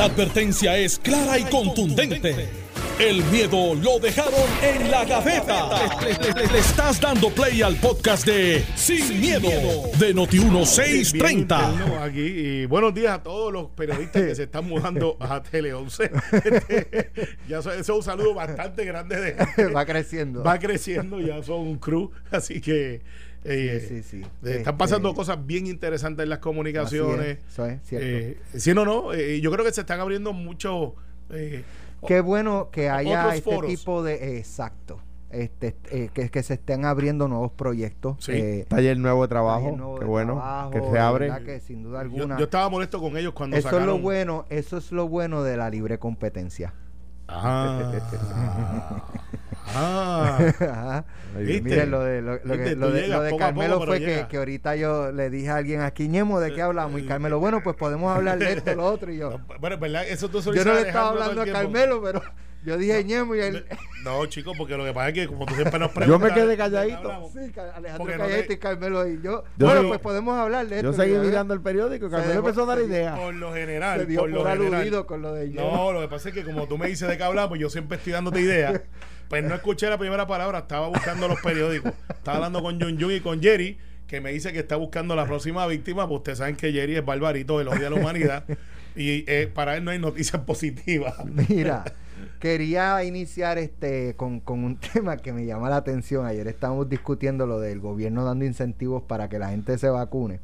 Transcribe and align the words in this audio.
La 0.00 0.06
advertencia 0.06 0.78
es 0.78 0.98
clara 0.98 1.38
y 1.38 1.44
contundente. 1.44 2.48
El 2.98 3.22
miedo 3.24 3.74
lo 3.74 3.98
dejaron 3.98 4.32
en 4.62 4.90
la 4.90 5.04
gaveta. 5.04 5.68
Le, 6.00 6.32
le- 6.42 6.46
le 6.50 6.58
estás 6.58 6.98
dando 6.98 7.28
play 7.28 7.60
al 7.60 7.76
podcast 7.76 8.24
de 8.24 8.64
Sin, 8.76 9.20
miedo, 9.20 9.50
de 9.98 10.14
Noti1630. 10.14 11.18
Bien 11.18 11.38
interno 11.40 12.02
aquí 12.02 12.18
y 12.22 12.64
buenos 12.64 12.94
días 12.94 13.12
a 13.18 13.22
todos 13.22 13.52
los 13.52 13.66
periodistas 13.72 14.22
que 14.22 14.34
se 14.34 14.44
están 14.44 14.64
mudando 14.66 15.18
a 15.20 15.42
Tele 15.42 15.74
11. 15.74 16.10
Este, 16.32 17.10
ya 17.46 17.58
eso, 17.58 17.70
eso 17.70 17.80
es 17.80 17.88
un 17.90 18.02
saludo 18.02 18.32
bastante 18.32 18.86
grande 18.86 19.20
de. 19.20 19.66
Va 19.66 19.84
creciendo. 19.84 20.42
Va 20.42 20.58
creciendo, 20.58 21.20
ya 21.20 21.42
son 21.42 21.60
un 21.60 21.78
crew, 21.78 22.10
así 22.30 22.62
que 22.62 23.02
eh, 23.44 23.86
Sí, 23.88 24.02
sí, 24.02 24.02
sí. 24.02 24.16
eh, 24.22 24.26
están 24.42 24.56
Este- 24.58 24.72
pasando 24.74 25.14
cosas 25.14 25.44
bien 25.46 25.66
interesantes 25.66 26.22
en 26.24 26.28
las 26.30 26.38
comunicaciones. 26.40 27.38
Es, 27.38 27.52
eso 27.52 27.66
es 27.66 27.80
cierto. 27.84 28.06
Eh, 28.06 28.38
sí, 28.56 28.74
no, 28.74 28.84
no, 28.84 29.12
eh, 29.12 29.40
yo 29.40 29.50
creo 29.50 29.64
que 29.64 29.72
se 29.72 29.80
están 29.82 30.00
abriendo 30.00 30.32
muchos 30.32 30.92
eh, 31.30 31.62
Qué 32.06 32.20
bueno 32.20 32.70
que 32.72 32.88
haya 32.90 33.34
este 33.34 33.50
foros. 33.50 33.70
tipo 33.70 34.02
de. 34.02 34.38
exacto. 34.38 35.00
Este, 35.30 35.76
eh, 35.92 36.10
que, 36.12 36.28
que 36.28 36.42
se 36.42 36.54
estén 36.54 36.84
abriendo 36.84 37.28
nuevos 37.28 37.52
proyectos. 37.52 38.16
Sí. 38.18 38.32
eh, 38.32 38.66
Taller 38.68 38.98
nuevo 38.98 39.22
de 39.22 39.28
trabajo. 39.28 39.70
nuevo 39.76 39.94
Qué 39.94 40.00
de 40.00 40.06
bueno. 40.10 40.32
trabajo, 40.34 40.70
que 40.72 40.80
se 40.90 40.98
abre. 40.98 41.30
que 41.44 41.60
sin 41.60 41.84
duda 41.84 41.98
yo, 41.98 42.00
alguna. 42.00 42.36
yo 42.38 42.44
estaba 42.44 42.68
molesto 42.68 43.00
con 43.00 43.16
ellos 43.16 43.32
cuando 43.32 43.56
eso 43.56 43.68
es 43.68 43.72
sacaron 43.72 43.86
lo 43.98 44.02
bueno, 44.02 44.44
eso 44.50 44.78
es 44.78 44.90
lo 44.90 45.08
bueno 45.08 45.44
de 45.44 45.56
la 45.56 45.70
libre 45.70 45.98
competencia. 46.00 46.74
Ah, 47.28 47.92
ah. 49.74 51.04
Miren, 51.36 51.90
lo 51.90 52.00
de, 52.02 52.22
lo, 52.22 52.32
lo 52.32 52.38
Viste, 52.42 52.64
que- 52.64 52.74
tú 52.74 52.80
lo 52.80 52.90
de, 52.90 53.08
lo 53.08 53.22
de 53.22 53.30
poco, 53.30 53.38
Carmelo 53.40 53.80
fue 53.82 54.00
que, 54.00 54.26
que 54.28 54.36
ahorita 54.36 54.76
yo 54.76 55.12
le 55.12 55.30
dije 55.30 55.50
a 55.50 55.56
alguien 55.56 55.80
aquí, 55.80 56.08
Ñemo, 56.08 56.40
¿de 56.40 56.52
qué 56.52 56.62
hablamos? 56.62 57.00
Y 57.00 57.06
Carmelo, 57.06 57.38
bueno, 57.38 57.62
pues 57.62 57.76
podemos 57.76 58.14
hablar 58.14 58.38
de 58.38 58.52
esto, 58.52 58.74
lo 58.74 58.84
otro. 58.86 59.12
Y 59.12 59.18
yo, 59.18 59.38
bueno, 59.60 59.78
verdad, 59.78 60.06
eso 60.06 60.28
tú 60.28 60.40
yo 60.40 60.64
no 60.64 60.74
le 60.74 60.80
estaba 60.82 61.10
hablando 61.10 61.42
a 61.42 61.46
Carmelo, 61.46 62.02
pero 62.02 62.22
yo 62.64 62.76
dije 62.76 63.02
Ñemo 63.04 63.34
y 63.34 63.40
él. 63.40 63.64
No, 64.04 64.24
chicos, 64.26 64.54
porque 64.56 64.76
lo 64.76 64.84
que 64.84 64.92
pasa 64.94 65.08
es 65.08 65.14
que 65.14 65.26
como 65.26 65.44
tú 65.46 65.54
siempre 65.54 65.78
nos 65.78 65.88
Yo 65.90 65.94
preguntas. 65.94 66.28
me 66.30 66.34
quedé 66.34 66.46
¿de 66.46 66.52
qué 66.54 66.58
calladito. 66.58 67.30
Sí, 67.32 67.38
Alejandro 67.74 68.16
no 68.18 68.26
te- 68.26 68.52
y 68.52 68.56
Carmelo 68.56 69.06
y 69.08 69.20
yo. 69.22 69.44
Yo 69.58 69.66
bueno, 69.66 69.88
pues 69.88 70.00
podemos 70.00 70.38
hablar 70.38 70.66
de 70.68 70.76
esto. 70.76 70.90
Yo 70.90 70.96
seguí 70.96 71.12
ya, 71.14 71.20
mirando 71.20 71.54
el 71.54 71.60
periódico. 71.60 72.08
Carmelo 72.10 72.32
dejó- 72.32 72.48
empezó 72.48 72.62
a 72.62 72.66
dar 72.74 72.80
ideas. 72.84 73.18
Por 73.18 73.34
lo 73.34 73.52
general, 73.52 74.00
Se 74.00 74.06
dio 74.06 74.20
por 74.20 74.30
por, 74.30 74.38
lo 74.38 74.44
general. 74.50 74.74
aludido 74.74 75.06
con 75.06 75.22
lo 75.22 75.34
de 75.34 75.48
Ñemo. 75.48 75.70
No, 75.76 75.92
lo 75.92 76.00
que 76.00 76.08
pasa 76.08 76.28
es 76.30 76.34
que 76.34 76.44
como 76.44 76.66
tú 76.66 76.78
me 76.78 76.88
dices 76.88 77.08
de 77.08 77.16
qué 77.18 77.22
hablamos, 77.24 77.58
yo 77.58 77.68
siempre 77.70 77.98
estoy 77.98 78.12
dándote 78.12 78.40
ideas. 78.40 78.80
Pues 79.30 79.44
no 79.44 79.54
escuché 79.54 79.88
la 79.88 79.96
primera 79.96 80.26
palabra, 80.26 80.58
estaba 80.58 80.88
buscando 80.88 81.28
los 81.28 81.40
periódicos. 81.40 81.92
Estaba 82.08 82.38
hablando 82.38 82.62
con 82.62 82.80
Jun 82.80 83.00
Jun 83.00 83.12
y 83.12 83.20
con 83.20 83.40
Jerry, 83.40 83.78
que 84.08 84.20
me 84.20 84.32
dice 84.32 84.52
que 84.52 84.58
está 84.58 84.74
buscando 84.74 85.14
la 85.14 85.24
próxima 85.24 85.64
víctima, 85.68 86.08
pues 86.08 86.18
ustedes 86.18 86.38
saben 86.38 86.56
que 86.56 86.72
Jerry 86.72 86.96
es 86.96 87.04
barbarito, 87.04 87.60
él 87.60 87.68
odia 87.68 87.86
a 87.86 87.90
la 87.90 87.96
humanidad. 87.96 88.42
Y 88.96 89.22
eh, 89.30 89.48
para 89.54 89.76
él 89.76 89.84
no 89.84 89.92
hay 89.92 90.00
noticias 90.00 90.42
positivas. 90.42 91.14
Mira, 91.48 91.84
quería 92.40 93.04
iniciar 93.04 93.58
este 93.58 94.16
con, 94.16 94.40
con 94.40 94.64
un 94.64 94.76
tema 94.92 95.16
que 95.18 95.32
me 95.32 95.46
llama 95.46 95.70
la 95.70 95.76
atención. 95.76 96.26
Ayer 96.26 96.48
estábamos 96.48 96.88
discutiendo 96.88 97.46
lo 97.46 97.60
del 97.60 97.78
gobierno 97.78 98.24
dando 98.24 98.44
incentivos 98.44 99.02
para 99.04 99.28
que 99.28 99.38
la 99.38 99.50
gente 99.50 99.78
se 99.78 99.88
vacune. 99.88 100.40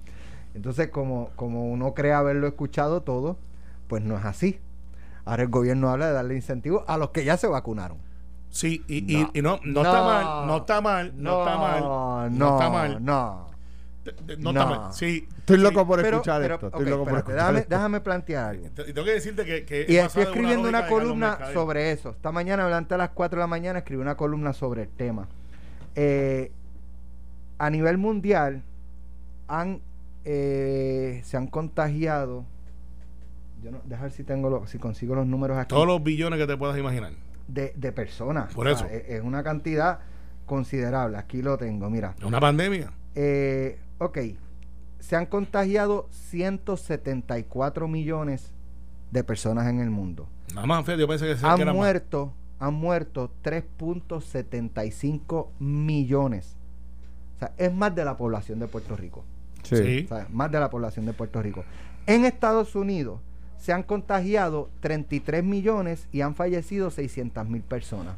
Entonces, 0.54 0.88
como, 0.88 1.30
como 1.36 1.70
uno 1.70 1.92
cree 1.94 2.12
haberlo 2.12 2.46
escuchado 2.46 3.02
todo, 3.02 3.36
pues 3.88 4.02
no 4.02 4.16
es 4.16 4.24
así. 4.24 4.60
Ahora 5.24 5.42
el 5.42 5.48
gobierno 5.48 5.90
habla 5.90 6.06
de 6.06 6.12
darle 6.12 6.36
incentivos 6.36 6.84
a 6.86 6.96
los 6.96 7.10
que 7.10 7.24
ya 7.24 7.36
se 7.36 7.48
vacunaron. 7.48 7.98
Sí, 8.48 8.84
y, 8.86 9.02
No. 9.02 9.30
y 9.34 9.42
no, 9.42 9.60
no, 9.64 9.82
está 9.82 10.02
mal, 10.04 10.46
no 10.46 10.56
está 10.58 10.80
mal, 10.80 11.12
no, 11.16 11.40
está 11.40 11.58
mal, 11.58 11.80
no, 11.82 12.30
no, 12.30 12.54
está 12.54 12.70
mal, 12.70 13.04
No. 13.04 13.46
No. 14.38 14.92
Sí, 14.92 15.26
Estoy 15.38 15.56
sí. 15.56 15.62
loco 15.62 15.86
por 15.86 16.00
Pero, 16.02 16.16
escuchar 16.16 16.40
pero, 16.42 16.54
esto. 16.54 16.66
Estoy 16.68 16.84
loco 16.86 17.04
por 17.04 17.18
espérate, 17.18 17.30
escuchar 17.30 17.36
déjame, 17.46 17.58
esto. 17.60 17.74
déjame 17.74 18.00
plantear 18.00 18.44
algo. 18.50 18.66
Y 18.66 18.92
tengo 18.92 19.04
que 19.04 19.12
decirte 19.12 19.44
que, 19.44 19.64
que 19.64 19.86
Y 19.88 19.96
estoy 19.96 20.22
escribiendo 20.24 20.68
una 20.68 20.86
columna 20.88 21.38
sobre 21.52 21.92
eso. 21.92 22.10
Esta 22.10 22.32
mañana, 22.32 22.64
durante 22.64 22.94
a 22.94 22.98
las 22.98 23.10
4 23.10 23.38
de 23.38 23.42
la 23.42 23.46
mañana, 23.46 23.78
escribí 23.80 24.00
una 24.02 24.16
columna 24.16 24.52
sobre 24.52 24.82
el 24.82 24.88
tema. 24.88 25.28
Eh, 25.94 26.50
a 27.58 27.70
nivel 27.70 27.96
mundial, 27.98 28.62
han, 29.48 29.80
eh, 30.24 31.20
se 31.24 31.36
han 31.36 31.46
contagiado. 31.46 32.44
Yo 33.62 33.70
no, 33.70 33.80
dejar 33.84 34.10
si 34.10 34.22
tengo 34.24 34.50
los- 34.50 34.68
si 34.70 34.78
consigo 34.78 35.14
los 35.14 35.26
números 35.26 35.56
aquí. 35.58 35.68
Todos 35.68 35.86
los 35.86 36.02
billones 36.02 36.38
que 36.38 36.46
te 36.46 36.56
puedas 36.56 36.76
imaginar. 36.78 37.12
de, 37.48 37.72
de 37.76 37.92
personas. 37.92 38.52
Por 38.52 38.66
O 38.66 38.70
eso. 38.70 38.86
sea, 38.86 38.92
es, 38.96 39.04
es 39.08 39.22
una 39.22 39.42
cantidad 39.44 40.00
considerable. 40.46 41.16
Aquí 41.16 41.42
lo 41.42 41.56
tengo, 41.56 41.88
mira. 41.88 42.14
Es 42.18 42.24
una 42.24 42.40
pandemia. 42.40 42.92
Eh, 43.14 43.78
ok. 43.98 44.18
Se 44.98 45.16
han 45.16 45.26
contagiado 45.26 46.08
174 46.10 47.88
millones 47.88 48.52
de 49.10 49.24
personas 49.24 49.68
en 49.68 49.80
el 49.80 49.90
mundo. 49.90 50.28
Nada 50.54 50.66
más, 50.66 50.86
yo 50.86 51.08
pensé 51.08 51.26
que, 51.26 51.36
que 51.36 51.46
han 51.46 51.64
más. 51.64 51.74
muerto, 51.74 52.32
han 52.58 52.74
muerto 52.74 53.30
3.75 53.44 55.48
millones. 55.58 56.56
O 57.36 57.38
sea, 57.38 57.52
es 57.58 57.72
más 57.72 57.94
de 57.94 58.04
la 58.04 58.16
población 58.16 58.58
de 58.58 58.66
Puerto 58.66 58.96
Rico. 58.96 59.24
Sí. 59.62 59.76
Sí. 59.76 60.02
O 60.06 60.08
sea, 60.08 60.26
más 60.30 60.50
de 60.50 60.60
la 60.60 60.70
población 60.70 61.06
de 61.06 61.12
Puerto 61.12 61.42
Rico. 61.42 61.64
En 62.06 62.24
Estados 62.24 62.74
Unidos 62.74 63.20
se 63.58 63.72
han 63.72 63.82
contagiado 63.82 64.70
33 64.80 65.44
millones 65.44 66.08
y 66.12 66.20
han 66.20 66.34
fallecido 66.34 66.90
600 66.90 67.48
mil 67.48 67.62
personas. 67.62 68.16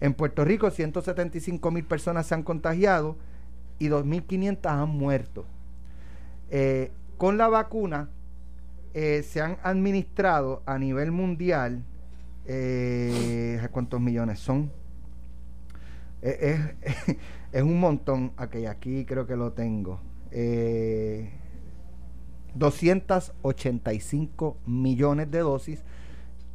En 0.00 0.14
Puerto 0.14 0.44
Rico 0.44 0.70
175 0.70 1.70
mil 1.70 1.84
personas 1.84 2.26
se 2.26 2.34
han 2.34 2.44
contagiado 2.44 3.16
y 3.78 3.88
2.500 3.88 4.70
han 4.70 4.90
muerto. 4.90 5.44
Eh, 6.50 6.92
con 7.16 7.36
la 7.36 7.48
vacuna 7.48 8.08
eh, 8.94 9.22
se 9.22 9.40
han 9.40 9.58
administrado 9.62 10.62
a 10.66 10.78
nivel 10.78 11.12
mundial, 11.12 11.84
eh, 12.46 13.60
¿cuántos 13.70 14.00
millones 14.00 14.38
son? 14.38 14.70
Eh, 16.22 16.74
es, 17.52 17.62
un 17.62 17.78
montón. 17.80 18.32
Ok, 18.38 18.56
aquí 18.68 19.04
creo 19.04 19.26
que 19.26 19.36
lo 19.36 19.52
tengo. 19.52 20.00
Eh, 20.30 21.30
285 22.54 24.56
millones 24.66 25.30
de 25.30 25.38
dosis. 25.40 25.82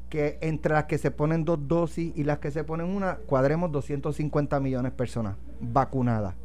Que 0.10 0.38
entre 0.42 0.74
las 0.74 0.86
que 0.86 1.00
se 1.00 1.12
ponen 1.12 1.46
dos 1.46 1.68
dosis 1.68 2.12
y 2.16 2.24
las 2.24 2.40
que 2.40 2.52
se 2.52 2.64
ponen 2.64 2.88
una, 2.88 3.16
cuadremos 3.16 3.72
250 3.72 4.60
millones 4.60 4.92
de 4.92 4.98
personas 4.98 5.38
vacunadas. 5.60 6.36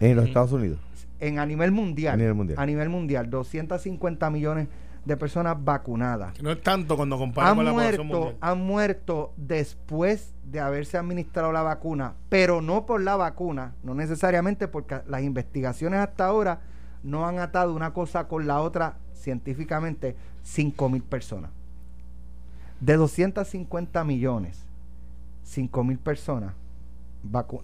En 0.00 0.16
los 0.16 0.26
Estados 0.26 0.52
Unidos. 0.52 0.78
En, 1.20 1.38
a 1.38 1.46
nivel 1.46 1.70
mundial. 1.70 2.14
A 2.14 2.16
nivel 2.16 2.34
mundial. 2.34 2.58
A 2.58 2.66
nivel 2.66 2.88
mundial, 2.88 3.30
250 3.30 4.30
millones 4.30 4.68
de 5.04 5.16
personas 5.16 5.56
vacunadas 5.62 6.34
Que 6.34 6.42
no 6.42 6.50
es 6.50 6.60
tanto 6.60 6.96
cuando 6.96 7.16
comparas 7.16 7.50
han 7.50 7.56
con 7.56 7.64
la 7.64 7.72
población 7.72 8.06
mundial. 8.06 8.36
han 8.40 8.60
muerto 8.60 9.32
después 9.36 10.34
de 10.44 10.60
haberse 10.60 10.98
administrado 10.98 11.52
la 11.52 11.62
vacuna, 11.62 12.14
pero 12.28 12.60
no 12.60 12.84
por 12.84 13.00
la 13.00 13.16
vacuna, 13.16 13.74
no 13.82 13.94
necesariamente 13.94 14.68
porque 14.68 15.00
las 15.06 15.22
investigaciones 15.22 16.00
hasta 16.00 16.26
ahora 16.26 16.60
no 17.02 17.26
han 17.26 17.38
atado 17.38 17.74
una 17.74 17.94
cosa 17.94 18.28
con 18.28 18.46
la 18.46 18.60
otra 18.60 18.96
científicamente 19.14 20.16
5 20.42 20.88
mil 20.88 21.02
personas. 21.02 21.50
De 22.80 22.96
250 22.96 24.04
millones, 24.04 24.66
5 25.44 25.84
mil 25.84 25.98
personas, 25.98 26.54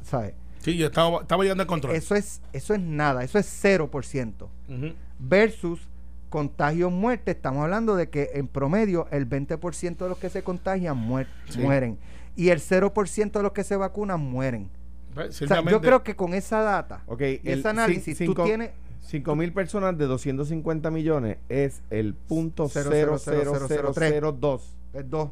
¿sabes? 0.02 0.34
Sí, 0.66 0.76
yo 0.76 0.86
estaba, 0.86 1.20
estaba 1.20 1.44
llevando 1.44 1.62
el 1.62 1.68
control. 1.68 1.94
Eso 1.94 2.16
es, 2.16 2.40
eso 2.52 2.74
es 2.74 2.80
nada, 2.80 3.22
eso 3.22 3.38
es 3.38 3.46
0% 3.64 4.48
Ujú. 4.68 4.94
versus 5.20 5.80
contagios 6.28 6.90
muerte 6.90 7.30
estamos 7.30 7.62
hablando 7.62 7.94
de 7.94 8.10
que 8.10 8.30
en 8.34 8.48
promedio 8.48 9.06
el 9.12 9.28
20% 9.28 9.96
de 9.96 10.08
los 10.08 10.18
que 10.18 10.28
se 10.28 10.42
contagian 10.42 10.96
muer- 11.08 11.28
Sí. 11.50 11.60
mueren 11.60 11.98
y 12.34 12.48
el 12.48 12.58
0% 12.60 13.38
de 13.38 13.42
los 13.44 13.52
que 13.52 13.62
se 13.62 13.76
vacunan 13.76 14.18
mueren. 14.20 14.68
Pues, 15.14 15.40
O 15.40 15.46
sea, 15.46 15.62
yo 15.62 15.80
creo 15.80 16.02
que 16.02 16.16
con 16.16 16.34
esa 16.34 16.60
data 16.62 17.04
Ok, 17.06 17.20
y 17.20 17.40
el 17.44 17.60
ese 17.60 17.68
análisis 17.68 18.18
tú 18.18 18.34
tienes 18.34 18.70
5 19.02 19.36
mil 19.36 19.52
personas 19.52 19.96
de 19.96 20.06
250 20.06 20.90
millones 20.90 21.38
es 21.48 21.80
el 21.90 22.14
punto 22.14 22.68
Cero, 22.68 22.88
cero, 22.90 23.18
cero, 23.18 23.44
cero, 23.44 23.66
cero, 23.68 23.92
tres. 23.94 24.12
0.0002%. 24.14 24.60
es 24.94 25.08
dos, 25.10 25.30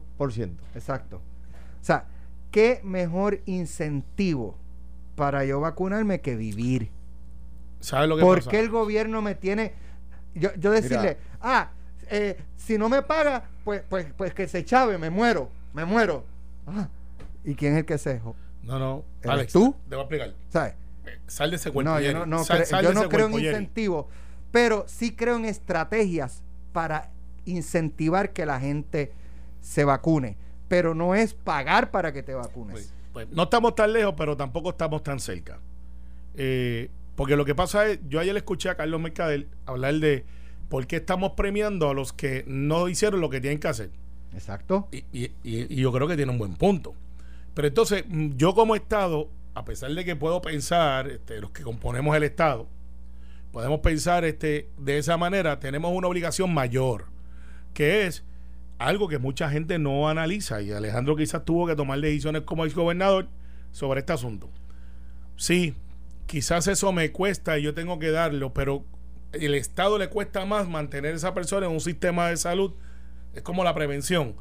exacto. 0.76 1.16
O 1.16 1.84
sea, 1.84 2.06
qué 2.52 2.80
mejor 2.84 3.40
incentivo 3.46 4.56
para 5.14 5.44
yo 5.44 5.60
vacunarme 5.60 6.20
que 6.20 6.36
vivir. 6.36 6.90
¿Sabes 7.80 8.08
lo 8.08 8.16
que 8.16 8.22
¿Por 8.22 8.38
pasa? 8.38 8.50
qué 8.50 8.60
el 8.60 8.70
gobierno 8.70 9.20
me 9.22 9.34
tiene 9.34 9.72
yo, 10.34 10.50
yo 10.56 10.70
decirle, 10.72 11.18
ah, 11.40 11.70
eh, 12.10 12.36
si 12.56 12.76
no 12.78 12.88
me 12.88 13.02
paga, 13.02 13.44
pues, 13.64 13.82
pues, 13.88 14.06
pues 14.16 14.34
que 14.34 14.48
se 14.48 14.64
chave, 14.64 14.98
me 14.98 15.10
muero, 15.10 15.48
me 15.72 15.84
muero. 15.84 16.24
Ah, 16.66 16.88
¿Y 17.44 17.54
quién 17.54 17.74
es 17.74 17.80
el 17.80 17.84
que 17.84 17.98
se 17.98 18.20
No, 18.62 18.78
no. 18.78 19.04
¿Eres 19.20 19.32
Alex, 19.32 19.52
tú? 19.52 19.76
Te 19.88 19.94
voy 19.94 19.98
a 19.98 20.02
explicar. 20.06 20.34
¿Sabes? 20.48 20.74
Eh, 21.06 21.18
Sal 21.26 21.50
de 21.50 21.56
ese 21.56 21.70
cuerpo. 21.70 21.90
No, 21.92 22.00
yo 22.00 22.12
no, 22.12 22.26
no 22.26 22.44
Sal- 22.44 22.62
cre- 22.62 22.64
sal 22.64 22.84
yo 22.84 22.94
no 22.94 23.08
creo 23.08 23.26
en 23.28 23.34
incentivos, 23.34 24.06
pero 24.50 24.84
sí 24.88 25.14
creo 25.14 25.36
en 25.36 25.44
estrategias 25.44 26.42
para 26.72 27.10
incentivar 27.44 28.32
que 28.32 28.46
la 28.46 28.58
gente 28.58 29.12
se 29.60 29.84
vacune. 29.84 30.36
Pero 30.68 30.94
no 30.94 31.14
es 31.14 31.34
pagar 31.34 31.90
para 31.90 32.12
que 32.12 32.22
te 32.22 32.34
vacunes. 32.34 32.92
Pues, 33.14 33.28
no 33.30 33.44
estamos 33.44 33.74
tan 33.74 33.94
lejos, 33.94 34.12
pero 34.18 34.36
tampoco 34.36 34.68
estamos 34.70 35.02
tan 35.02 35.18
cerca. 35.20 35.58
Eh, 36.34 36.90
porque 37.16 37.36
lo 37.36 37.44
que 37.46 37.54
pasa 37.54 37.86
es, 37.86 38.00
yo 38.08 38.20
ayer 38.20 38.36
escuché 38.36 38.68
a 38.68 38.74
Carlos 38.76 39.00
Mercader 39.00 39.46
hablar 39.64 39.94
de 39.94 40.24
por 40.68 40.86
qué 40.86 40.96
estamos 40.96 41.32
premiando 41.32 41.88
a 41.88 41.94
los 41.94 42.12
que 42.12 42.44
no 42.46 42.88
hicieron 42.88 43.20
lo 43.22 43.30
que 43.30 43.40
tienen 43.40 43.60
que 43.60 43.68
hacer. 43.68 43.90
Exacto. 44.34 44.88
Y, 44.92 44.98
y- 45.12 45.30
y- 45.44 45.72
y 45.72 45.76
yo 45.76 45.92
creo 45.92 46.08
que 46.08 46.16
tiene 46.16 46.32
un 46.32 46.38
buen 46.38 46.54
punto. 46.56 46.94
Pero 47.54 47.68
entonces, 47.68 48.04
mm, 48.08 48.30
yo 48.36 48.54
como 48.54 48.74
Estado, 48.74 49.28
a 49.54 49.64
pesar 49.64 49.92
de 49.94 50.04
que 50.04 50.16
puedo 50.16 50.42
pensar, 50.42 51.08
este, 51.08 51.40
los 51.40 51.50
que 51.52 51.62
componemos 51.62 52.16
el 52.16 52.24
Estado, 52.24 52.66
podemos 53.52 53.78
pensar 53.78 54.24
este, 54.24 54.68
de 54.76 54.98
esa 54.98 55.16
manera, 55.16 55.60
tenemos 55.60 55.92
una 55.94 56.08
obligación 56.08 56.52
mayor, 56.52 57.04
que 57.72 58.06
es 58.08 58.24
algo 58.78 59.08
que 59.08 59.18
mucha 59.18 59.48
gente 59.50 59.78
no 59.78 60.08
analiza 60.08 60.60
y 60.62 60.72
Alejandro 60.72 61.16
quizás 61.16 61.44
tuvo 61.44 61.66
que 61.66 61.76
tomar 61.76 62.00
decisiones 62.00 62.42
como 62.42 62.64
exgobernador 62.64 63.28
sobre 63.70 64.00
este 64.00 64.12
asunto. 64.12 64.50
Sí, 65.36 65.74
quizás 66.26 66.66
eso 66.68 66.92
me 66.92 67.12
cuesta 67.12 67.58
y 67.58 67.62
yo 67.62 67.74
tengo 67.74 67.98
que 67.98 68.10
darlo, 68.10 68.52
pero 68.52 68.84
el 69.32 69.54
Estado 69.54 69.98
le 69.98 70.08
cuesta 70.08 70.44
más 70.44 70.68
mantener 70.68 71.12
a 71.12 71.16
esa 71.16 71.34
persona 71.34 71.66
en 71.66 71.72
un 71.72 71.80
sistema 71.80 72.28
de 72.28 72.36
salud. 72.36 72.72
Es 73.34 73.42
como 73.42 73.64
la 73.64 73.74
prevención. 73.74 74.36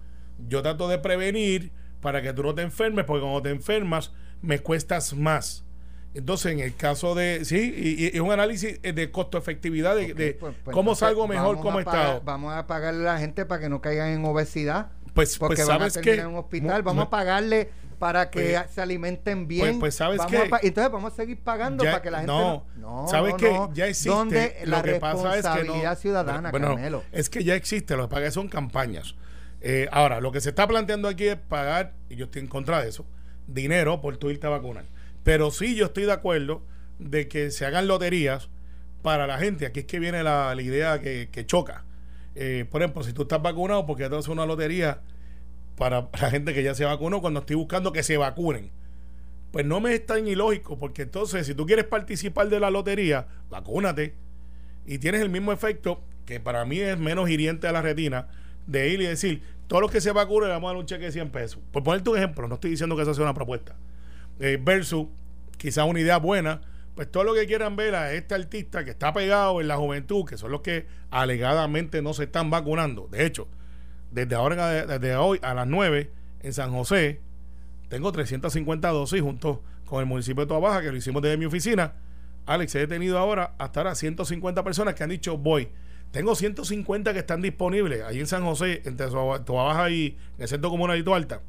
Yo 0.47 0.61
trato 0.61 0.87
de 0.87 0.99
prevenir 0.99 1.71
para 2.01 2.21
que 2.21 2.33
tú 2.33 2.43
no 2.43 2.53
te 2.53 2.61
enfermes, 2.61 3.05
porque 3.05 3.21
cuando 3.21 3.41
te 3.41 3.49
enfermas 3.49 4.11
me 4.41 4.59
cuestas 4.59 5.13
más. 5.13 5.65
Entonces, 6.15 6.51
en 6.51 6.59
el 6.59 6.75
caso 6.75 7.15
de, 7.15 7.43
sí, 7.43 7.73
y, 7.75 8.05
es 8.15 8.19
un 8.21 8.31
análisis 8.31 8.79
de 8.81 9.11
costo-efectividad, 9.11 9.95
de, 9.95 10.13
pues- 10.13 10.35
pues 10.39 10.55
cómo 10.65 10.91
entonces 10.91 10.99
salgo 10.99 11.27
mejor 11.27 11.57
como 11.59 11.79
pagar- 11.83 12.01
Estado. 12.01 12.21
Vamos 12.23 12.53
a 12.53 12.67
pagarle 12.67 13.01
a 13.09 13.13
la 13.13 13.19
gente 13.19 13.45
para 13.45 13.61
que 13.61 13.69
no 13.69 13.81
caigan 13.81 14.09
en 14.09 14.23
obesidad. 14.25 14.91
Pues, 15.13 15.37
Porque 15.37 15.55
pues 15.57 15.67
van 15.67 15.75
a 15.77 15.79
sabes 15.79 15.93
terminar 15.93 16.15
que 16.17 16.21
en 16.21 16.27
un 16.27 16.35
hospital. 16.37 16.83
Vamos 16.83 17.05
a 17.05 17.09
pagarle 17.09 17.69
para 17.99 18.29
que 18.29 18.53
Pues- 18.59 18.71
se 18.71 18.81
alimenten 18.81 19.47
bien. 19.47 19.79
pues, 19.79 19.95
¿sabes 19.95 20.19
pa- 20.49 20.59
entonces 20.61 20.91
vamos 20.91 21.13
a 21.13 21.15
seguir 21.15 21.39
pagando 21.39 21.83
Ya- 21.83 21.91
para 21.91 22.01
que 22.03 22.11
la 22.11 22.17
gente 22.19 22.33
no, 22.33 22.65
no, 22.77 23.07
¿sabes 23.07 23.31
no, 23.33 23.37
qué? 23.37 23.51
no. 23.53 23.73
Ya 23.73 23.87
existe. 23.87 24.09
¿Dónde 24.09 24.55
Lo 24.65 24.71
la 24.77 24.83
que 24.83 24.95
pasa 24.95 25.37
es 25.37 25.45
que 25.47 25.63
no- 25.63 25.95
ciudadana, 25.95 26.51
bueno, 26.51 26.69
Carmelo? 26.75 27.03
es 27.11 27.29
que 27.29 27.43
ya 27.43 27.55
existe, 27.55 27.95
lo 27.95 28.09
que 28.09 28.15
que 28.17 28.31
son 28.31 28.49
campañas. 28.49 29.15
Eh, 29.61 29.87
ahora, 29.91 30.19
lo 30.19 30.31
que 30.31 30.41
se 30.41 30.49
está 30.49 30.67
planteando 30.67 31.07
aquí 31.07 31.25
es 31.25 31.37
pagar, 31.37 31.93
y 32.09 32.15
yo 32.17 32.25
estoy 32.25 32.41
en 32.41 32.47
contra 32.49 32.81
de 32.83 32.89
eso, 32.89 33.05
dinero 33.47 34.01
por 34.01 34.17
tu 34.17 34.29
irte 34.29 34.45
a 34.47 34.49
vacunar. 34.49 34.83
Pero 35.23 35.51
sí 35.51 35.75
yo 35.75 35.85
estoy 35.85 36.05
de 36.05 36.11
acuerdo 36.11 36.63
de 36.99 37.27
que 37.27 37.51
se 37.51 37.65
hagan 37.65 37.87
loterías 37.87 38.49
para 39.01 39.27
la 39.27 39.37
gente. 39.37 39.65
Aquí 39.65 39.81
es 39.81 39.85
que 39.85 39.99
viene 39.99 40.23
la, 40.23 40.55
idea 40.59 40.99
que, 41.01 41.45
choca. 41.45 41.85
Eh, 42.35 42.65
por 42.69 42.81
ejemplo, 42.81 43.03
si 43.03 43.13
tú 43.13 43.23
estás 43.23 43.41
vacunado, 43.41 43.85
porque 43.85 44.09
tú 44.09 44.15
haces 44.15 44.29
una 44.29 44.45
lotería 44.45 45.01
para 45.75 46.09
la 46.19 46.29
gente 46.29 46.53
que 46.53 46.63
ya 46.63 46.75
se 46.75 46.85
vacunó 46.85 47.21
cuando 47.21 47.41
estoy 47.41 47.55
buscando 47.55 47.91
que 47.91 48.03
se 48.03 48.17
vacunen? 48.17 48.71
Pues 49.51 49.65
no 49.65 49.79
me 49.79 49.93
es 49.93 50.05
tan 50.05 50.27
ilógico, 50.27 50.79
porque 50.79 51.03
entonces 51.03 51.45
si 51.45 51.53
tú 51.53 51.65
quieres 51.65 51.85
participar 51.85 52.49
de 52.49 52.59
la 52.59 52.71
lotería, 52.71 53.27
vacúnate 53.49 54.15
y 54.85 54.97
tienes 54.97 55.21
el 55.21 55.29
mismo 55.29 55.51
efecto 55.51 56.01
que 56.25 56.39
para 56.39 56.65
mí 56.65 56.79
es 56.79 56.97
menos 56.97 57.29
hiriente 57.29 57.67
a 57.67 57.71
la 57.71 57.81
retina 57.81 58.27
de 58.65 58.89
ir 58.89 59.01
y 59.01 59.05
decir, 59.05 59.43
todos 59.67 59.81
los 59.81 59.91
que 59.91 60.01
se 60.01 60.11
vacunen 60.11 60.49
le 60.49 60.55
vamos 60.55 60.69
a 60.69 60.73
dar 60.73 60.79
un 60.79 60.85
cheque 60.85 61.05
de 61.05 61.11
100 61.11 61.29
pesos. 61.29 61.59
Por 61.71 61.83
ponerte 61.83 62.09
un 62.09 62.17
ejemplo, 62.17 62.47
no 62.47 62.55
estoy 62.55 62.71
diciendo 62.71 62.95
que 62.95 63.03
esa 63.03 63.13
sea 63.13 63.23
una 63.23 63.33
propuesta. 63.33 63.75
Eh, 64.39 64.59
versus, 64.61 65.07
quizás 65.57 65.87
una 65.87 65.99
idea 65.99 66.17
buena, 66.17 66.61
pues 66.95 67.11
todo 67.11 67.23
lo 67.23 67.33
que 67.33 67.45
quieran 67.47 67.75
ver 67.75 67.95
a 67.95 68.13
este 68.13 68.35
artista 68.35 68.83
que 68.83 68.91
está 68.91 69.13
pegado 69.13 69.61
en 69.61 69.67
la 69.67 69.77
juventud, 69.77 70.25
que 70.25 70.37
son 70.37 70.51
los 70.51 70.61
que 70.61 70.85
alegadamente 71.09 72.01
no 72.01 72.13
se 72.13 72.25
están 72.25 72.49
vacunando. 72.49 73.07
De 73.11 73.25
hecho, 73.25 73.47
desde 74.11 74.35
ahora, 74.35 74.85
desde 74.85 75.15
hoy 75.15 75.39
a 75.41 75.53
las 75.53 75.67
9 75.67 76.11
en 76.41 76.53
San 76.53 76.71
José, 76.71 77.19
tengo 77.89 78.11
350 78.11 78.89
dosis 78.89 79.21
junto 79.21 79.63
con 79.85 80.01
el 80.01 80.05
municipio 80.05 80.43
de 80.43 80.47
Toa 80.47 80.59
Baja, 80.59 80.81
que 80.81 80.91
lo 80.91 80.97
hicimos 80.97 81.21
desde 81.21 81.37
mi 81.37 81.45
oficina. 81.45 81.93
Alex, 82.45 82.75
he 82.75 82.79
detenido 82.79 83.17
ahora 83.17 83.55
hasta 83.57 83.79
ahora 83.79 83.95
150 83.95 84.63
personas 84.63 84.95
que 84.95 85.03
han 85.03 85.09
dicho 85.09 85.37
voy. 85.37 85.69
Tengo 86.11 86.35
150 86.35 87.13
que 87.13 87.19
están 87.19 87.41
disponibles 87.41 88.03
ahí 88.03 88.19
en 88.19 88.27
San 88.27 88.43
José, 88.43 88.83
entre 88.85 89.07
Toa 89.07 89.63
Baja 89.63 89.89
y 89.89 90.17
el 90.37 90.47
centro 90.47 90.69
comunal 90.69 91.03
y 91.03 91.11
Alta. 91.11 91.41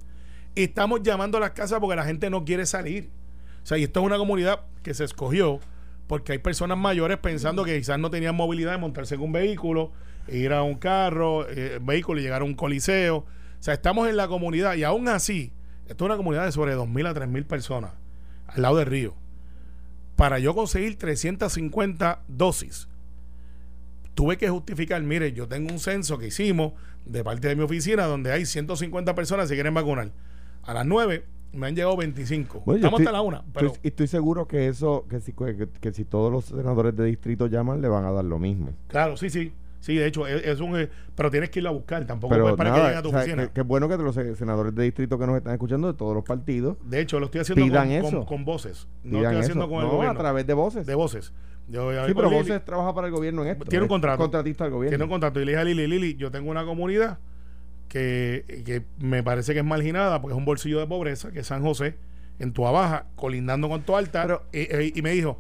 Estamos 0.55 1.03
llamando 1.03 1.39
a 1.39 1.41
las 1.41 1.51
casas 1.51 1.81
porque 1.81 1.97
la 1.97 2.05
gente 2.05 2.31
no 2.31 2.45
quiere 2.45 2.67
salir. 2.67 3.11
O 3.63 3.67
sea, 3.67 3.79
y 3.79 3.85
esto 3.85 4.01
es 4.01 4.07
una 4.07 4.19
comunidad 4.19 4.61
que 4.83 4.95
se 4.95 5.05
escogió 5.05 5.61
porque 6.07 6.33
hay 6.33 6.39
personas 6.39 6.77
mayores 6.79 7.19
pensando 7.19 7.65
que 7.65 7.77
quizás 7.79 7.99
no 7.99 8.11
tenían 8.11 8.35
movilidad 8.35 8.73
de 8.73 8.79
montarse 8.79 9.15
en 9.15 9.23
un 9.23 9.33
vehículo, 9.33 9.93
ir 10.29 10.53
a 10.53 10.63
un 10.63 10.77
carro, 10.77 11.49
eh, 11.49 11.79
vehículo 11.83 12.21
y 12.21 12.23
llegar 12.23 12.43
a 12.43 12.45
un 12.45 12.55
coliseo. 12.55 13.19
O 13.19 13.27
sea, 13.61 13.75
estamos 13.75 14.09
en 14.09 14.17
la 14.17 14.29
comunidad 14.29 14.75
y 14.75 14.85
aún 14.85 15.09
así, 15.09 15.53
esto 15.89 16.05
es 16.05 16.07
una 16.07 16.17
comunidad 16.17 16.45
de 16.45 16.53
sobre 16.53 16.77
2.000 16.77 17.09
a 17.09 17.15
3.000 17.15 17.47
personas 17.47 17.93
al 18.47 18.63
lado 18.63 18.77
del 18.77 18.87
río. 18.87 19.15
Para 20.17 20.39
yo 20.39 20.55
conseguir 20.55 20.99
350 20.99 22.23
dosis, 22.29 22.89
tuve 24.15 24.37
que 24.37 24.49
justificar, 24.49 25.03
mire, 25.03 25.33
yo 25.33 25.49
tengo 25.49 25.73
un 25.73 25.81
censo 25.81 26.19
que 26.19 26.29
hicimos 26.29 26.75
de 27.05 27.25
parte 27.25 27.49
de 27.49 27.57
mi 27.57 27.63
oficina 27.63 28.05
donde 28.05 28.33
hay 28.33 28.47
150 28.47 29.15
personas 29.15 29.49
que 29.49 29.55
quieren 29.55 29.75
vacunar. 29.75 30.13
A 30.67 30.75
las 30.75 30.87
9 30.87 31.25
me 31.53 31.67
han 31.69 31.77
llegado 31.77 31.97
25. 31.97 32.63
Bueno, 32.65 32.73
yo 32.81 32.87
Estamos 32.87 33.01
estoy- 33.01 33.07
hasta 33.07 33.13
la 33.13 33.23
1. 33.23 33.45
Pero 33.53 33.73
Estoy- 33.83 34.07
seguro 34.09 34.47
que 34.49 34.69
eso, 34.69 35.07
que 35.09 35.21
si, 35.21 35.33
que, 35.33 35.69
que 35.81 35.93
si 35.93 36.05
todos 36.05 36.33
los 36.33 36.47
senadores 36.47 36.97
de 36.97 37.05
distrito 37.05 37.47
llaman, 37.47 37.81
le 37.81 37.89
van 37.89 38.05
a 38.05 38.11
dar 38.13 38.25
lo 38.25 38.39
mismo. 38.39 38.71
claro, 38.89 39.17
sí, 39.17 39.31
sí. 39.31 39.53
Sí, 39.81 39.97
de 39.97 40.07
hecho, 40.07 40.27
es, 40.27 40.43
es 40.47 40.61
un... 40.61 40.81
eh, 40.81 40.89
Pero 41.15 41.31
tienes 41.31 41.51
que 41.51 41.59
irlo 41.59 41.69
a 41.69 41.73
buscar. 41.75 42.07
Tampoco 42.07 42.33
Pero 42.33 42.45
puedes 42.45 42.57
para 42.57 42.73
que 42.73 42.81
lleguen 42.81 42.97
a 42.97 43.03
tu 43.03 43.09
o 43.09 43.11
sea, 43.11 43.21
oficina. 43.21 43.51
es 43.55 43.67
bueno 43.67 43.87
que 43.87 43.99
los 43.99 44.15
se- 44.15 44.35
senadores 44.35 44.75
de 44.75 44.83
distrito 44.83 45.19
que 45.19 45.27
nos 45.27 45.37
están 45.37 45.53
escuchando 45.53 45.89
de 45.89 45.93
todos 45.99 46.15
los 46.15 46.25
partidos 46.25 46.79
De 46.89 47.01
hecho, 47.01 47.21
lo 47.21 47.27
estoy 47.27 47.43
haciendo 47.43 47.69
con, 47.79 47.91
eso. 47.91 48.11
con- 48.17 48.25
con 48.25 48.45
voces. 48.47 48.89
No 49.03 49.19
pidan 49.19 49.25
estoy 49.35 49.41
haciendo 49.43 49.65
eso. 49.65 49.71
con 49.71 49.81
el 49.83 49.87
no, 49.89 49.93
gobierno. 49.97 50.19
a 50.19 50.23
través 50.23 50.47
de 50.47 50.55
voces. 50.55 50.87
De 50.87 50.95
voces. 50.95 51.35
Yo 51.69 51.91
sí, 52.07 52.15
pero 52.15 52.31
Lili. 52.31 52.41
voces 52.41 52.65
trabaja 52.65 52.95
para 52.95 53.09
el 53.09 53.13
gobierno 53.13 53.43
en 53.43 53.49
esto. 53.49 53.67
Tiene 53.67 53.83
un 53.83 53.89
es 53.89 53.91
contrato. 53.91 54.19
Contratista 54.23 54.65
del 54.65 54.73
gobierno. 54.73 54.91
Tiene 54.91 55.05
un 55.05 55.11
contrato. 55.11 55.39
Y 55.41 55.45
le 55.45 55.53
dije 55.53 55.61
a 55.61 55.65
Lili, 55.65 55.87
Lili, 55.87 56.15
yo 56.17 56.31
tengo 56.31 56.51
una 56.51 56.65
comunidad 56.65 57.19
que, 57.89 58.63
que 58.65 58.85
me 58.99 59.23
parece 59.23 59.53
que 59.53 59.61
es 59.61 59.65
marginada 59.65 60.21
porque 60.21 60.35
es 60.35 60.39
un 60.39 60.45
bolsillo 60.45 60.79
de 60.81 60.87
pobreza, 60.87 61.31
que 61.31 61.41
es 61.41 61.47
San 61.47 61.63
José, 61.63 61.97
en 62.39 62.53
Tua 62.53 62.71
Baja, 62.73 63.07
colindando 63.17 63.69
con 63.69 63.83
Tua 63.83 63.99
Alta. 64.01 64.23
Pero- 64.23 64.43
y, 64.53 64.61
y- 64.61 64.93
y 64.97 65.03
me 65.03 65.11
dijo, 65.13 65.39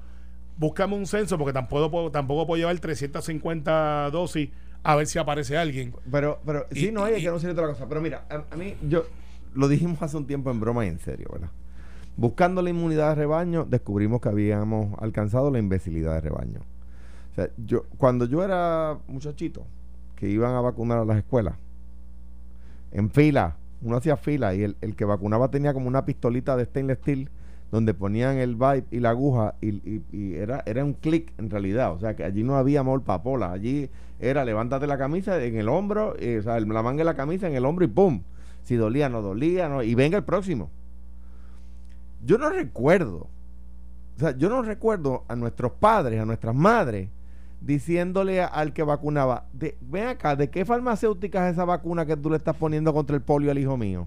búscame 0.57 0.95
un 0.95 1.07
censo 1.07 1.37
porque 1.39 1.53
tampoco 1.53 1.91
puedo, 1.91 2.11
tampoco 2.11 2.47
puedo 2.47 2.59
llevar 2.59 2.79
350 2.79 4.11
dosis 4.11 4.51
a 4.83 4.95
ver 4.97 5.07
si 5.07 5.19
aparece 5.19 5.57
alguien. 5.57 5.95
Pero, 6.11 6.41
pero, 6.45 6.67
Y- 6.71 6.81
sí, 6.81 6.93
no, 6.93 7.05
hay 7.05 7.21
que 7.23 7.29
no 7.29 7.35
otra 7.37 7.67
cosa. 7.67 7.89
Pero 7.89 8.01
mira, 8.01 8.27
a, 8.31 8.45
a 8.55 8.57
mí, 8.57 8.77
yo 8.89 9.05
lo 9.55 9.69
dijimos 9.69 10.01
hace 10.03 10.17
un 10.17 10.27
tiempo 10.27 10.51
en 10.51 10.61
broma 10.61 10.85
y 10.85 10.89
en 10.89 10.99
serio, 10.99 11.29
¿verdad? 11.33 11.51
Buscando 12.17 12.63
la 12.63 12.71
inmunidad 12.71 13.09
de 13.11 13.15
rebaño, 13.17 13.65
descubrimos 13.65 14.21
que 14.21 14.29
habíamos 14.29 14.97
alcanzado 15.01 15.51
la 15.51 15.59
imbecilidad 15.59 16.15
de 16.15 16.21
rebaño. 16.21 16.61
O 17.33 17.35
sea, 17.35 17.49
yo, 17.57 17.87
cuando 17.99 18.27
yo 18.27 18.45
era 18.45 18.99
muchachito, 19.09 19.67
que 20.15 20.29
iban 20.29 20.55
a 20.55 20.61
vacunar 20.61 20.99
a 20.99 21.05
las 21.05 21.17
escuelas, 21.19 21.55
en 22.95 23.11
fila, 23.11 23.57
uno 23.83 23.97
hacía 23.99 24.17
fila 24.17 24.55
y 24.55 24.63
el, 24.63 24.77
el 24.81 24.97
que 24.97 25.05
vacunaba 25.05 25.51
tenía 25.51 25.75
como 25.75 25.89
una 25.89 26.07
pistolita 26.07 26.57
de 26.57 26.65
stainless 26.65 26.99
steel 26.99 27.29
donde 27.71 27.93
ponían 27.93 28.39
el 28.39 28.55
vibe 28.55 28.85
y 28.91 29.01
la 29.01 29.11
aguja 29.11 29.55
y, 29.61 30.01
y- 30.13 30.35
era, 30.37 30.63
era 30.65 30.85
un 30.85 30.95
clic 30.95 31.33
en 31.39 31.51
realidad. 31.51 31.93
O 31.93 31.99
sea, 31.99 32.15
que 32.17 32.25
allí 32.25 32.45
no 32.45 32.57
había 32.57 32.81
amor 32.81 33.03
papola. 33.03 33.51
Allí 33.53 33.91
era 34.21 34.45
levántate 34.45 34.87
la 34.87 34.97
camisa 34.97 35.43
en 35.43 35.57
el 35.59 35.69
hombro, 35.69 36.15
eh, 36.19 36.39
o 36.39 36.43
sea, 36.43 36.59
la 36.61 36.83
manga 36.83 36.99
de 36.99 37.05
la 37.05 37.15
camisa 37.15 37.49
en 37.49 37.55
el 37.57 37.65
hombro 37.67 37.85
y 37.85 37.89
¡pum! 37.89 38.23
Si 38.63 38.77
dolía, 38.77 39.09
no 39.09 39.21
dolía, 39.23 39.69
no, 39.69 39.83
y 39.83 39.95
venga 39.95 40.17
el 40.17 40.25
próximo. 40.25 40.71
Yo 42.25 42.39
no 42.39 42.49
recuerdo, 42.49 43.27
o 44.17 44.21
sea, 44.21 44.37
yo 44.37 44.49
no 44.49 44.63
recuerdo 44.63 45.25
a 45.29 45.37
nuestros 45.37 45.73
padres, 45.73 46.21
a 46.21 46.25
nuestras 46.25 46.55
madres, 46.55 47.09
diciéndole 47.61 48.43
al 48.43 48.73
que 48.73 48.83
vacunaba, 48.83 49.47
de, 49.53 49.77
ven 49.81 50.09
acá, 50.09 50.37
¿de 50.37 50.51
qué 50.51 50.65
farmacéutica 50.65 51.47
es 51.49 51.55
esa 51.55 51.65
vacuna 51.65 52.07
que 52.07 52.17
tú 52.17 52.31
le 52.31 52.37
estás 52.37 52.57
poniendo 52.57 52.93
contra 52.93 53.17
el 53.17 53.23
polio 53.23 53.51
al 53.51 53.59
hijo 53.59 53.77
mío? 53.77 54.07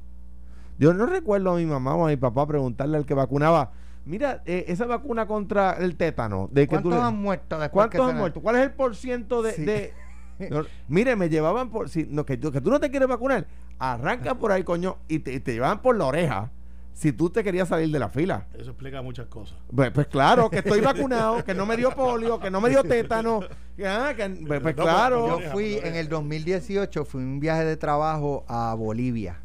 Yo 0.80 0.94
no 0.94 1.06
recuerdo 1.08 1.51
a 1.54 1.58
mi 1.58 1.66
mamá 1.66 1.96
o 1.96 2.06
a 2.06 2.10
mi 2.10 2.18
papá 2.18 2.46
preguntarle 2.46 2.98
al 2.98 3.06
que 3.06 3.13
vacunaba, 3.16 3.72
mira, 4.06 4.44
eh, 4.46 4.66
esa 4.68 4.86
vacuna 4.86 5.25
contra 5.25 5.74
el 5.74 5.96
tétano, 5.96 6.50
¿de 6.51 6.68
que 6.68 6.77
tú 6.77 6.84
¿Cuántos 6.84 6.94
le- 7.01 7.08
han 7.08 7.18
muerto 7.22 7.58
después 7.60 7.72
¿Cuántos 7.88 8.06
que 8.06 8.12
han 8.12 8.18
muerto? 8.18 8.42
¿Cuál 8.42 8.56
es 8.58 8.62
el 8.63 8.72
porciento 8.72 9.42
de...? 9.42 9.51
Sí. 9.54 9.66
de- 9.66 9.94
No, 10.51 10.62
mire, 10.88 11.16
me 11.16 11.30
llevaban 11.30 11.72
por... 11.72 11.89
Si, 11.89 12.06
no, 12.08 12.24
que, 12.24 12.38
tú, 12.38 12.51
que 12.51 12.62
tú 12.62 12.70
no 12.70 12.80
te 12.80 12.92
quieres 12.92 13.08
vacunar, 13.10 13.48
arranca 13.80 14.36
por 14.36 14.51
ahí, 14.51 14.63
coño, 14.63 14.98
y 15.08 15.18
te, 15.20 15.34
y 15.34 15.39
te 15.39 15.54
llevaban 15.54 15.82
por 15.82 15.98
la 15.98 16.06
oreja 16.06 16.51
si 16.98 17.12
tú 17.12 17.30
te 17.30 17.44
querías 17.44 17.68
salir 17.68 17.92
de 17.92 18.00
la 18.00 18.10
fila. 18.10 18.48
Eso 18.58 18.72
explica 18.72 19.04
muchas 19.04 19.27
cosas. 19.27 19.56
Pues, 19.74 19.92
pues 19.92 20.08
claro, 20.08 20.50
que 20.50 20.58
estoy 20.58 20.82
vacunado, 20.82 21.44
que 21.46 21.54
no 21.54 21.68
me 21.68 21.77
dio 21.77 21.92
polio, 21.92 22.39
que 22.39 22.50
no 22.50 22.60
me 22.60 22.72
dio 22.72 22.84
tétano. 22.84 23.42
que, 23.75 23.88
ah, 23.88 24.16
que- 24.18 24.27
pues, 24.48 24.62
pues 24.62 24.75
No, 24.75 24.84
claro. 24.84 25.39
Yo 25.39 25.51
fui 25.51 25.75
en 25.75 25.96
el 25.96 26.10
2018, 26.10 27.06
fui 27.06 27.22
un 27.22 27.39
viaje 27.39 27.66
de 27.66 27.77
trabajo 27.77 28.46
a 28.48 28.74
Bolivia. 28.74 29.38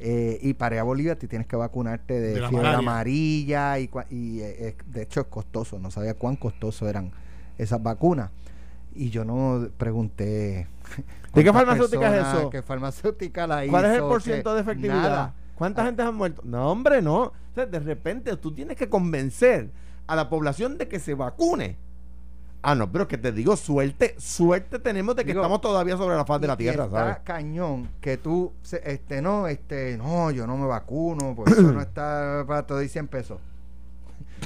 Eh, 0.00 0.38
y 0.40 0.54
para 0.54 0.76
ir 0.76 0.80
a 0.80 0.84
Bolivia 0.84 1.18
te 1.18 1.28
tienes 1.28 1.46
que 1.46 1.56
vacunarte 1.56 2.18
de, 2.20 2.34
fiebre 2.36 2.56
malaria. 2.56 2.78
amarilla 2.78 3.78
y, 3.78 3.90
y, 4.08 4.40
eh, 4.40 4.76
de 4.86 5.02
hecho 5.02 5.20
es 5.20 5.26
costoso, 5.26 5.78
no 5.78 5.90
sabía 5.90 6.14
cuán 6.14 6.36
costoso 6.36 6.88
eran 6.88 7.12
esas 7.58 7.82
vacunas. 7.82 8.30
Y 8.94 9.10
yo 9.10 9.26
no 9.26 9.68
pregunté. 9.76 10.68
¿De 11.34 11.44
qué 11.44 11.52
farmacéutica 11.52 12.16
es 12.16 12.26
eso? 12.26 12.48
¿Qué 12.48 12.62
farmacéutica 12.62 13.46
la 13.46 13.64
hizo? 13.66 13.72
¿Cuál 13.72 13.84
es 13.84 13.92
el 13.92 14.00
porciento 14.00 14.54
de 14.54 14.60
efectividad? 14.62 15.02
Nada. 15.02 15.34
¿Cuánta 15.56 15.82
Ah. 15.82 15.86
gente 15.86 16.02
han 16.02 16.14
muerto? 16.14 16.42
No, 16.44 16.70
hombre, 16.70 17.02
no. 17.02 17.16
O 17.22 17.32
sea, 17.54 17.66
de 17.66 17.78
repente 17.80 18.36
tú 18.36 18.52
tienes 18.52 18.76
que 18.76 18.88
convencer 18.88 19.70
a 20.06 20.14
la 20.14 20.28
población 20.28 20.78
de 20.78 20.86
que 20.88 21.00
se 21.00 21.14
vacune. 21.14 21.76
Ah, 22.62 22.74
no, 22.74 22.90
pero 22.90 23.06
que 23.06 23.16
te 23.16 23.30
digo, 23.32 23.56
suerte, 23.56 24.16
suerte 24.18 24.78
tenemos 24.80 25.14
de 25.14 25.22
que 25.24 25.28
Digo, 25.30 25.40
estamos 25.40 25.60
todavía 25.60 25.96
sobre 25.96 26.16
la 26.16 26.24
faz 26.24 26.40
de 26.40 26.48
la 26.48 26.56
tierra, 26.56 26.86
está 26.86 26.98
¿sabes? 26.98 27.16
cañón 27.22 27.88
que 28.00 28.16
tú, 28.16 28.52
este, 28.82 29.22
no, 29.22 29.46
este, 29.46 29.96
no, 29.96 30.32
yo 30.32 30.46
no 30.48 30.56
me 30.56 30.66
vacuno, 30.66 31.34
porque 31.36 31.52
eso 31.52 31.62
no 31.62 31.80
está 31.80 32.44
para 32.46 32.66
todo 32.66 32.82
y 32.82 32.88
100 32.88 33.06
pesos. 33.08 33.38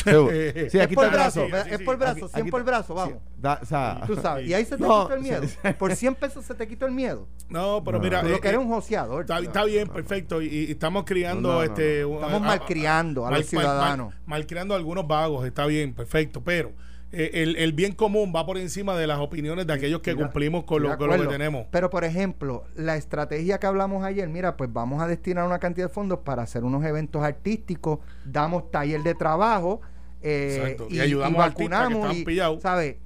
Sí, 0.70 0.78
es 0.78 0.88
por 0.88 1.04
el 1.04 1.10
brazo, 1.10 1.44
sí, 1.46 1.50
¿verdad? 1.50 1.66
sí, 1.68 1.74
es 1.74 1.80
por 1.82 1.96
brazo, 1.98 2.24
Aquí- 2.26 2.28
100 2.34 2.42
aquí 2.42 2.50
por 2.50 2.64
brazo, 2.64 2.86
sí, 2.92 2.92
vamos. 2.96 3.18
da- 3.36 3.58
o 3.62 3.66
sea, 3.66 4.00
Tú 4.06 4.16
sabes, 4.16 4.48
y 4.48 4.54
ahí 4.54 4.64
se 4.64 4.76
te 4.76 4.82
No, 4.86 5.02
quitó 5.04 5.14
el 5.14 5.20
miedo. 5.22 5.42
sí, 5.46 5.56
Por 5.78 5.94
100 5.94 6.14
pesos 6.14 6.44
se 6.44 6.54
te 6.54 6.66
quitó 6.68 6.86
el 6.86 6.92
miedo. 6.92 7.28
No, 7.48 7.82
pero 7.84 7.98
No. 7.98 8.04
mira. 8.04 8.20
Tú 8.22 8.28
lo 8.28 8.36
eh, 8.36 8.40
que 8.40 8.48
eres 8.48 8.60
eh, 8.60 8.64
un 8.64 8.68
joseador. 8.70 9.20
Está, 9.22 9.38
está 9.40 9.64
bien, 9.64 9.88
perfecto. 9.88 10.40
Y, 10.40 10.46
y 10.48 10.70
estamos 10.70 11.04
criando 11.04 11.48
No, 11.48 11.54
no, 11.54 11.58
no, 11.60 11.64
este. 11.64 12.02
Estamos 12.02 12.32
a- 12.32 12.36
a- 12.36 12.38
malcriando 12.38 13.26
a 13.26 13.30
los 13.30 13.38
mal- 13.38 13.40
mal- 13.40 13.44
ciudadanos. 13.48 14.14
mal- 14.14 14.22
malcriando 14.26 14.74
a 14.74 14.76
algunos 14.76 15.06
vagos, 15.06 15.46
está 15.46 15.66
bien, 15.66 15.94
perfecto. 15.94 16.42
Pero 16.44 16.72
el, 17.12 17.56
el 17.56 17.72
bien 17.72 17.92
común 17.92 18.32
va 18.34 18.46
por 18.46 18.58
encima 18.58 18.96
de 18.96 19.06
las 19.06 19.18
opiniones 19.18 19.66
de 19.66 19.72
aquellos 19.72 20.00
que 20.00 20.14
Mira, 20.14 20.26
cumplimos 20.26 20.64
con 20.64 20.82
lo, 20.82 20.96
con 20.96 21.08
lo 21.08 21.20
que 21.20 21.26
tenemos. 21.26 21.66
Pero, 21.70 21.90
por 21.90 22.04
ejemplo, 22.04 22.64
la 22.74 22.96
estrategia 22.96 23.58
que 23.58 23.66
hablamos 23.66 24.04
ayer, 24.04 24.28
mira, 24.28 24.56
pues 24.56 24.72
vamos 24.72 25.02
a 25.02 25.06
destinar 25.06 25.46
una 25.46 25.58
cantidad 25.58 25.88
de 25.88 25.92
fondos 25.92 26.20
para 26.20 26.42
hacer 26.42 26.64
unos 26.64 26.84
eventos 26.84 27.22
artísticos, 27.22 27.98
damos 28.24 28.70
taller 28.70 29.02
de 29.02 29.14
trabajo 29.14 29.80
eh. 30.22 30.76
Y 30.88 30.96
y, 30.96 31.00
ayudamos 31.00 31.30
y 31.30 31.34
que 31.34 31.38
vacunamos. 31.38 32.16
están 32.16 32.56
y. 32.56 32.60
¿Sabes? 32.60 32.96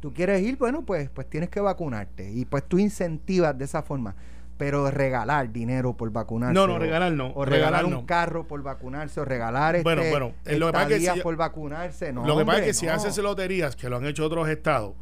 Tú 0.00 0.12
quieres 0.12 0.42
ir, 0.42 0.56
bueno, 0.56 0.84
pues, 0.84 1.08
pues 1.08 1.28
tienes 1.28 1.48
que 1.48 1.60
vacunarte. 1.60 2.30
Y 2.30 2.44
pues 2.44 2.64
tú 2.64 2.78
incentivas 2.78 3.56
de 3.56 3.64
esa 3.64 3.82
forma. 3.82 4.14
Pero 4.56 4.88
regalar 4.90 5.50
dinero 5.52 5.96
por 5.96 6.10
vacunarse. 6.12 6.54
No, 6.54 6.66
no, 6.68 6.78
regalar 6.78 7.12
no, 7.12 7.32
O 7.34 7.44
regalar 7.44 7.72
regalar 7.72 7.84
un 7.86 7.90
no. 8.02 8.06
carro 8.06 8.46
por 8.46 8.62
vacunarse, 8.62 9.20
o 9.20 9.24
regalar 9.24 9.74
este, 9.74 9.82
Bueno, 9.82 10.02
bueno, 10.10 10.32
eh, 10.44 10.58
lo 10.58 10.66
que 10.66 10.72
pasa 10.72 10.94
es 10.94 11.04
que 11.08 11.12
si- 11.14 11.20
por 11.22 11.36
vacunarse. 11.36 12.12
No, 12.12 12.24
lo 12.26 12.36
que 12.38 12.44
pasa 12.44 12.58
es 12.60 12.64
que 12.66 12.74
si 12.74 12.86
no. 12.86 12.92
haces 12.92 13.18
loterías, 13.18 13.74
que 13.74 13.88
lo 13.88 13.96
han 13.96 14.06
hecho 14.06 14.24
otros 14.24 14.48
estados, 14.48 14.94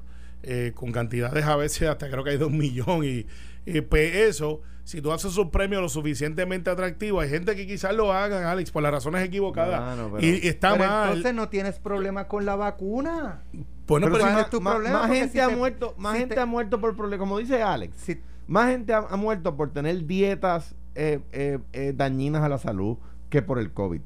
eh, 0.43 0.73
con 0.75 0.91
cantidades 0.91 1.45
a 1.45 1.57
veces 1.57 1.89
hasta 1.89 2.09
creo 2.11 2.25
que 2.25 2.31
hay 2.31 2.39
dos 2.39 2.51
millones, 2.51 3.27
y, 3.67 3.79
y, 3.79 3.81
pues 3.83 4.15
eso, 4.17 4.63
si 4.85 5.01
tú 5.03 5.13
haces 5.13 5.37
un 5.37 5.51
premio 5.51 5.81
lo 5.83 5.89
suficientemente 5.91 6.71
atractivo, 6.71 7.21
hay 7.21 7.29
gente 7.29 7.55
que 7.55 7.67
quizás 7.67 7.95
lo 7.95 8.13
hagan, 8.13 8.45
Alex, 8.45 8.71
por 8.71 8.83
las 8.83 8.91
razones 8.93 9.23
equivocadas. 9.23 9.97
Bueno, 9.97 10.11
pero- 10.17 10.27
y, 10.27 10.41
y 10.43 10.49
está 10.49 10.73
Pero 10.73 10.85
mal. 10.87 11.09
entonces 11.11 11.35
no 11.35 11.49
tienes 11.51 11.79
problema 11.79 12.27
con 12.27 12.47
la 12.47 12.57
vacuna. 12.57 13.43
bueno, 13.87 14.07
pero 14.11 14.25
pero, 14.25 14.39
es 14.41 14.49
tu 14.51 14.61
más, 14.63 14.75
problema, 14.77 15.01
más 15.01 15.11
gente 15.11 15.29
si 15.33 15.41
ha 15.41 15.49
te- 15.49 15.57
muerto, 15.57 15.95
más 15.99 16.15
si 16.15 16.21
gente 16.21 16.35
te- 16.37 16.41
ha 16.41 16.47
muerto 16.47 16.81
por 16.81 16.97
problemas, 16.97 17.19
como 17.21 17.39
dice 17.39 17.63
Alex, 17.63 17.95
Si, 17.99 18.19
más 18.47 18.71
gente 18.71 18.93
ha, 18.95 18.99
ha 19.09 19.17
muerto 19.17 19.57
por 19.57 19.73
tener 19.73 20.07
dietas 20.07 20.75
eh, 20.95 21.21
eh, 21.33 21.59
eh, 21.73 21.93
dañinas 21.97 22.43
a 22.43 22.49
la 22.49 22.59
salud 22.59 22.97
que 23.31 23.41
por 23.43 23.59
el 23.59 23.73
COVID. 23.73 24.01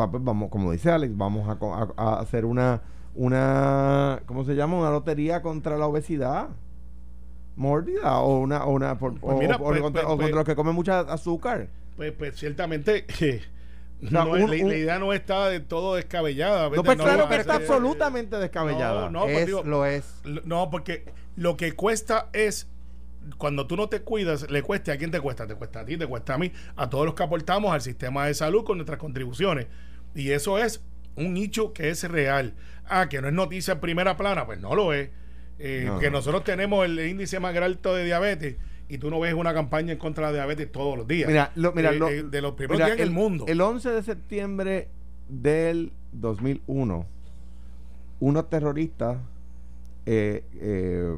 Va, 0.00 0.10
pues 0.10 0.22
vamos, 0.24 0.48
como 0.50 0.72
dice 0.72 0.90
Alex, 0.90 1.16
vamos 1.16 1.48
a, 1.48 1.58
co- 1.58 1.74
a- 1.74 1.92
a 1.96 2.20
hacer 2.20 2.44
una, 2.44 2.82
una, 3.14 4.22
¿cómo 4.26 4.44
se 4.44 4.54
llama? 4.54 4.78
Una 4.78 4.90
lotería 4.90 5.42
contra 5.42 5.76
la 5.76 5.86
obesidad. 5.86 6.48
Mórbida 7.56 8.18
o 8.20 8.38
una, 8.38 8.64
o 8.64 8.70
una 8.72 8.96
por- 8.98 9.18
Pues 9.18 9.34
o, 9.36 9.38
mira, 9.38 9.56
o- 9.56 9.58
pues, 9.58 9.80
contra, 9.80 10.02
pues, 10.02 10.04
o 10.04 10.08
contra 10.16 10.26
pues- 10.26 10.34
los 10.36 10.44
que 10.44 10.54
comen 10.54 10.74
mucha 10.74 11.00
azúcar. 11.00 11.68
pues, 11.96 12.12
pues, 12.12 12.36
ciertamente 12.38 13.04
no 14.00 14.30
un- 14.30 14.38
la, 14.38 14.44
un- 14.44 14.50
la 14.68 14.76
idea 14.76 14.98
no 15.00 15.12
está 15.12 15.48
de 15.48 15.58
todo 15.60 15.96
descabellada. 15.96 16.70
No, 16.70 16.82
pues 16.84 16.96
No 16.96 17.04
claro 17.04 17.28
que 17.28 17.36
está 17.36 17.56
absolutamente 17.56 18.36
descabellada. 18.36 19.06
No, 19.10 19.20
no, 19.20 19.24
pues 19.24 19.38
es, 19.38 19.46
digo, 19.46 19.62
lo 19.64 19.84
es. 19.84 20.22
No, 20.44 20.70
porque 20.70 21.04
lo 21.34 21.56
que 21.56 21.72
cuesta 21.72 22.28
es 22.32 22.68
cuando 23.36 23.66
tú 23.66 23.76
no 23.76 23.88
te 23.88 24.00
cuidas, 24.00 24.50
le 24.50 24.62
cuesta 24.62 24.92
a 24.92 24.96
quién 24.96 25.10
te 25.10 25.20
cuesta, 25.20 25.46
te 25.46 25.54
cuesta 25.54 25.80
a 25.80 25.84
ti, 25.84 25.96
te 25.96 26.06
cuesta 26.06 26.34
a 26.34 26.38
mí, 26.38 26.52
a 26.76 26.88
todos 26.88 27.04
los 27.04 27.14
que 27.14 27.22
aportamos 27.22 27.72
al 27.72 27.80
sistema 27.82 28.26
de 28.26 28.34
salud 28.34 28.64
con 28.64 28.78
nuestras 28.78 28.98
contribuciones. 28.98 29.66
Y 30.14 30.30
eso 30.30 30.58
es 30.58 30.82
un 31.16 31.34
nicho 31.34 31.72
que 31.72 31.90
es 31.90 32.04
real. 32.08 32.54
Ah, 32.88 33.08
que 33.08 33.20
no 33.20 33.28
es 33.28 33.34
noticia 33.34 33.74
en 33.74 33.80
primera 33.80 34.16
plana, 34.16 34.46
pues 34.46 34.58
no 34.60 34.74
lo 34.74 34.92
es. 34.92 35.10
Eh, 35.58 35.84
No. 35.86 35.98
Que 35.98 36.10
nosotros 36.10 36.44
tenemos 36.44 36.84
el 36.86 36.98
índice 37.00 37.40
más 37.40 37.54
alto 37.56 37.94
de 37.94 38.04
diabetes 38.04 38.56
y 38.88 38.96
tú 38.98 39.10
no 39.10 39.20
ves 39.20 39.34
una 39.34 39.52
campaña 39.52 39.92
en 39.92 39.98
contra 39.98 40.28
de 40.28 40.32
la 40.32 40.38
diabetes 40.44 40.70
todos 40.72 40.96
los 40.96 41.06
días. 41.06 41.28
Mira, 41.28 41.50
lo- 41.56 41.72
mira, 41.72 41.90
Eh, 41.90 41.98
lo- 41.98 42.08
eh, 42.08 42.22
de 42.22 42.40
los 42.40 42.52
primeros 42.54 42.76
Mira, 42.78 42.86
días 42.86 42.98
en 42.98 43.02
el 43.02 43.10
mundo. 43.10 43.44
El 43.48 43.60
11 43.60 43.90
de 43.90 44.02
septiembre 44.02 44.88
del 45.28 45.92
2001, 46.12 47.06
unos 48.20 48.48
terroristas 48.50 49.18
eh, 50.06 50.42
eh, 50.60 51.16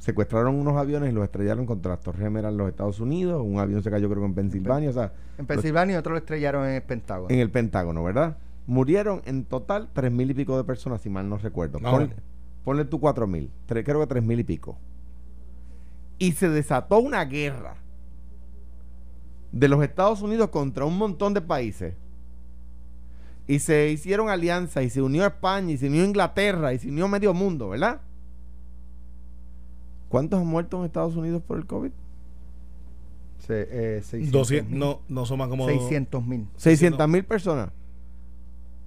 secuestraron 0.00 0.56
unos 0.56 0.76
aviones 0.76 1.10
y 1.10 1.12
los 1.14 1.22
estrellaron 1.22 1.64
contra 1.66 1.92
las 1.92 2.00
Torres 2.00 2.22
Gemelas 2.22 2.50
en 2.50 2.56
los 2.58 2.68
Estados 2.68 2.98
Unidos. 2.98 3.40
Un 3.46 3.58
avión 3.60 3.82
se 3.82 3.90
cayó, 3.90 4.08
creo 4.08 4.20
que 4.22 4.26
en 4.26 4.34
Pensilvania, 4.34 4.90
o 4.90 4.92
sea, 4.92 5.12
En 5.38 5.46
Pensilvania 5.46 5.94
y 5.94 5.98
otros 5.98 6.12
lo 6.14 6.18
estrellaron 6.18 6.66
en 6.66 6.74
el 6.74 6.82
Pentágono. 6.82 7.28
en 7.32 7.38
el 7.38 7.50
Pentágono, 7.50 8.02
¿verdad? 8.02 8.36
Murieron 8.66 9.22
en 9.26 9.44
total 9.44 9.88
tres 9.92 10.10
mil 10.10 10.28
y 10.30 10.34
pico 10.34 10.56
de 10.56 10.64
personas, 10.64 11.00
si 11.02 11.08
mal 11.10 11.28
no 11.28 11.38
recuerdo. 11.38 11.78
No. 11.80 11.90
Ponle, 11.92 12.14
ponle 12.64 12.84
tú 12.86 12.98
cuatro 12.98 13.26
mil, 13.28 13.50
tres- 13.66 13.84
creo 13.84 14.00
que 14.00 14.06
tres 14.08 14.24
mil 14.24 14.40
y 14.40 14.44
pico. 14.44 14.76
Y 16.18 16.32
se 16.32 16.48
desató 16.48 16.98
una 16.98 17.24
guerra 17.24 17.76
de 19.52 19.68
los 19.68 19.82
Estados 19.82 20.22
Unidos 20.22 20.48
contra 20.50 20.84
un 20.84 20.96
montón 20.96 21.34
de 21.34 21.40
países. 21.40 21.94
Y 23.46 23.58
se 23.58 23.90
hicieron 23.90 24.28
alianzas 24.28 24.84
y 24.84 24.90
se 24.90 25.02
unió 25.02 25.26
España 25.26 25.72
y 25.72 25.76
se 25.78 25.88
unió 25.88 26.04
Inglaterra 26.04 26.72
y 26.72 26.78
se 26.78 26.88
unió 26.88 27.08
medio 27.08 27.34
mundo, 27.34 27.70
¿verdad? 27.70 28.00
¿Cuántos 30.10 30.38
han 30.40 30.46
muerto 30.46 30.78
en 30.78 30.84
Estados 30.84 31.16
Unidos 31.16 31.40
por 31.46 31.56
el 31.56 31.64
COVID? 31.64 31.92
Se- 33.46 33.68
eh, 33.98 34.02
600 34.02 34.32
200, 34.32 34.70
mil. 34.70 34.78
no, 34.78 35.00
no 35.08 35.24
son 35.24 35.38
más 35.38 35.48
como 35.48 35.66
600 35.66 36.24
mil. 36.26 36.46
600 36.56 37.08
mil 37.08 37.24
personas. 37.24 37.70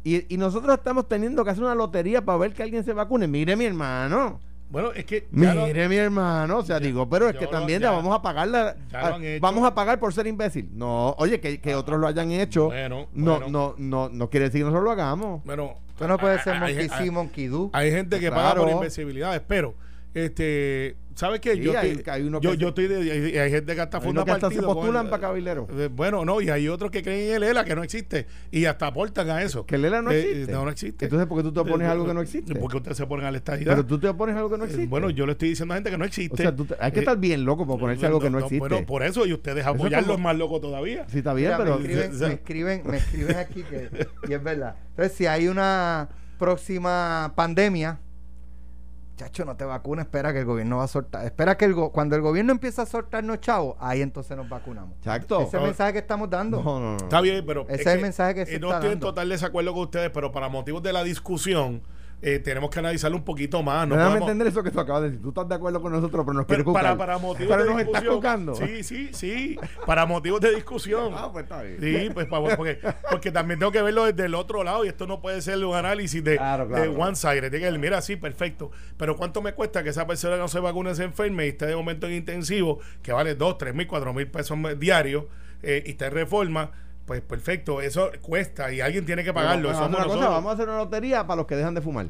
Y, 0.03 0.31
y 0.33 0.37
nosotros 0.37 0.75
estamos 0.77 1.07
teniendo 1.07 1.43
que 1.43 1.49
hacer 1.51 1.63
una 1.63 1.73
lotería 1.75 2.23
para 2.23 2.37
ver 2.37 2.53
que 2.53 2.61
alguien 2.61 2.83
se 2.83 2.93
vacune. 2.93 3.27
Mire, 3.27 3.55
mi 3.55 3.65
hermano. 3.65 4.39
Bueno, 4.69 4.91
es 4.91 5.05
que 5.05 5.27
lo- 5.31 5.65
Mire, 5.65 5.87
mi 5.87 5.95
hermano. 5.95 6.57
O 6.57 6.63
sea, 6.63 6.77
Ya- 6.79 6.85
digo, 6.87 7.07
pero 7.09 7.29
es 7.29 7.35
que 7.37 7.45
lo- 7.45 7.51
también 7.51 7.81
ya- 7.81 7.91
vamos 7.91 8.13
a 8.13 8.21
pagar 8.21 8.47
la, 8.49 8.75
a-. 8.93 9.17
Vamos 9.39 9.63
a 9.65 9.73
pagar 9.73 9.99
por 9.99 10.13
ser 10.13 10.27
imbécil. 10.27 10.69
No, 10.73 11.11
oye, 11.19 11.39
que, 11.39 11.61
que 11.61 11.73
otros 11.75 11.99
lo 11.99 12.07
hayan 12.07 12.31
hecho. 12.31 12.65
Bueno, 12.65 13.07
no, 13.13 13.39
bueno. 13.39 13.47
no, 13.49 13.75
no, 13.77 14.09
no 14.09 14.29
quiere 14.29 14.45
decir 14.47 14.59
que 14.61 14.65
nosotros 14.65 14.83
lo 14.83 14.91
hagamos. 14.91 15.41
bueno, 15.45 15.75
Esto 15.89 16.07
no 16.07 16.17
puede 16.17 16.39
ser 16.41 16.53
hay- 16.55 17.11
monkey 17.11 17.45
hay- 17.45 17.49
do. 17.49 17.69
Hay 17.73 17.91
gente 17.91 18.19
que 18.19 18.29
paga 18.29 18.55
por 18.55 18.69
invencibilidades, 18.69 19.41
pero 19.47 19.73
este, 20.13 20.95
¿sabes 21.15 21.39
qué? 21.39 21.53
Sí, 21.55 21.61
yo, 21.61 21.77
hay- 21.77 21.91
estoy- 21.91 22.13
hay 22.13 22.23
uno 22.23 22.39
yo, 22.41 22.51
que 22.51 22.57
yo 22.57 22.67
se- 22.67 22.69
estoy 22.69 22.87
de- 22.87 23.11
hay, 23.11 23.37
hay 23.37 23.51
gente 23.51 23.75
que 23.75 23.81
hasta 23.81 23.97
Hay 23.97 24.03
funda 24.03 24.25
que 24.25 24.31
hasta 24.31 24.49
se 24.49 24.57
con 24.57 24.73
postulan 24.75 25.09
para 25.09 25.21
cabilero. 25.21 25.67
eh, 25.71 25.89
Bueno, 25.91 26.25
no, 26.25 26.41
y 26.41 26.49
hay 26.49 26.67
otros 26.67 26.91
que 26.91 27.01
creen 27.03 27.29
en 27.29 27.35
el 27.35 27.43
ELA 27.43 27.63
que 27.65 27.75
no 27.75 27.83
existe 27.83 28.25
y 28.51 28.65
hasta 28.65 28.87
aportan 28.87 29.29
a 29.29 29.41
eso. 29.41 29.65
Que 29.65 29.75
el 29.75 29.85
ELA 29.85 30.01
no 30.01 30.11
Eh, 30.11 30.19
existe. 30.21 30.51
no, 30.51 30.63
no 30.65 30.71
existe. 30.71 31.05
Entonces, 31.05 31.27
¿por 31.27 31.37
qué 31.37 31.43
tú 31.43 31.53
te 31.53 31.59
opones 31.59 31.85
Eh, 31.85 31.89
a 31.89 31.91
algo 31.91 32.05
que 32.05 32.13
no 32.13 32.21
existe? 32.21 32.55
Porque 32.55 32.77
ustedes 32.77 32.97
se 32.97 33.05
ponen 33.07 33.25
a 33.25 33.31
la 33.31 33.37
estadidad. 33.37 33.71
Pero 33.73 33.85
tú 33.85 33.99
te 33.99 34.07
opones 34.07 34.35
a 34.35 34.39
algo 34.39 34.49
que 34.51 34.57
no 34.57 34.63
Eh, 34.63 34.67
existe. 34.67 34.87
Bueno, 34.87 35.09
yo 35.09 35.25
le 35.25 35.33
estoy 35.33 35.49
diciendo 35.49 35.73
a 35.73 35.77
gente 35.77 35.91
que 35.91 35.97
no 35.97 36.05
existe. 36.05 36.33
o 36.33 36.37
sea, 36.37 36.55
tú 36.55 36.65
te- 36.65 36.75
hay 36.79 36.91
que 36.91 36.99
Eh, 36.99 37.01
estar 37.01 37.17
bien 37.17 37.45
loco 37.45 37.65
por 37.65 37.79
ponerse 37.79 38.05
algo 38.05 38.19
que 38.19 38.29
no 38.29 38.39
existe. 38.39 38.59
Bueno, 38.59 38.85
por 38.85 39.03
eso, 39.03 39.25
y 39.25 39.33
ustedes 39.33 39.59
es 39.59 39.65
apoyarlo 39.67 40.07
como- 40.07 40.17
es 40.19 40.23
más 40.23 40.37
loco 40.37 40.59
todavía. 40.61 41.05
sí, 41.09 41.19
está 41.19 41.33
bien, 41.33 41.47
Mira, 41.51 41.57
pero... 41.57 41.79
me, 41.79 41.85
escriben, 41.85 42.11
me, 42.19 42.33
escriben, 42.33 42.81
me 42.85 42.97
escriben 42.97 43.35
aquí 43.37 43.63
que, 43.63 43.89
y 44.29 44.33
es 44.33 44.43
verdad. 44.43 44.75
Entonces, 44.91 45.13
si 45.17 45.25
hay 45.25 45.47
una 45.47 46.09
próxima 46.37 47.33
pandemia, 47.35 47.99
chacho, 49.15 49.45
no 49.45 49.55
te 49.55 49.63
vacunes, 49.65 50.05
espera 50.05 50.33
que 50.33 50.39
el 50.39 50.45
gobierno 50.45 50.77
va 50.77 50.85
a 50.85 50.87
soltar. 50.87 51.25
Espera 51.25 51.55
que 51.57 51.65
el 51.65 51.73
go- 51.73 51.91
cuando 51.91 52.15
el 52.15 52.21
gobierno 52.21 52.51
empieza 52.51 52.81
a 52.81 52.85
soltarnos 52.85 53.39
chavos, 53.39 53.75
ahí 53.79 54.01
entonces 54.01 54.35
nos 54.35 54.49
vacunamos. 54.49 54.95
Exacto. 54.97 55.37
Ese 55.39 55.47
es 55.49 55.53
el 55.55 55.61
mensaje 55.61 55.93
que 55.93 55.99
estamos 55.99 56.29
dando. 56.29 56.61
No, 56.63 56.79
no, 56.79 56.91
no. 56.93 56.97
Está 56.97 57.21
bien, 57.21 57.43
pero. 57.45 57.65
Ese 57.69 57.81
es 57.81 57.87
el 57.87 58.01
mensaje 58.01 58.35
que 58.35 58.45
se 58.45 58.55
eh, 58.55 58.59
No 58.59 58.67
está 58.67 58.79
estoy 58.79 58.93
en 58.93 58.99
total 58.99 59.29
desacuerdo 59.29 59.73
con 59.73 59.83
ustedes, 59.83 60.09
pero 60.11 60.31
para 60.31 60.49
motivos 60.49 60.81
de 60.83 60.93
la 60.93 61.03
discusión, 61.03 61.81
eh, 62.25 62.39
tenemos 62.39 62.69
que 62.69 62.79
analizarlo 62.79 63.17
un 63.17 63.23
poquito 63.25 63.61
más. 63.61 63.87
No 63.87 63.95
podemos- 63.95 64.21
entender 64.21 64.47
eso 64.47 64.63
que 64.63 64.71
tú 64.71 64.79
acabas 64.79 65.01
de 65.03 65.07
decir. 65.09 65.21
Tú 65.21 65.29
estás 65.29 65.49
de 65.49 65.55
acuerdo 65.55 65.81
con 65.81 65.91
nosotros, 65.91 66.23
pero 66.25 66.33
nos 66.33 66.45
pero 66.45 66.71
para, 66.71 66.97
para 66.97 67.17
motivos 67.17 67.51
Pero 67.51 67.63
de 67.65 67.69
nos 67.69 67.79
estás 67.81 68.01
discusión. 68.01 68.15
cucando. 68.15 68.55
Sí, 68.55 68.83
sí, 68.83 69.09
sí. 69.13 69.59
Para 69.85 70.05
motivos 70.05 70.39
de 70.41 70.55
discusión. 70.55 71.13
Ah, 71.15 71.29
pues 71.33 71.43
está 71.43 71.61
bien. 71.61 71.77
Sí, 71.81 72.09
pues 72.13 72.25
pa- 72.27 72.41
porque, 72.55 72.79
porque 73.11 73.31
también 73.31 73.59
tengo 73.59 73.71
que 73.73 73.81
verlo 73.81 74.05
desde 74.05 74.25
el 74.25 74.35
otro 74.35 74.63
lado 74.63 74.85
y 74.85 74.87
esto 74.87 75.05
no 75.05 75.19
puede 75.21 75.41
ser 75.41 75.63
un 75.65 75.75
análisis 75.75 76.23
de, 76.23 76.37
Claro, 76.37 76.67
claro, 76.67 76.81
de 76.83 76.89
claro. 76.95 77.03
one 77.09 77.15
side. 77.15 77.49
Tiene 77.49 77.59
que, 77.71 77.77
mira, 77.77 78.01
sí, 78.01 78.15
perfecto. 78.15 78.71
Pero 78.97 79.17
¿cuánto 79.17 79.41
me 79.41 79.53
cuesta 79.53 79.83
que 79.83 79.89
esa 79.89 80.07
persona 80.07 80.35
que 80.35 80.41
no 80.41 80.47
se 80.47 80.59
vacune 80.59 80.95
se 80.95 81.03
enferme 81.03 81.45
y 81.45 81.49
esté 81.49 81.65
de 81.67 81.75
momento 81.75 82.07
en 82.07 82.13
intensivo, 82.13 82.79
que 83.01 83.11
vale 83.11 83.35
2, 83.35 83.57
3 83.57 83.75
mil, 83.75 83.85
4 83.87 84.13
mil 84.13 84.27
pesos 84.27 84.57
diarios 84.79 85.25
eh, 85.61 85.83
y 85.85 85.91
está 85.91 86.07
en 86.07 86.13
reforma? 86.13 86.71
Pues 87.05 87.21
perfecto, 87.21 87.81
eso 87.81 88.11
cuesta 88.21 88.71
y 88.71 88.79
alguien 88.79 89.05
tiene 89.05 89.23
que 89.23 89.33
pagarlo. 89.33 89.73
Bueno, 89.73 90.07
cosa, 90.07 90.29
vamos 90.29 90.51
a 90.51 90.53
hacer 90.53 90.69
una 90.69 90.77
lotería 90.77 91.27
para 91.27 91.37
los 91.37 91.47
que 91.47 91.55
dejan 91.55 91.73
de 91.73 91.81
fumar. 91.81 92.07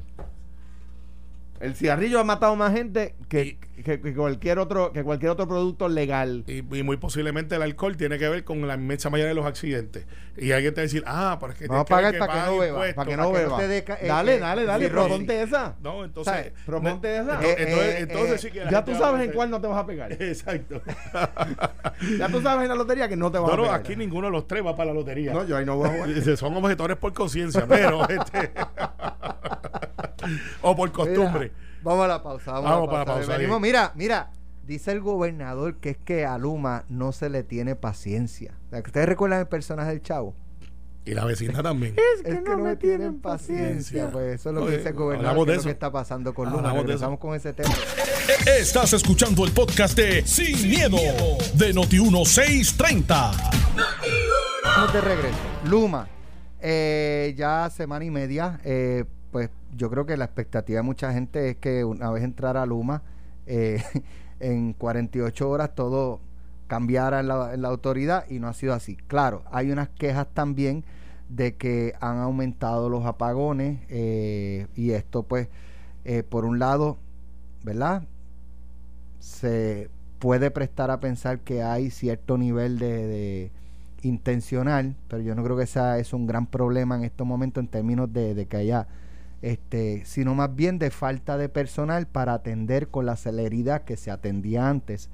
El 1.63 1.75
cigarrillo 1.75 2.19
ha 2.19 2.23
matado 2.25 2.55
más 2.55 2.73
gente 2.73 3.15
que, 3.29 3.57
que- 3.83 3.99
que 4.01 4.13
cualquier 4.13 4.59
otro 4.59 4.91
que 4.91 5.01
cualquier 5.03 5.31
otro 5.31 5.47
producto 5.47 5.87
legal. 5.87 6.43
Y, 6.47 6.57
y 6.77 6.83
muy 6.83 6.97
posiblemente 6.97 7.55
el 7.55 7.61
alcohol 7.61 7.95
tiene 7.97 8.19
que 8.19 8.27
ver 8.27 8.43
con 8.43 8.67
la 8.67 8.75
inmensa 8.75 9.09
mayoría 9.09 9.29
de 9.29 9.35
los 9.35 9.45
accidentes. 9.45 10.05
Y 10.35 10.51
alguien 10.51 10.73
te 10.73 10.81
va 10.81 10.83
a 10.83 10.87
decir, 10.87 11.03
ah, 11.07 11.39
es 11.49 11.55
que 11.55 11.67
tienes 11.67 11.85
pagar 11.85 12.11
que 12.13 12.19
para 12.19 12.33
que 12.33 12.39
no 12.51 12.57
beba. 12.57 12.79
Para 12.79 12.89
que 12.89 12.93
para 12.95 13.15
no 13.15 13.23
no 13.23 13.31
beba. 13.31 13.57
ca- 13.85 13.97
eh, 14.01 14.07
dale, 14.07 14.35
eh, 14.35 14.39
dale, 14.39 14.65
dale, 14.65 14.89
proponte 14.89 15.41
esa. 15.41 15.75
No, 15.81 16.03
entonces. 16.03 16.51
Proponte 16.65 17.15
esa. 17.17 17.35
Entonces, 17.35 17.49
Eh, 17.49 17.55
entonces, 17.63 17.87
eh, 17.95 17.97
entonces 17.99 18.31
eh, 18.33 18.37
sí 18.39 18.51
que 18.51 18.65
la 18.65 18.71
Ya 18.71 18.83
tú 18.85 18.95
sabes 18.95 19.25
en 19.25 19.31
cuál 19.31 19.49
no 19.49 19.61
te 19.61 19.67
vas 19.67 19.77
a 19.77 19.85
pegar. 19.85 20.11
Exacto. 20.11 20.81
Ya 22.19 22.27
tú 22.27 22.41
sabes 22.41 22.63
en 22.63 22.69
la 22.69 22.75
lotería 22.75 23.07
que 23.07 23.15
no 23.15 23.31
te 23.31 23.37
vas 23.37 23.47
No, 23.47 23.53
a 23.53 23.57
no, 23.57 23.63
pegar. 23.63 23.79
aquí 23.79 23.95
ninguno 23.95 24.27
de 24.27 24.31
los 24.33 24.47
tres 24.47 24.65
va 24.65 24.75
para 24.75 24.87
la 24.87 24.93
lotería. 24.95 25.31
No, 25.33 25.45
yo 25.45 25.55
ahí 25.55 25.65
no 25.65 25.77
voy 25.77 25.87
a 25.89 25.93
jugar. 25.93 26.09
Son 26.37 26.55
objetores 26.57 26.97
por 26.97 27.13
conciencia, 27.13 27.65
pero 27.67 28.07
este, 28.09 28.51
o 30.61 30.75
por 30.75 30.91
costumbre. 30.91 31.51
Vamos 31.83 32.05
a 32.05 32.07
la 32.07 32.23
pausa. 32.23 32.51
Vamos, 32.53 32.69
Vamos 32.69 32.87
a 32.87 32.91
para 32.91 32.99
la 32.99 33.05
pausa. 33.05 33.19
la 33.21 33.25
pausa, 33.27 33.37
Venimos, 33.37 33.61
mira, 33.61 33.91
mira. 33.95 34.31
Dice 34.65 34.93
el 34.93 35.01
gobernador 35.01 35.75
que 35.75 35.89
es 35.89 35.97
que 35.97 36.25
a 36.25 36.37
Luma 36.37 36.85
no 36.87 37.11
se 37.11 37.29
le 37.29 37.43
tiene 37.43 37.75
paciencia. 37.75 38.53
¿Ustedes 38.71 39.07
recuerdan 39.09 39.41
el 39.41 39.47
personaje 39.47 39.89
del 39.89 40.01
chavo? 40.01 40.35
Y 41.05 41.13
la 41.15 41.25
vecina 41.25 41.61
también. 41.61 41.95
Es 41.97 42.23
que, 42.23 42.39
no, 42.39 42.57
me 42.59 42.77
tienen 42.77 43.19
paciencia. 43.19 44.09
Pues 44.09 44.35
eso 44.39 44.51
es 44.51 44.55
lo 44.55 44.65
que 44.65 44.77
dice 44.77 44.89
el 44.89 44.95
gobernador. 44.95 45.31
hablamos 45.31 45.45
que 45.47 45.51
es 45.51 45.57
lo 45.57 45.63
que 45.63 45.69
eso. 45.69 45.73
está 45.73 45.91
pasando 45.91 46.33
con 46.33 46.49
Luma. 46.49 46.71
Regresamos 46.71 47.19
con 47.19 47.35
ese 47.35 47.51
tema. 47.51 47.73
Estás 48.57 48.93
escuchando 48.93 49.43
el 49.43 49.51
podcast 49.51 49.97
de 49.97 50.25
Sin, 50.25 50.69
miedo, 50.69 50.95
de 51.55 51.73
Noti1630. 51.75 53.31
Vamos 54.63 54.93
de 54.93 55.01
regreso. 55.01 55.37
Luma. 55.65 56.07
eh, 56.61 57.33
ya 57.37 57.69
semana 57.69 58.05
y 58.05 58.09
media. 58.11 58.61
eh, 58.63 59.03
pues 59.33 59.49
yo 59.75 59.89
creo 59.89 60.05
que 60.05 60.15
la 60.15 60.25
expectativa 60.25 60.77
de 60.77 60.83
mucha 60.83 61.11
gente 61.11 61.49
es 61.49 61.57
que 61.57 61.83
una 61.83 62.11
vez 62.11 62.23
entrara 62.23 62.65
Luma, 62.65 63.01
eh, 63.47 63.83
en 64.39 64.73
48 64.73 65.49
horas 65.49 65.75
todo 65.75 66.21
cambiara 66.67 67.19
en 67.19 67.27
la, 67.27 67.53
en 67.53 67.63
la 67.63 67.67
autoridad 67.69 68.25
y 68.29 68.39
no 68.39 68.47
ha 68.47 68.53
sido 68.53 68.73
así. 68.73 68.95
Claro, 68.95 69.43
hay 69.51 69.71
unas 69.71 69.89
quejas 69.89 70.27
también 70.33 70.85
de 71.29 71.55
que 71.55 71.95
han 71.99 72.19
aumentado 72.19 72.89
los 72.89 73.05
apagones 73.05 73.79
eh, 73.89 74.67
y 74.75 74.91
esto 74.91 75.23
pues 75.23 75.49
eh, 76.05 76.21
por 76.21 76.45
un 76.45 76.59
lado, 76.59 76.99
¿verdad? 77.63 78.03
Se 79.19 79.89
puede 80.19 80.51
prestar 80.51 80.91
a 80.91 80.99
pensar 80.99 81.39
que 81.39 81.63
hay 81.63 81.89
cierto 81.89 82.37
nivel 82.37 82.77
de, 82.77 83.51
intencional, 84.03 84.95
pero 85.07 85.23
yo 85.23 85.33
no 85.33 85.43
creo 85.43 85.57
que 85.57 85.65
sea 85.65 85.97
es 85.97 86.13
un 86.13 86.27
gran 86.27 86.45
problema 86.45 86.95
en 86.95 87.03
estos 87.03 87.25
momentos 87.25 87.63
en 87.63 87.67
términos 87.69 88.13
de, 88.13 88.35
de 88.35 88.45
que 88.45 88.57
haya 88.57 88.87
este, 89.43 90.05
sino 90.05 90.33
más 90.35 90.55
bien 90.55 90.79
de 90.79 90.89
falta 90.89 91.37
de 91.37 91.49
personal 91.49 92.07
para 92.07 92.33
atender 92.33 92.87
con 92.87 93.05
la 93.05 93.17
celeridad 93.17 93.81
que 93.83 93.97
se 93.97 94.09
atendía 94.09 94.69
antes 94.69 95.09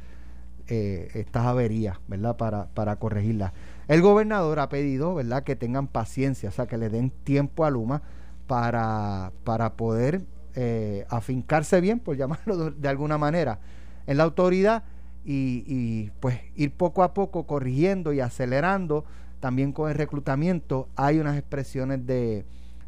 eh, 0.67 1.09
estas 1.15 1.47
averías, 1.47 1.97
¿verdad? 2.07 2.37
Para, 2.37 2.67
para 2.67 2.97
corregirlas. 2.97 3.53
El 3.87 4.03
gobernador 4.03 4.59
ha 4.59 4.69
pedido, 4.69 5.15
¿verdad?, 5.15 5.43
que 5.43 5.55
tengan 5.55 5.87
paciencia, 5.87 6.49
o 6.49 6.51
sea, 6.51 6.67
que 6.67 6.77
le 6.77 6.89
den 6.89 7.09
tiempo 7.09 7.65
a 7.65 7.71
Luma 7.71 8.03
para, 8.45 9.31
para 9.43 9.73
poder 9.73 10.21
eh, 10.53 11.07
afincarse 11.09 11.81
bien, 11.81 11.99
por 11.99 12.15
llamarlo 12.15 12.69
de, 12.69 12.87
alguna 12.87 13.17
manera, 13.17 13.59
en 14.05 14.17
la 14.17 14.25
autoridad 14.25 14.83
y, 15.25 15.63
y, 15.65 16.11
pues 16.19 16.39
ir 16.55 16.71
poco 16.71 17.01
a 17.01 17.15
poco 17.15 17.47
corrigiendo 17.47 18.13
y 18.13 18.19
acelerando 18.19 19.05
también 19.39 19.71
con 19.73 19.89
el 19.89 19.95
reclutamiento. 19.95 20.87
Hay 20.95 21.17
unas 21.17 21.35
expresiones 21.35 22.05
de, 22.05 22.45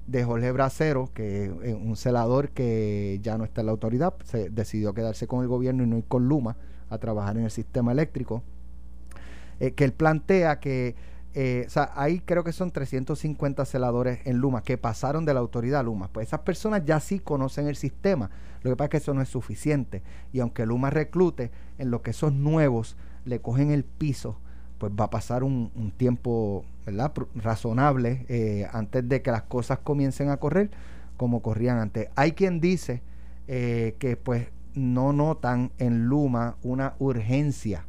de 0.07 0.23
Jorge 0.23 0.51
Bracero, 0.51 1.09
que 1.13 1.45
es 1.63 1.73
un 1.73 1.95
celador 1.95 2.49
que 2.49 3.19
ya 3.21 3.37
no 3.37 3.43
está 3.43 3.61
en 3.61 3.67
la 3.67 3.71
autoridad, 3.71 4.13
se 4.23 4.49
decidió 4.49 4.93
quedarse 4.93 5.27
con 5.27 5.41
el 5.41 5.47
gobierno 5.47 5.83
y 5.83 5.87
no 5.87 5.97
ir 5.97 6.05
con 6.05 6.27
Luma 6.27 6.57
a 6.89 6.97
trabajar 6.97 7.37
en 7.37 7.45
el 7.45 7.51
sistema 7.51 7.91
eléctrico, 7.91 8.43
eh, 9.59 9.73
que 9.73 9.83
él 9.85 9.93
plantea 9.93 10.59
que, 10.59 10.95
eh, 11.33 11.63
o 11.65 11.69
sea, 11.69 11.91
ahí 11.95 12.19
creo 12.19 12.43
que 12.43 12.51
son 12.51 12.71
350 12.71 13.63
celadores 13.65 14.19
en 14.25 14.37
Luma 14.37 14.63
que 14.63 14.77
pasaron 14.77 15.23
de 15.23 15.33
la 15.33 15.39
autoridad 15.39 15.79
a 15.79 15.83
Luma. 15.83 16.09
Pues 16.11 16.27
esas 16.27 16.41
personas 16.41 16.83
ya 16.83 16.99
sí 16.99 17.19
conocen 17.19 17.67
el 17.67 17.75
sistema. 17.75 18.29
Lo 18.63 18.71
que 18.71 18.75
pasa 18.75 18.85
es 18.85 18.91
que 18.91 18.97
eso 18.97 19.13
no 19.13 19.21
es 19.21 19.29
suficiente. 19.29 20.03
Y 20.33 20.39
aunque 20.39 20.65
Luma 20.65 20.89
reclute, 20.89 21.51
en 21.77 21.91
lo 21.91 22.01
que 22.01 22.11
esos 22.11 22.33
nuevos 22.33 22.97
le 23.23 23.39
cogen 23.39 23.71
el 23.71 23.85
piso, 23.85 24.39
pues 24.81 24.91
va 24.99 25.05
a 25.05 25.09
pasar 25.11 25.43
un, 25.43 25.69
tiempo 25.95 26.65
razonable 27.35 28.25
eh, 28.29 28.67
antes 28.73 29.07
de 29.07 29.21
que 29.21 29.29
las 29.29 29.43
cosas 29.43 29.77
comiencen 29.77 30.29
a 30.29 30.37
correr 30.37 30.71
como 31.17 31.43
corrían 31.43 31.77
antes. 31.77 32.09
Hay 32.15 32.31
quien 32.31 32.59
dice 32.59 33.03
eh, 33.47 33.95
que 33.99 34.17
pues 34.17 34.47
no 34.73 35.13
notan 35.13 35.71
en 35.77 36.07
Luma 36.07 36.55
una 36.63 36.95
urgencia 36.97 37.85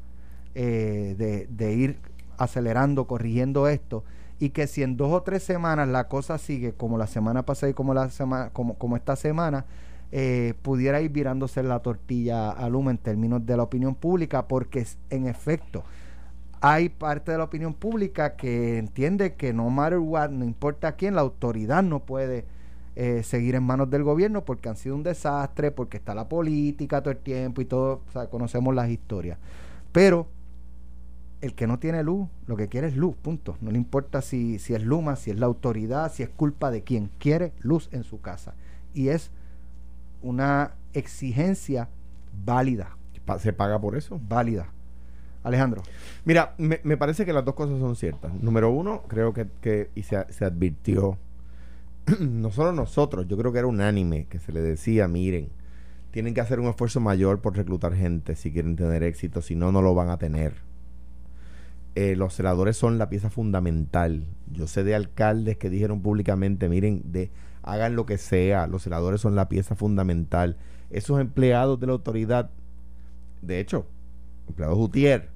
eh, 0.55 1.47
de, 1.49 1.73
ir 1.73 1.99
acelerando, 2.37 3.07
corrigiendo 3.07 3.69
esto 3.69 4.05
y 4.39 4.51
que 4.51 4.67
si 4.67 4.83
en 4.83 4.99
dos 4.99 5.13
o 5.13 5.23
tres 5.23 5.43
semanas 5.43 5.89
la 5.89 6.09
cosa 6.09 6.37
sigue 6.37 6.75
como 6.75 6.99
la 6.99 7.07
semana 7.07 7.47
pasada 7.47 7.71
y 7.71 7.75
como 7.75 7.95
la 7.95 8.11
semana 8.11 8.51
como, 8.53 8.75
como 8.75 8.97
esta 8.97 9.17
semana 9.17 9.65
pudiera 10.61 11.01
ir 11.01 11.11
virándose 11.11 11.63
la 11.63 11.79
tortilla 11.79 12.51
a 12.51 12.69
Luma 12.69 12.91
en 12.91 12.99
términos 12.99 13.47
de 13.47 13.57
la 13.57 13.63
opinión 13.63 13.95
pública 13.95 14.47
porque 14.47 14.87
en 15.09 15.27
efecto 15.27 15.85
hay 16.65 16.89
parte 16.89 17.33
de 17.33 17.39
la 17.39 17.45
opinión 17.45 17.75
pública 17.75 18.37
que 18.37 18.79
entiende 18.79 19.35
que 19.35 19.53
no 19.53 19.69
matter 19.69 19.99
what, 19.99 20.31
no 20.31 20.45
importa 20.45 20.93
quién, 20.93 21.17
la 21.17 21.21
autoridad 21.21 21.83
no 21.83 21.99
puede 21.99 22.45
eh, 22.95 23.25
seguir 23.25 23.57
en 23.57 23.65
manos 23.65 23.91
del 23.91 24.05
gobierno 24.05 24.45
porque 24.45 24.69
han 24.69 24.77
sido 24.77 24.95
un 24.95 25.03
desastre, 25.03 25.73
porque 25.73 25.97
está 25.97 26.15
la 26.15 26.29
política 26.29 27.03
todo 27.03 27.11
el 27.11 27.19
tiempo 27.19 27.61
y 27.63 27.65
todo, 27.65 28.03
o 28.09 28.13
sea, 28.13 28.31
conocemos 28.31 28.77
las 28.77 28.89
historias. 28.91 29.39
Pero 29.91 30.29
el 31.41 31.55
que 31.55 31.67
no 31.67 31.81
tiene 31.81 32.05
luz, 32.05 32.29
lo 32.47 32.57
que 32.57 32.69
quiere 32.69 32.87
es 32.87 32.97
luz, 32.97 33.17
punto. 33.17 33.57
No 33.61 33.73
le 33.73 33.77
importa 33.77 34.23
si, 34.23 34.61
si 34.61 34.73
es 34.75 34.85
Luma, 34.85 35.17
si 35.17 35.33
es 35.33 35.41
la 35.41 35.47
autoridad, 35.47 36.13
si 36.13 36.23
es 36.23 36.29
culpa 36.29 36.71
de 36.71 36.83
quién. 36.83 37.11
Quiere 37.19 37.53
luz 37.61 37.89
en 37.91 38.05
su 38.05 38.21
casa. 38.21 38.55
Y 38.95 39.09
es 39.09 39.33
una 40.23 40.75
exigencia 40.93 41.89
válida, 42.45 42.97
¿Se 43.41 43.53
paga 43.53 43.81
por 43.81 43.97
eso? 43.97 44.21
válida. 44.29 44.69
Alejandro. 45.43 45.83
Mira, 46.25 46.55
me, 46.59 46.79
parece 46.97 47.25
que 47.25 47.33
las 47.33 47.45
dos 47.45 47.55
cosas 47.55 47.79
son 47.81 47.97
ciertas. 47.97 48.33
Número 48.35 48.71
uno, 48.71 49.03
creo 49.09 49.33
que, 49.33 49.49
que 49.61 49.91
y 49.95 50.03
se, 50.03 50.25
se 50.33 50.45
advirtió, 50.45 51.19
no 52.21 52.51
solo 52.51 52.73
nosotros, 52.73 53.27
yo 53.29 53.37
creo 53.37 53.53
que 53.53 53.59
era 53.59 53.69
unánime, 53.69 54.27
que 54.27 54.39
se 54.39 54.53
le 54.53 54.61
decía, 54.61 55.09
miren, 55.09 55.51
tienen 56.11 56.35
que 56.35 56.41
hacer 56.41 56.61
un 56.61 56.69
esfuerzo 56.69 57.01
mayor 57.01 57.41
por 57.41 57.57
reclutar 57.57 57.95
gente 57.95 58.37
si 58.37 58.53
quieren 58.53 58.77
tener 58.77 59.03
éxito, 59.03 59.41
si 59.41 59.57
no, 59.57 59.73
no 59.73 59.83
lo 59.83 59.95
van 59.95 60.11
a 60.11 60.19
tener. 60.19 60.55
Eh, 61.95 62.17
los 62.17 62.35
celadores 62.35 62.77
son 62.77 62.99
la 62.99 63.09
pieza 63.09 63.31
fundamental. 63.31 64.25
Yo 64.51 64.67
sé 64.67 64.85
de 64.85 64.95
alcaldes 64.95 65.57
que 65.57 65.71
dijeron 65.71 66.03
públicamente, 66.03 66.69
miren, 66.69 67.03
de, 67.13 67.31
hagan 67.63 67.97
lo 67.97 68.07
que 68.07 68.19
sea, 68.19 68.67
los 68.67 68.83
celadores 68.83 69.21
son 69.21 69.35
la 69.35 69.49
pieza 69.49 69.75
fundamental. 69.75 70.57
Esos 70.91 71.21
empleados 71.21 71.81
de 71.81 71.87
la 71.87 71.93
autoridad, 71.95 72.51
de 73.41 73.61
hecho, 73.61 73.87
empleados 74.53 74.77
Gutiérrez, 74.79 75.29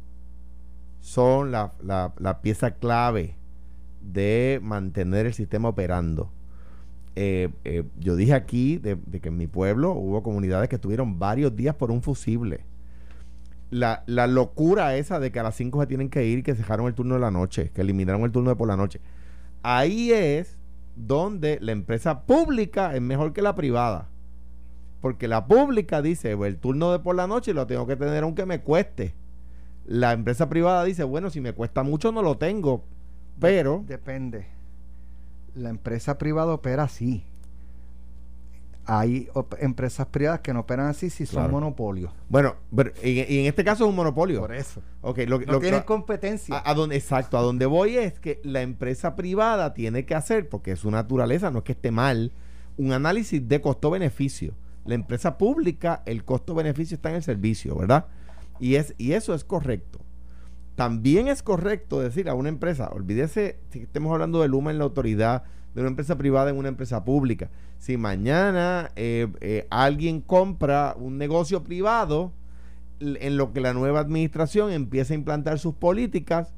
son 1.00 1.50
la, 1.52 1.72
la- 1.82 2.40
pieza 2.42 2.72
clave 2.72 3.36
de 4.00 4.60
mantener 4.62 5.26
el 5.26 5.34
sistema 5.34 5.68
operando. 5.68 6.30
Eh, 7.14 7.48
eh, 7.64 7.84
yo 7.98 8.14
dije 8.16 8.34
aquí 8.34 8.78
de, 8.78 8.96
de 8.96 9.20
que 9.20 9.28
en 9.28 9.36
mi 9.36 9.46
pueblo 9.46 9.92
hubo 9.92 10.22
comunidades 10.22 10.68
que 10.68 10.76
estuvieron 10.76 11.18
varios 11.18 11.56
días 11.56 11.74
por 11.74 11.90
un 11.90 12.02
fusible. 12.02 12.64
La, 13.70 14.04
la 14.06 14.26
locura 14.26 14.96
esa 14.96 15.18
de 15.18 15.32
que 15.32 15.40
a 15.40 15.42
las 15.42 15.56
5 15.56 15.80
se 15.80 15.86
tienen 15.86 16.08
que 16.08 16.24
ir 16.26 16.38
y 16.38 16.42
que 16.42 16.54
dejaron 16.54 16.86
el 16.86 16.94
turno 16.94 17.14
de 17.14 17.20
la 17.20 17.30
noche, 17.32 17.70
que 17.74 17.80
eliminaron 17.80 18.22
el 18.22 18.32
turno 18.32 18.50
de 18.50 18.56
por 18.56 18.68
la 18.68 18.76
noche. 18.76 19.00
Ahí 19.62 20.12
es 20.12 20.56
donde 20.94 21.58
la 21.60 21.72
empresa 21.72 22.22
pública 22.22 22.94
es 22.94 23.02
mejor 23.02 23.32
que 23.32 23.42
la 23.42 23.54
privada. 23.54 24.08
Porque 25.00 25.28
la 25.28 25.46
pública 25.46 26.02
dice, 26.02 26.34
"Bueno, 26.34 26.54
el 26.54 26.58
turno 26.60 26.90
de 26.92 26.98
por 26.98 27.14
la 27.16 27.26
noche 27.26 27.52
lo 27.54 27.66
tengo 27.66 27.86
que 27.86 27.96
tener 27.96 28.22
aunque 28.24 28.46
me 28.46 28.60
cueste. 28.62 29.14
La 29.86 30.12
empresa 30.12 30.48
privada 30.48 30.82
dice, 30.84 31.04
bueno, 31.04 31.30
si 31.30 31.40
me 31.40 31.52
cuesta 31.52 31.82
mucho 31.84 32.10
no 32.12 32.22
lo 32.22 32.38
tengo. 32.38 32.84
Pero, 33.38 33.84
Depende. 33.86 34.46
La 35.54 35.68
empresa 35.70 36.18
privada 36.18 36.52
opera 36.54 36.82
así. 36.84 37.24
Hay 38.88 39.28
empresas 39.58 40.06
privadas 40.06 40.40
que 40.40 40.52
no 40.54 40.60
operan 40.60 40.86
así 40.86 41.10
si 41.10 41.26
son 41.26 41.50
monopolios. 41.50 42.12
bueno, 42.28 42.54
pero, 42.74 42.92
y, 43.02 43.20
y 43.22 43.40
en 43.40 43.46
este 43.46 43.64
caso 43.64 43.84
es 43.84 43.90
un 43.90 43.96
monopolio. 43.96 44.40
Por 44.40 44.54
eso. 44.54 44.80
Ok, 45.02 45.18
lo, 45.26 45.40
No 45.40 45.54
lo- 45.54 45.60
tienen 45.60 45.80
lo- 45.80 45.86
competencia. 45.86 46.56
a, 46.56 46.70
a 46.70 46.74
donde, 46.74 46.94
exacto, 46.94 47.36
a 47.36 47.40
donde 47.42 47.66
voy 47.66 47.96
es 47.96 48.20
que 48.20 48.40
la 48.44 48.62
empresa 48.62 49.16
privada 49.16 49.74
tiene 49.74 50.04
que 50.06 50.14
hacer, 50.14 50.48
porque 50.48 50.72
es 50.72 50.78
su 50.80 50.90
naturaleza, 50.92 51.50
no 51.50 51.58
es 51.58 51.64
que 51.64 51.72
esté 51.72 51.90
mal, 51.90 52.30
un 52.76 52.92
análisis 52.92 53.46
de 53.48 53.60
costo-beneficio. 53.60 54.54
La 54.86 54.94
empresa 54.94 55.36
pública, 55.38 56.02
el 56.06 56.24
costo-beneficio 56.24 56.94
está 56.94 57.10
en 57.10 57.16
el 57.16 57.22
servicio, 57.22 57.76
¿verdad? 57.76 58.06
Y, 58.60 58.76
es, 58.76 58.94
y 58.98 59.12
eso 59.12 59.34
es 59.34 59.44
correcto. 59.44 60.00
También 60.76 61.28
es 61.28 61.42
correcto 61.42 62.00
decir 62.00 62.28
a 62.28 62.34
una 62.34 62.48
empresa, 62.50 62.88
olvídese 62.92 63.58
si 63.70 63.80
estemos 63.80 64.12
hablando 64.12 64.40
de 64.42 64.48
Luma 64.48 64.70
en 64.70 64.78
la 64.78 64.84
autoridad, 64.84 65.42
de 65.74 65.80
una 65.80 65.90
empresa 65.90 66.16
privada 66.16 66.50
en 66.50 66.56
una 66.56 66.68
empresa 66.68 67.04
pública. 67.04 67.50
Si 67.78 67.96
mañana 67.96 68.90
eh, 68.96 69.28
eh, 69.40 69.66
alguien 69.70 70.20
compra 70.20 70.94
un 70.98 71.18
negocio 71.18 71.62
privado, 71.64 72.32
en 72.98 73.36
lo 73.36 73.52
que 73.52 73.60
la 73.60 73.74
nueva 73.74 74.00
administración 74.00 74.70
empieza 74.72 75.12
a 75.12 75.16
implantar 75.16 75.58
sus 75.58 75.74
políticas, 75.74 76.54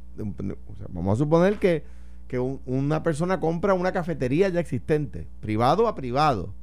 vamos 0.88 1.14
a 1.14 1.18
suponer 1.18 1.58
que, 1.58 1.82
que 2.28 2.38
un- 2.38 2.60
una 2.66 3.02
persona 3.02 3.40
compra 3.40 3.74
una 3.74 3.90
cafetería 3.90 4.48
ya 4.48 4.60
existente, 4.60 5.26
privado 5.40 5.88
a 5.88 5.96
privado, 5.96 6.54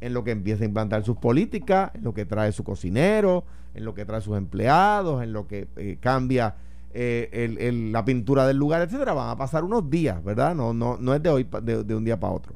en 0.00 0.14
lo 0.14 0.24
que 0.24 0.30
empieza 0.30 0.62
a 0.64 0.66
implantar 0.66 1.02
sus 1.04 1.16
políticas, 1.16 1.90
en 1.94 2.04
lo 2.04 2.14
que 2.14 2.24
trae 2.24 2.52
su 2.52 2.62
cocinero, 2.64 3.44
en 3.74 3.84
lo 3.84 3.94
que 3.94 4.04
trae 4.04 4.20
sus 4.20 4.36
empleados, 4.36 5.22
en 5.22 5.32
lo 5.32 5.46
que 5.46 5.68
eh, 5.76 5.98
cambia 6.00 6.54
eh, 6.94 7.28
el- 7.32 7.58
el- 7.58 7.92
la 7.92 8.04
pintura 8.04 8.46
del 8.46 8.56
lugar, 8.56 8.80
etcétera, 8.82 9.12
van 9.12 9.28
a 9.28 9.36
pasar 9.36 9.62
unos 9.62 9.90
días, 9.90 10.24
¿verdad? 10.24 10.54
No, 10.54 10.72
no, 10.72 10.96
no 10.98 11.14
es 11.14 11.22
de 11.22 11.28
hoy 11.28 11.46
de, 11.62 11.84
de 11.84 11.94
un 11.94 12.04
día 12.04 12.18
para 12.18 12.32
otro. 12.32 12.54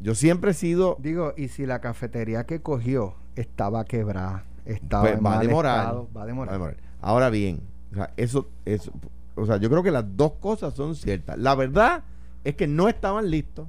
Yo 0.00 0.14
siempre 0.14 0.50
he 0.50 0.54
sido 0.54 0.96
Digo, 1.00 1.32
y 1.36 1.48
si 1.48 1.66
la 1.66 1.80
cafetería 1.80 2.44
que 2.44 2.60
cogió 2.62 3.14
estaba 3.36 3.84
quebrada, 3.84 4.44
estaba 4.64 5.02
Pues 5.04 5.18
en 5.18 5.24
va 5.24 5.32
a 5.32 5.36
mal 5.36 5.46
demorar. 5.46 5.78
estado, 5.80 6.08
va 6.16 6.22
a 6.22 6.26
demorar. 6.26 6.48
Va 6.52 6.54
a 6.54 6.58
demorar. 6.58 6.76
Ahora 7.00 7.30
bien, 7.30 7.60
o 7.92 7.94
sea, 7.96 8.10
eso, 8.16 8.48
eso, 8.64 8.92
o 9.34 9.46
sea, 9.46 9.58
yo 9.58 9.68
creo 9.70 9.82
que 9.82 9.90
las 9.90 10.04
dos 10.16 10.32
cosas 10.40 10.74
son 10.74 10.94
ciertas. 10.94 11.38
La 11.38 11.54
verdad 11.54 12.04
es 12.44 12.56
que 12.56 12.66
no 12.66 12.88
estaban 12.88 13.30
listos, 13.30 13.68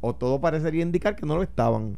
o 0.00 0.14
todo 0.14 0.40
parecería 0.40 0.82
indicar 0.82 1.16
que 1.16 1.26
no 1.26 1.36
lo 1.36 1.42
estaban. 1.42 1.96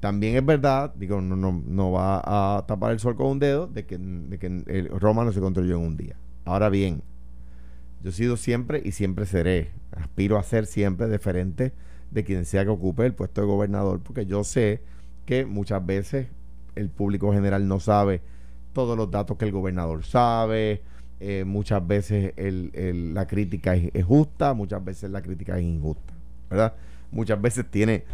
También 0.00 0.36
es 0.36 0.44
verdad, 0.44 0.92
digo, 0.96 1.20
no, 1.20 1.36
no, 1.36 1.62
no 1.64 1.92
va 1.92 2.22
a 2.56 2.66
tapar 2.66 2.92
el 2.92 2.98
sol 2.98 3.14
con 3.14 3.26
un 3.28 3.38
dedo, 3.38 3.68
de 3.68 3.86
que, 3.86 3.98
de 3.98 4.38
que 4.38 4.46
el 4.46 4.88
Roma 5.00 5.24
no 5.24 5.32
se 5.32 5.40
construyó 5.40 5.76
en 5.76 5.82
un 5.82 5.96
día. 5.96 6.16
Ahora 6.44 6.68
bien, 6.68 7.02
yo 8.02 8.10
he 8.10 8.12
sido 8.12 8.36
siempre 8.36 8.82
y 8.84 8.92
siempre 8.92 9.26
seré, 9.26 9.70
aspiro 9.92 10.36
a 10.36 10.42
ser 10.42 10.66
siempre 10.66 11.06
deferente 11.06 11.72
de 12.10 12.24
quien 12.24 12.44
sea 12.44 12.64
que 12.64 12.70
ocupe 12.70 13.06
el 13.06 13.14
puesto 13.14 13.40
de 13.40 13.46
gobernador, 13.46 14.00
porque 14.00 14.26
yo 14.26 14.42
sé 14.42 14.82
que 15.24 15.46
muchas 15.46 15.86
veces 15.86 16.26
el 16.74 16.90
público 16.90 17.32
general 17.32 17.68
no 17.68 17.78
sabe 17.78 18.20
todos 18.72 18.96
los 18.96 19.10
datos 19.10 19.36
que 19.36 19.44
el 19.44 19.52
gobernador 19.52 20.04
sabe, 20.04 20.82
eh, 21.20 21.44
muchas 21.46 21.86
veces 21.86 22.34
la 22.36 23.26
crítica 23.28 23.76
es 23.76 24.04
justa, 24.04 24.54
muchas 24.54 24.84
veces 24.84 25.10
la 25.10 25.22
crítica 25.22 25.56
es 25.56 25.62
injusta, 25.62 26.11
¿verdad? 26.52 26.74
Muchas 27.10 27.40
veces 27.40 27.64
tiene 27.70 28.04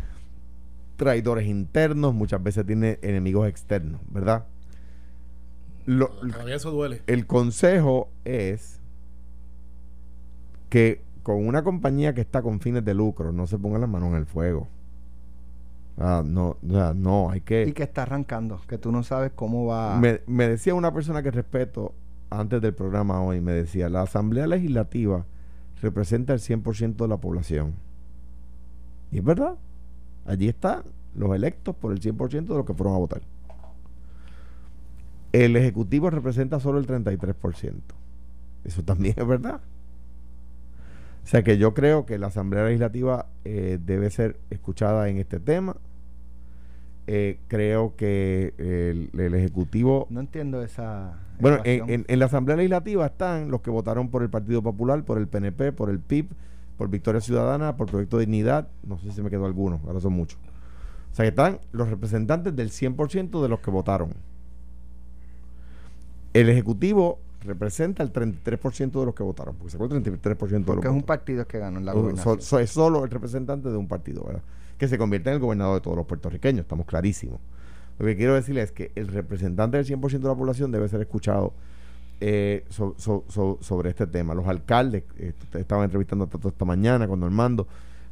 traidores 0.96 1.46
internos, 1.46 2.14
muchas 2.14 2.42
veces 2.42 2.64
tiene 2.66 2.98
enemigos 3.02 3.48
externos, 3.48 4.00
¿verdad? 4.10 4.46
Lo- 5.86 6.10
eso 6.48 6.70
duele. 6.70 7.02
el 7.06 7.26
consejo 7.26 8.08
es 8.24 8.80
que 10.68 11.02
con 11.22 11.46
una 11.46 11.62
compañía 11.62 12.14
que 12.14 12.20
está 12.20 12.42
con 12.42 12.60
fines 12.60 12.84
de 12.84 12.94
lucro 12.94 13.32
no 13.32 13.46
se 13.46 13.58
pongan 13.58 13.80
las 13.82 13.90
manos 13.90 14.10
en 14.10 14.16
el 14.16 14.26
fuego. 14.26 14.68
Ah, 15.98 16.22
no, 16.24 16.56
no, 16.62 17.30
hay 17.30 17.40
que... 17.40 17.64
Y 17.66 17.72
que 17.72 17.82
está 17.82 18.02
arrancando, 18.02 18.60
que 18.68 18.78
tú 18.78 18.92
no 18.92 19.02
sabes 19.02 19.32
cómo 19.34 19.66
va. 19.66 19.98
Me, 19.98 20.20
me 20.26 20.46
decía 20.48 20.74
una 20.74 20.92
persona 20.92 21.22
que 21.22 21.30
respeto 21.30 21.92
antes 22.30 22.60
del 22.62 22.74
programa 22.74 23.20
hoy, 23.22 23.40
me 23.40 23.52
decía, 23.52 23.88
la 23.88 24.02
Asamblea 24.02 24.46
Legislativa 24.46 25.24
representa 25.82 26.34
el 26.34 26.40
100% 26.40 26.96
de 26.96 27.08
la 27.08 27.16
población. 27.16 27.74
Y 29.10 29.18
es 29.18 29.24
verdad, 29.24 29.56
allí 30.26 30.48
están 30.48 30.82
los 31.14 31.34
electos 31.34 31.74
por 31.74 31.92
el 31.92 32.00
100% 32.00 32.46
de 32.46 32.54
los 32.54 32.64
que 32.64 32.74
fueron 32.74 32.94
a 32.94 32.98
votar. 32.98 33.22
El 35.32 35.56
Ejecutivo 35.56 36.10
representa 36.10 36.60
solo 36.60 36.78
el 36.78 36.86
33%. 36.86 37.72
Eso 38.64 38.82
también 38.82 39.14
es 39.16 39.26
verdad. 39.26 39.60
O 41.24 41.26
sea 41.30 41.42
que 41.42 41.58
yo 41.58 41.74
creo 41.74 42.06
que 42.06 42.18
la 42.18 42.28
Asamblea 42.28 42.64
Legislativa 42.64 43.26
eh, 43.44 43.78
debe 43.84 44.10
ser 44.10 44.38
escuchada 44.50 45.08
en 45.10 45.18
este 45.18 45.40
tema. 45.40 45.76
Eh, 47.06 47.38
creo 47.48 47.96
que 47.96 48.54
el, 48.58 49.10
el 49.18 49.34
Ejecutivo 49.34 50.06
No 50.10 50.20
entiendo 50.20 50.62
esa. 50.62 51.18
bueno, 51.40 51.58
en, 51.64 52.04
en 52.06 52.18
la 52.18 52.26
Asamblea 52.26 52.56
Legislativa 52.56 53.06
están 53.06 53.50
los 53.50 53.62
que 53.62 53.70
votaron 53.70 54.08
por 54.10 54.22
el 54.22 54.30
Partido 54.30 54.62
Popular, 54.62 55.04
por 55.04 55.18
el 55.18 55.26
PNP, 55.26 55.72
por 55.72 55.90
el 55.90 56.00
PIB, 56.00 56.28
por 56.78 56.88
Victoria 56.88 57.20
Ciudadana, 57.20 57.76
por 57.76 57.88
Proyecto 57.88 58.18
Dignidad. 58.18 58.68
No 58.86 58.98
sé 58.98 59.10
si 59.12 59.20
me 59.20 59.28
quedó 59.28 59.44
alguno, 59.44 59.80
ahora 59.86 60.00
son 60.00 60.14
muchos. 60.14 60.38
O 61.12 61.14
sea 61.14 61.24
que 61.24 61.30
están 61.30 61.58
los 61.72 61.88
representantes 61.90 62.54
del 62.56 62.70
100% 62.70 63.42
de 63.42 63.48
los 63.48 63.60
que 63.60 63.70
votaron. 63.70 64.14
El 66.32 66.48
Ejecutivo 66.48 67.18
representa 67.44 68.02
el 68.02 68.12
33% 68.12 69.00
de 69.00 69.06
los 69.06 69.14
que 69.14 69.22
votaron, 69.22 69.54
porque 69.56 69.70
sacó 69.72 69.84
el 69.86 69.90
33% 70.02 70.48
de 70.50 70.58
los 70.58 70.64
Porque 70.66 70.88
es 70.88 70.94
un 70.94 71.02
partido 71.02 71.46
que 71.46 71.58
ganó 71.58 71.78
en 71.78 71.84
la 71.86 71.92
So- 71.92 72.00
gobernación. 72.00 72.40
so- 72.40 72.58
es 72.58 72.70
solo 72.70 73.04
el 73.04 73.10
representante 73.10 73.68
de 73.70 73.76
un 73.76 73.88
partido, 73.88 74.24
¿verdad? 74.24 74.42
Que 74.76 74.86
se 74.88 74.98
convierte 74.98 75.30
en 75.30 75.34
el 75.34 75.40
gobernador 75.40 75.74
de 75.76 75.80
todos 75.80 75.96
los 75.96 76.06
puertorriqueños, 76.06 76.60
estamos 76.60 76.86
clarísimos. 76.86 77.40
Lo 77.98 78.06
que 78.06 78.16
quiero 78.16 78.34
decirles 78.34 78.64
es 78.66 78.72
que 78.72 78.92
el 78.94 79.08
representante 79.08 79.76
del 79.76 79.86
100% 79.86 80.28
de 80.28 80.28
la 80.28 80.38
población 80.38 80.70
debe 80.70 80.88
ser 80.88 81.00
escuchado 81.00 81.52
eh, 82.20 82.64
so- 82.68 82.94
so- 82.98 83.24
so- 83.28 83.58
sobre 83.60 83.90
este 83.90 84.06
tema. 84.06 84.34
Los 84.34 84.46
alcaldes, 84.46 85.04
eh, 85.18 85.32
estaban 85.54 85.84
entrevistando 85.84 86.24
a 86.24 86.28
Tato 86.28 86.48
esta 86.48 86.64
mañana 86.64 87.06
con 87.06 87.20
Normando, 87.20 87.66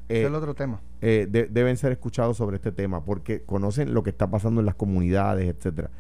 eh, 0.09 0.21
es 0.23 0.27
el 0.27 0.35
otro 0.35 0.55
tema. 0.55 0.81
eh, 1.01 1.27
de- 1.31 1.47
deben 1.47 1.77
ser 1.77 1.93
escuchados 1.93 2.37
sobre 2.37 2.57
este 2.57 2.73
tema 2.73 3.05
porque 3.05 3.43
conocen 3.43 3.93
lo 3.95 4.03
que 4.03 4.11
está 4.11 4.31
pasando 4.31 4.61
en 4.61 4.67
las 4.67 4.75
comunidades, 4.77 5.49
etcétera. 5.49 5.91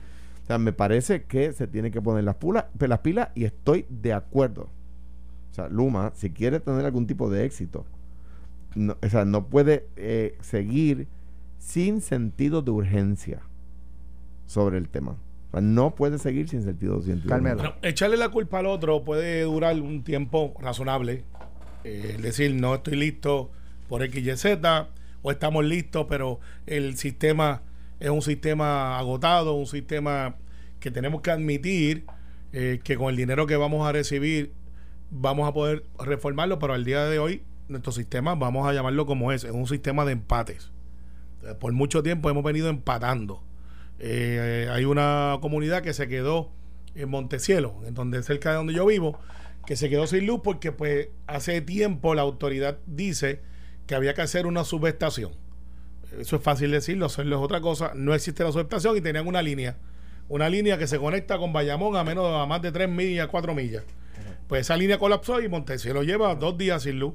O 0.44 0.46
sea, 0.46 0.58
me 0.58 0.72
parece 0.72 1.24
que 1.24 1.52
se 1.52 1.66
tiene 1.66 1.90
que 1.90 2.00
poner 2.00 2.22
las, 2.22 2.36
pulas, 2.36 2.66
las 2.78 3.00
pilas 3.00 3.30
y 3.34 3.44
estoy 3.44 3.84
de 3.90 4.12
acuerdo. 4.12 4.68
O 5.50 5.54
sea, 5.56 5.68
Luma, 5.68 6.12
si 6.14 6.30
quiere 6.30 6.60
tener 6.60 6.84
algún 6.84 7.06
tipo 7.08 7.28
de 7.28 7.44
éxito, 7.44 7.84
no, 8.76 8.96
o 9.02 9.08
sea, 9.08 9.24
no 9.24 9.46
puede 9.48 9.88
eh, 9.96 10.36
seguir 10.42 11.08
sin 11.58 12.00
sentido 12.00 12.62
de 12.62 12.70
urgencia 12.70 13.40
sobre 14.46 14.78
el 14.78 14.88
tema. 14.88 15.16
O 15.48 15.50
sea, 15.52 15.60
no 15.60 15.94
puede 15.94 16.18
seguir 16.18 16.48
sin 16.48 16.62
sentido, 16.62 17.00
Carmelo. 17.26 17.56
Bueno, 17.56 17.74
echarle 17.82 18.16
la 18.16 18.28
culpa 18.28 18.58
al 18.58 18.66
otro 18.66 19.04
puede 19.04 19.42
durar 19.42 19.80
un 19.80 20.02
tiempo 20.02 20.54
razonable. 20.60 21.24
Eh, 21.84 22.14
es 22.16 22.22
decir, 22.22 22.54
no 22.54 22.74
estoy 22.74 22.96
listo 22.96 23.50
por 23.88 24.02
X, 24.02 24.26
Y, 24.26 24.36
Z, 24.36 24.88
o 25.22 25.30
estamos 25.30 25.64
listos, 25.64 26.06
pero 26.08 26.40
el 26.66 26.96
sistema 26.96 27.62
es 28.00 28.10
un 28.10 28.22
sistema 28.22 28.98
agotado, 28.98 29.54
un 29.54 29.66
sistema 29.66 30.36
que 30.80 30.90
tenemos 30.90 31.22
que 31.22 31.30
admitir 31.30 32.04
eh, 32.52 32.80
que 32.82 32.96
con 32.96 33.10
el 33.10 33.16
dinero 33.16 33.46
que 33.46 33.56
vamos 33.56 33.86
a 33.86 33.92
recibir 33.92 34.52
vamos 35.10 35.48
a 35.48 35.52
poder 35.52 35.84
reformarlo, 35.98 36.58
pero 36.58 36.74
al 36.74 36.84
día 36.84 37.04
de 37.04 37.18
hoy 37.18 37.42
nuestro 37.68 37.92
sistema, 37.92 38.34
vamos 38.34 38.68
a 38.68 38.72
llamarlo 38.72 39.06
como 39.06 39.32
es, 39.32 39.44
es 39.44 39.50
un 39.50 39.66
sistema 39.66 40.04
de 40.04 40.12
empates. 40.12 40.70
Eh, 41.42 41.54
Por 41.58 41.72
mucho 41.72 42.02
tiempo 42.02 42.30
hemos 42.30 42.44
venido 42.44 42.68
empatando. 42.68 43.42
Eh, 43.98 44.68
hay 44.70 44.84
una 44.84 45.38
comunidad 45.40 45.82
que 45.82 45.94
se 45.94 46.08
quedó 46.08 46.50
en 46.94 47.08
Montecielo, 47.08 47.80
en 47.86 47.94
donde 47.94 48.22
cerca 48.22 48.50
de 48.50 48.56
donde 48.56 48.74
yo 48.74 48.86
vivo, 48.86 49.18
que 49.66 49.76
se 49.76 49.90
quedó 49.90 50.06
sin 50.06 50.26
luz 50.26 50.40
porque 50.42 50.72
pues 50.72 51.08
hace 51.26 51.60
tiempo 51.60 52.14
la 52.14 52.22
autoridad 52.22 52.78
dice 52.86 53.40
que 53.86 53.94
había 53.94 54.14
que 54.14 54.22
hacer 54.22 54.46
una 54.46 54.64
subestación. 54.64 55.32
Eso 56.18 56.36
es 56.36 56.42
fácil 56.42 56.70
decirlo, 56.70 57.06
hacerlo 57.06 57.36
es 57.36 57.42
otra 57.42 57.60
cosa. 57.60 57.92
No 57.94 58.14
existe 58.14 58.44
la 58.44 58.52
subestación 58.52 58.96
y 58.96 59.00
tenían 59.00 59.26
una 59.26 59.42
línea. 59.42 59.76
Una 60.28 60.48
línea 60.48 60.78
que 60.78 60.86
se 60.86 60.98
conecta 60.98 61.38
con 61.38 61.52
Bayamón 61.52 61.96
a 61.96 62.04
menos 62.04 62.26
a 62.32 62.46
más 62.46 62.62
de 62.62 62.72
3 62.72 62.88
millas, 62.88 63.28
4 63.28 63.54
millas. 63.54 63.84
Pues 64.48 64.62
esa 64.62 64.76
línea 64.76 64.98
colapsó 64.98 65.40
y 65.40 65.48
Montecielo 65.48 66.02
lleva 66.02 66.34
dos 66.34 66.56
días 66.56 66.82
sin 66.84 66.98
luz. 66.98 67.14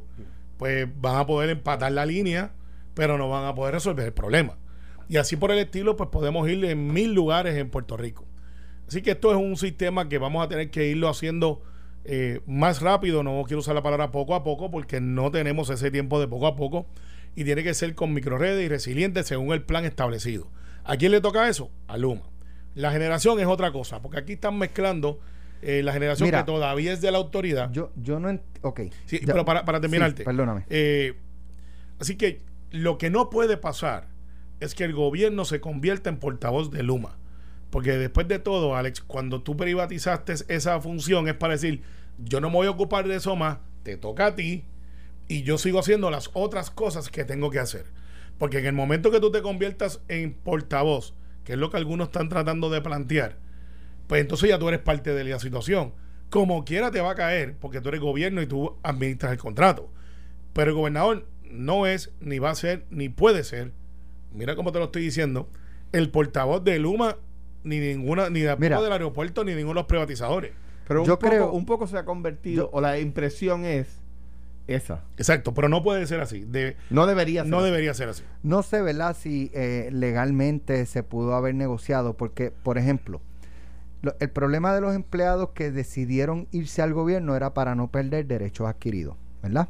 Pues 0.58 0.88
van 1.02 1.16
a 1.16 1.26
poder 1.26 1.50
empatar 1.50 1.92
la 1.92 2.06
línea, 2.06 2.52
pero 2.94 3.18
no 3.18 3.30
van 3.30 3.46
a 3.46 3.56
poder 3.56 3.74
resolver 3.74 4.06
el 4.06 4.14
problema. 4.14 4.58
Y 5.12 5.18
así 5.18 5.36
por 5.36 5.52
el 5.52 5.60
estilo, 5.60 5.98
pues 5.98 6.10
podemos 6.10 6.48
ir 6.48 6.64
en 6.64 6.88
mil 6.88 7.14
lugares 7.14 7.58
en 7.58 7.70
Puerto 7.70 7.98
Rico. 7.98 8.24
Así 8.88 9.02
que 9.02 9.12
esto 9.12 9.32
es 9.32 9.36
un 9.36 9.58
sistema 9.58 10.08
que 10.08 10.18
vamos 10.18 10.42
a 10.42 10.48
tener 10.48 10.72
que 10.72 10.88
irlo 10.88 11.10
haciendo 11.10 11.62
eh, 12.06 12.40
más 12.48 12.82
rápido. 12.82 13.22
No 13.22 13.44
quiero 13.46 13.60
usar 13.60 13.76
la 13.76 13.84
palabra 13.84 14.14
poco 14.14 14.36
a 14.36 14.46
poco 14.46 14.72
porque 14.72 15.02
no 15.02 15.30
tenemos 15.30 15.70
ese 15.70 15.92
tiempo 15.92 16.22
de 16.22 16.30
poco 16.30 16.48
a 16.48 16.56
poco. 16.56 16.86
Y 17.36 17.44
tiene 17.44 17.62
que 17.62 17.74
ser 17.74 17.94
con 17.94 18.14
microredes 18.14 18.64
y 18.66 18.70
resilientes 18.70 19.28
según 19.28 19.52
el 19.52 19.64
plan 19.64 19.84
establecido. 19.84 20.48
¿A 20.86 20.96
quién 20.96 21.12
le 21.12 21.20
toca 21.20 21.50
eso? 21.50 21.70
A 21.90 21.98
Luma. 21.98 22.22
La 22.74 22.94
generación 22.94 23.38
es 23.42 23.48
otra 23.48 23.74
cosa, 23.74 24.02
porque 24.02 24.18
aquí 24.18 24.32
están 24.32 24.58
mezclando 24.58 25.20
eh, 25.62 25.84
la 25.84 25.92
generación 25.92 26.28
Mira, 26.28 26.40
que 26.40 26.46
todavía 26.46 26.94
es 26.94 27.02
de 27.02 27.12
la 27.12 27.18
autoridad. 27.18 27.70
Yo, 27.74 27.92
yo 27.98 28.18
no. 28.22 28.40
Ok. 28.62 28.80
Sí, 29.08 29.20
Ya- 29.20 29.34
pero 29.34 29.44
para, 29.44 29.66
para 29.66 29.82
terminarte. 29.82 30.20
Sí, 30.24 30.26
perdóname. 30.26 30.64
Eh, 30.70 31.16
así 32.00 32.16
que 32.16 32.40
lo 32.70 32.98
que 32.98 33.10
no 33.10 33.30
puede 33.30 33.58
pasar 33.58 34.08
es 34.62 34.76
que 34.76 34.86
el 34.86 34.94
gobierno 34.94 35.44
se 35.44 35.60
convierta 35.60 36.10
en 36.10 36.18
portavoz 36.18 36.72
de 36.72 36.84
Luma. 36.84 37.18
Porque 37.72 37.98
después 37.98 38.28
de 38.28 38.40
todo, 38.40 38.76
Alex, 38.76 39.02
cuando 39.02 39.42
tú 39.42 39.58
privatizaste 39.58 40.36
esa 40.48 40.80
función 40.80 41.28
es 41.28 41.34
para 41.34 41.54
decir, 41.54 41.82
yo 42.20 42.40
no 42.40 42.50
me 42.50 42.58
voy 42.58 42.68
a 42.68 42.72
ocupar 42.72 43.08
de 43.08 43.16
eso 43.16 43.36
más, 43.36 43.58
te 43.84 43.98
toca 43.98 44.28
a 44.28 44.36
ti 44.36 44.66
y 45.28 45.44
yo 45.44 45.58
sigo 45.58 45.80
haciendo 45.80 46.12
las 46.12 46.30
otras 46.34 46.70
cosas 46.70 47.10
que 47.10 47.26
tengo 47.26 47.50
que 47.50 47.60
hacer. 47.60 47.86
Porque 48.38 48.60
en 48.60 48.66
el 48.66 48.74
momento 48.74 49.12
que 49.12 49.20
tú 49.20 49.32
te 49.32 49.42
conviertas 49.42 50.02
en 50.08 50.34
portavoz, 50.34 51.16
que 51.44 51.54
es 51.54 51.60
lo 51.60 51.70
que 51.70 51.78
algunos 51.78 52.10
están 52.10 52.30
tratando 52.30 52.70
de 52.70 52.82
plantear, 52.82 53.38
pues 54.08 54.22
entonces 54.22 54.50
ya 54.50 54.60
tú 54.60 54.68
eres 54.68 54.82
parte 54.82 55.14
de 55.14 55.24
la 55.24 55.40
situación. 55.40 55.94
Como 56.30 56.66
quiera 56.66 56.92
te 56.92 57.02
va 57.02 57.12
a 57.12 57.16
caer, 57.16 57.56
porque 57.58 57.82
tú 57.82 57.90
eres 57.90 58.02
gobierno 58.02 58.42
y 58.42 58.48
tú 58.48 58.78
administras 58.84 59.32
el 59.32 59.38
contrato. 59.38 59.90
Pero 60.54 60.72
el 60.72 60.78
gobernador 60.78 61.28
no 61.50 61.88
es, 61.88 62.12
ni 62.20 62.40
va 62.40 62.50
a 62.50 62.56
ser, 62.56 62.86
ni 62.90 63.10
puede 63.10 63.44
ser, 63.44 63.72
mira 64.34 64.56
cómo 64.56 64.72
te 64.72 64.80
lo 64.80 64.86
estoy 64.86 65.04
diciendo, 65.04 65.48
el 65.92 66.10
portavoz 66.10 66.64
de 66.64 66.80
Luma, 66.80 67.18
ni 67.64 67.80
ninguna, 67.80 68.30
ni 68.30 68.42
de 68.42 68.56
Mira. 68.58 68.82
del 68.82 68.92
aeropuerto, 68.92 69.44
ni 69.44 69.52
ninguno 69.54 69.72
de 69.76 69.82
los 69.82 69.86
privatizadores. 69.86 70.52
Pero 70.88 71.02
un, 71.02 71.08
Yo 71.08 71.20
poco, 71.20 71.30
creo- 71.30 71.52
un 71.52 71.66
poco 71.66 71.88
se 71.88 71.98
ha 71.98 72.06
convertido, 72.06 72.66
yo- 72.66 72.70
o 72.74 72.82
la 72.82 73.00
impresión 73.00 73.66
es 73.66 73.88
esa. 74.68 75.04
Exacto, 75.18 75.54
pero 75.54 75.70
no 75.70 75.84
puede 75.84 76.06
ser 76.08 76.22
así. 76.22 76.42
De, 76.46 76.76
No 76.90 77.06
debería 77.08 77.42
ser. 77.44 77.52
no 77.52 77.58
así. 77.58 77.66
debería 77.66 77.94
ser 77.94 78.10
así. 78.10 78.24
No 78.44 78.64
sé, 78.64 78.82
¿verdad? 78.82 79.16
Si 79.20 79.52
eh, 79.54 79.90
legalmente 79.92 80.86
se 80.86 81.04
pudo 81.04 81.36
haber 81.36 81.56
negociado, 81.56 82.16
porque, 82.18 82.52
por 82.52 82.78
ejemplo, 82.78 83.22
lo- 84.02 84.16
el 84.20 84.30
problema 84.30 84.74
de 84.74 84.82
los 84.82 84.96
empleados 84.96 85.50
que 85.54 85.72
decidieron 85.72 86.48
irse 86.52 86.82
al 86.82 86.94
gobierno 86.94 87.36
era 87.36 87.54
para 87.54 87.76
no 87.76 87.90
perder 87.92 88.26
derechos 88.26 88.68
adquiridos, 88.68 89.16
¿verdad? 89.44 89.70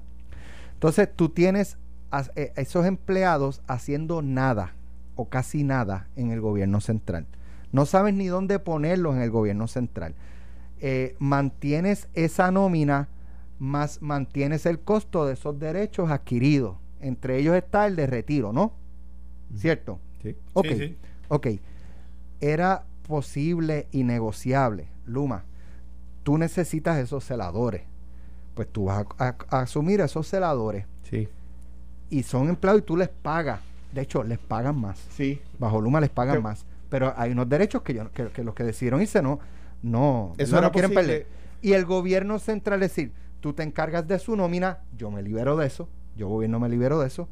Entonces 0.74 1.10
tú 1.16 1.30
tienes 1.30 1.78
a, 2.12 2.26
eh, 2.36 2.54
esos 2.56 2.86
empleados 2.86 3.62
haciendo 3.68 4.22
nada 4.22 4.74
o 5.16 5.30
casi 5.30 5.64
nada 5.64 6.08
en 6.16 6.32
el 6.32 6.42
gobierno 6.42 6.82
central. 6.82 7.26
No 7.72 7.86
sabes 7.86 8.14
ni 8.14 8.28
dónde 8.28 8.60
ponerlos 8.60 9.16
en 9.16 9.22
el 9.22 9.32
gobierno 9.32 9.68
central. 9.68 10.14
Eh, 10.80 11.16
mantienes 11.20 12.08
esa 12.14 12.52
nómina 12.52 13.08
más 13.60 14.02
mantienes 14.02 14.66
el 14.66 14.80
costo 14.80 15.26
de 15.26 15.34
esos 15.34 15.60
derechos 15.60 16.10
adquiridos. 16.10 16.78
Entre 17.00 17.38
ellos 17.38 17.56
está 17.56 17.86
el 17.88 17.96
de 17.96 18.08
retiro, 18.08 18.52
¿no? 18.54 18.74
¿Cierto? 19.56 20.00
Sí. 20.24 20.36
Ok. 20.54 20.66
Sí, 20.68 20.76
sí. 20.78 20.98
Ok. 21.30 21.48
Era 22.40 22.84
posible 23.08 23.88
y 23.92 24.04
negociable. 24.04 24.88
Luma, 25.06 25.44
tú 26.24 26.38
necesitas 26.38 26.98
esos 26.98 27.24
celadores. 27.24 27.84
Pues 28.56 28.68
tú 28.68 28.86
vas 28.86 29.06
a, 29.20 29.28
a- 29.30 29.36
a 29.50 29.62
asumir 29.62 30.02
esos 30.02 30.28
celadores. 30.28 30.86
Y 32.12 32.22
son 32.24 32.50
empleados 32.50 32.82
y 32.82 32.86
tú 32.86 32.96
les 32.96 33.10
pagas. 33.10 33.62
De 33.92 34.02
hecho, 34.02 34.24
les 34.24 34.38
pagan 34.38 34.80
más. 34.80 35.00
Sí. 35.10 35.42
Bajo 35.58 35.82
Luma 35.82 36.00
les 36.00 36.10
pagan 36.12 36.44
más. 36.44 36.66
Pero 36.90 37.14
hay 37.18 37.32
unos 37.32 37.50
derechos 37.50 37.82
que, 37.82 37.94
yo, 37.94 38.12
que, 38.12 38.28
que 38.28 38.44
los 38.44 38.54
que 38.54 38.64
decidieron 38.64 39.02
irse 39.02 39.22
no, 39.22 39.40
no, 39.82 40.34
Eso 40.38 40.62
no, 40.62 40.72
quieren 40.72 40.92
posible. 40.92 41.14
perder. 41.14 41.28
Y 41.62 41.74
el 41.74 41.86
gobierno 41.86 42.38
central 42.38 42.82
decir, 42.82 43.14
tú 43.40 43.54
te 43.54 43.64
encargas 43.64 44.08
de 44.08 44.20
su 44.20 44.36
nómina, 44.36 44.80
yo 44.98 45.10
me 45.10 45.22
libero 45.22 45.56
de 45.56 45.68
eso, 45.68 45.88
yo 46.16 46.28
gobierno 46.28 46.60
me 46.60 46.70
libero 46.70 47.00
de 47.00 47.08
eso, 47.08 47.30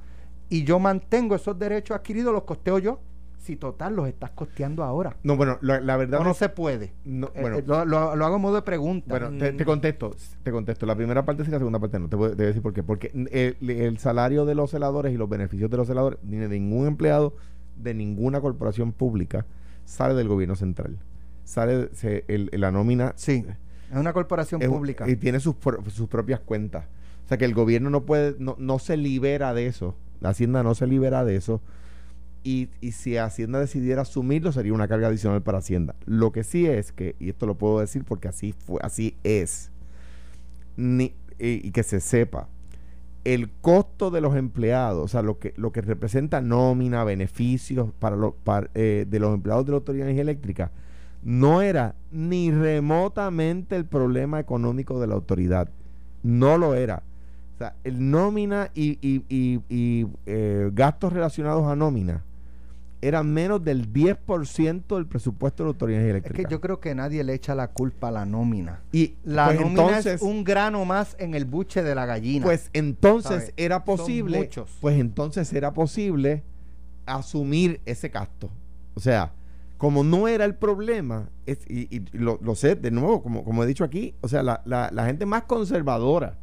y 0.49 0.63
yo 0.63 0.79
mantengo 0.79 1.35
esos 1.35 1.59
derechos 1.59 1.95
adquiridos, 1.95 2.33
los 2.33 2.43
costeo 2.43 2.79
yo, 2.79 3.01
si 3.39 3.56
total 3.56 3.95
los 3.95 4.08
estás 4.08 4.32
costeando 4.32 4.84
ahora. 4.84 5.15
No, 5.23 5.36
bueno, 5.38 5.58
la, 5.62 5.80
la 5.80 5.97
verdad 5.97 6.19
O 6.21 6.23
no 6.23 6.32
es- 6.32 6.38
se 6.38 6.49
puede. 6.49 6.93
no, 7.06 7.28
Eh, 7.34 7.41
bueno, 7.41 7.58
eh, 7.58 7.63
lo, 7.65 7.86
lo- 7.86 8.15
lo 8.15 8.25
hago 8.25 8.36
en 8.36 8.41
modo 8.41 8.56
de 8.56 8.62
pregunta. 8.62 9.08
Bueno, 9.10 9.30
te, 9.38 9.54
Mm. 9.54 9.58
te 9.58 9.65
contesto, 9.65 10.15
te 10.43 10.52
contesto. 10.52 10.86
La 10.86 10.95
primera 10.95 11.25
parte 11.25 11.43
sí, 11.45 11.52
la 11.52 11.58
segunda 11.58 11.80
parte 11.80 11.97
no. 11.99 12.10
Te 12.10 12.15
voy, 12.15 12.30
te 12.30 12.36
voy 12.36 12.43
a 12.43 12.47
decir 12.47 12.62
por 12.62 12.73
qué. 12.73 12.84
Porque 12.84 13.12
el, 13.32 13.69
el 13.69 13.97
salario 13.97 14.45
de 14.45 14.56
los 14.56 14.71
celadores 14.71 15.13
y 15.13 15.17
los 15.17 15.28
beneficios 15.30 15.71
de 15.71 15.78
los 15.78 15.88
celadores, 15.88 16.19
ni 16.23 16.38
de 16.38 16.47
ningún 16.49 16.86
empleado 16.88 17.34
de 17.78 17.93
ninguna 17.93 18.41
corporación 18.41 18.91
pública 18.91 19.45
sale 19.86 20.13
del 20.13 20.28
gobierno 20.28 20.56
central. 20.56 20.97
Sale 21.45 21.89
se- 21.93 22.25
el- 22.28 22.49
la 22.54 22.71
nómina. 22.71 23.13
sí, 23.15 23.45
es 23.91 23.97
una 23.97 24.13
corporación 24.13 24.62
es 24.62 24.67
pública. 24.69 25.10
Y 25.10 25.15
tiene 25.15 25.39
sus, 25.39 25.56
sus 25.88 26.08
propias 26.10 26.39
cuentas. 26.41 26.86
O 27.25 27.28
sea 27.30 27.38
que 27.38 27.45
el 27.45 27.54
gobierno 27.54 27.89
no 27.89 28.02
puede, 28.06 28.36
no, 28.38 28.56
no 28.60 28.80
se 28.80 28.97
libera 28.97 29.54
de 29.54 29.65
eso. 29.67 29.95
La 30.19 30.30
Hacienda 30.30 30.62
no 30.63 30.75
se 30.75 30.86
libera 30.88 31.23
de 31.23 31.38
eso. 31.38 31.62
Y, 32.43 32.69
y 32.80 32.93
si 32.93 33.17
Hacienda 33.17 33.60
decidiera 33.60 34.04
asumirlo, 34.04 34.52
sería 34.52 34.73
una 34.73 34.88
carga 34.88 35.08
adicional 35.10 35.41
para 35.41 35.58
Hacienda. 35.58 35.95
Lo 36.06 36.32
que 36.32 36.43
sí 36.43 36.65
es 36.65 36.91
que, 36.91 37.15
y 37.19 37.30
esto 37.30 37.45
lo 37.45 37.56
puedo 37.56 37.80
decir 37.80 38.06
porque 38.06 38.28
así 38.30 38.54
fue, 38.54 38.80
así 38.82 39.15
es, 39.23 39.71
ni, 40.78 41.13
y, 41.38 41.71
que 41.71 41.84
se 41.84 41.99
sepa, 41.99 42.47
el 43.25 43.49
costo 43.62 44.10
de 44.12 44.21
los 44.21 44.36
empleados, 44.38 45.04
o 45.04 45.08
sea, 45.10 45.21
lo 45.21 45.38
que, 45.39 45.54
lo 45.58 45.71
que 45.73 45.82
representa 45.82 46.39
nómina, 46.41 47.04
beneficios 47.04 47.91
para 47.99 48.15
los, 48.15 48.34
para, 48.43 48.69
eh, 48.73 49.06
de 49.08 49.19
los 49.19 49.34
empleados 49.34 49.65
de 49.65 49.71
la 49.71 49.78
Autoridad 49.78 50.06
de 50.06 50.12
Energía 50.12 50.21
Eléctrica, 50.32 50.71
no 51.21 51.62
era 51.62 51.95
ni 52.12 52.52
remotamente 52.52 53.75
el 53.75 53.84
problema 53.86 54.39
económico 54.39 55.02
de 55.02 55.08
la 55.08 55.15
autoridad. 55.15 55.69
No 56.23 56.58
lo 56.58 56.75
era. 56.75 57.04
O 57.56 57.58
sea, 57.58 57.75
el 57.84 58.10
nómina 58.10 58.71
y- 58.73 58.97
y, 59.02 60.08
eh, 60.25 60.71
gastos 60.73 61.12
relacionados 61.12 61.67
a 61.67 61.75
nómina 61.75 62.23
eran 63.01 63.33
menos 63.33 63.63
del 63.63 63.93
10% 63.93 64.95
del 64.95 65.05
presupuesto 65.07 65.63
de 65.63 65.67
la 65.67 65.71
Autoridad 65.71 66.01
Energía 66.01 66.17
es 66.19 66.25
Eléctrica. 66.25 66.49
que 66.49 66.51
yo 66.53 66.59
creo 66.62 66.79
que 66.81 66.93
nadie 66.95 67.23
le 67.23 67.33
echa 67.33 67.55
la 67.55 67.69
culpa 67.69 68.09
a 68.09 68.12
la 68.12 68.25
nómina. 68.25 68.81
y 68.91 69.15
La 69.23 69.45
pues 69.47 69.59
nómina 69.62 69.81
entonces, 69.83 70.13
es 70.15 70.21
un 70.21 70.43
grano 70.43 70.83
más 70.85 71.15
en 71.19 71.33
el 71.33 71.45
buche 71.45 71.81
de 71.81 71.95
la 71.95 72.05
gallina. 72.05 72.45
pues 72.45 72.69
entonces 72.73 73.41
¿sabe? 73.41 73.53
era 73.57 73.83
posible, 73.85 74.49
pues 74.81 74.99
entonces 74.99 75.51
era 75.53 75.73
posible 75.73 76.43
asumir 77.05 77.81
ese 77.85 78.09
gasto. 78.09 78.49
O 78.95 78.99
sea, 78.99 79.31
como 79.77 80.03
no 80.03 80.27
era 80.27 80.43
el 80.45 80.55
problema, 80.55 81.29
es- 81.45 81.65
y, 81.69 81.88
y 81.95 82.05
lo, 82.12 82.38
lo 82.41 82.53
sé 82.55 82.75
de 82.75 82.91
nuevo, 82.91 83.23
como, 83.23 83.43
como 83.43 83.63
he 83.63 83.67
dicho 83.67 83.83
aquí, 83.83 84.13
o 84.21 84.27
sea, 84.27 84.43
la, 84.43 84.62
la- 84.65 84.89
la 84.91 85.05
gente 85.05 85.25
más 85.25 85.43
conservadora 85.43 86.38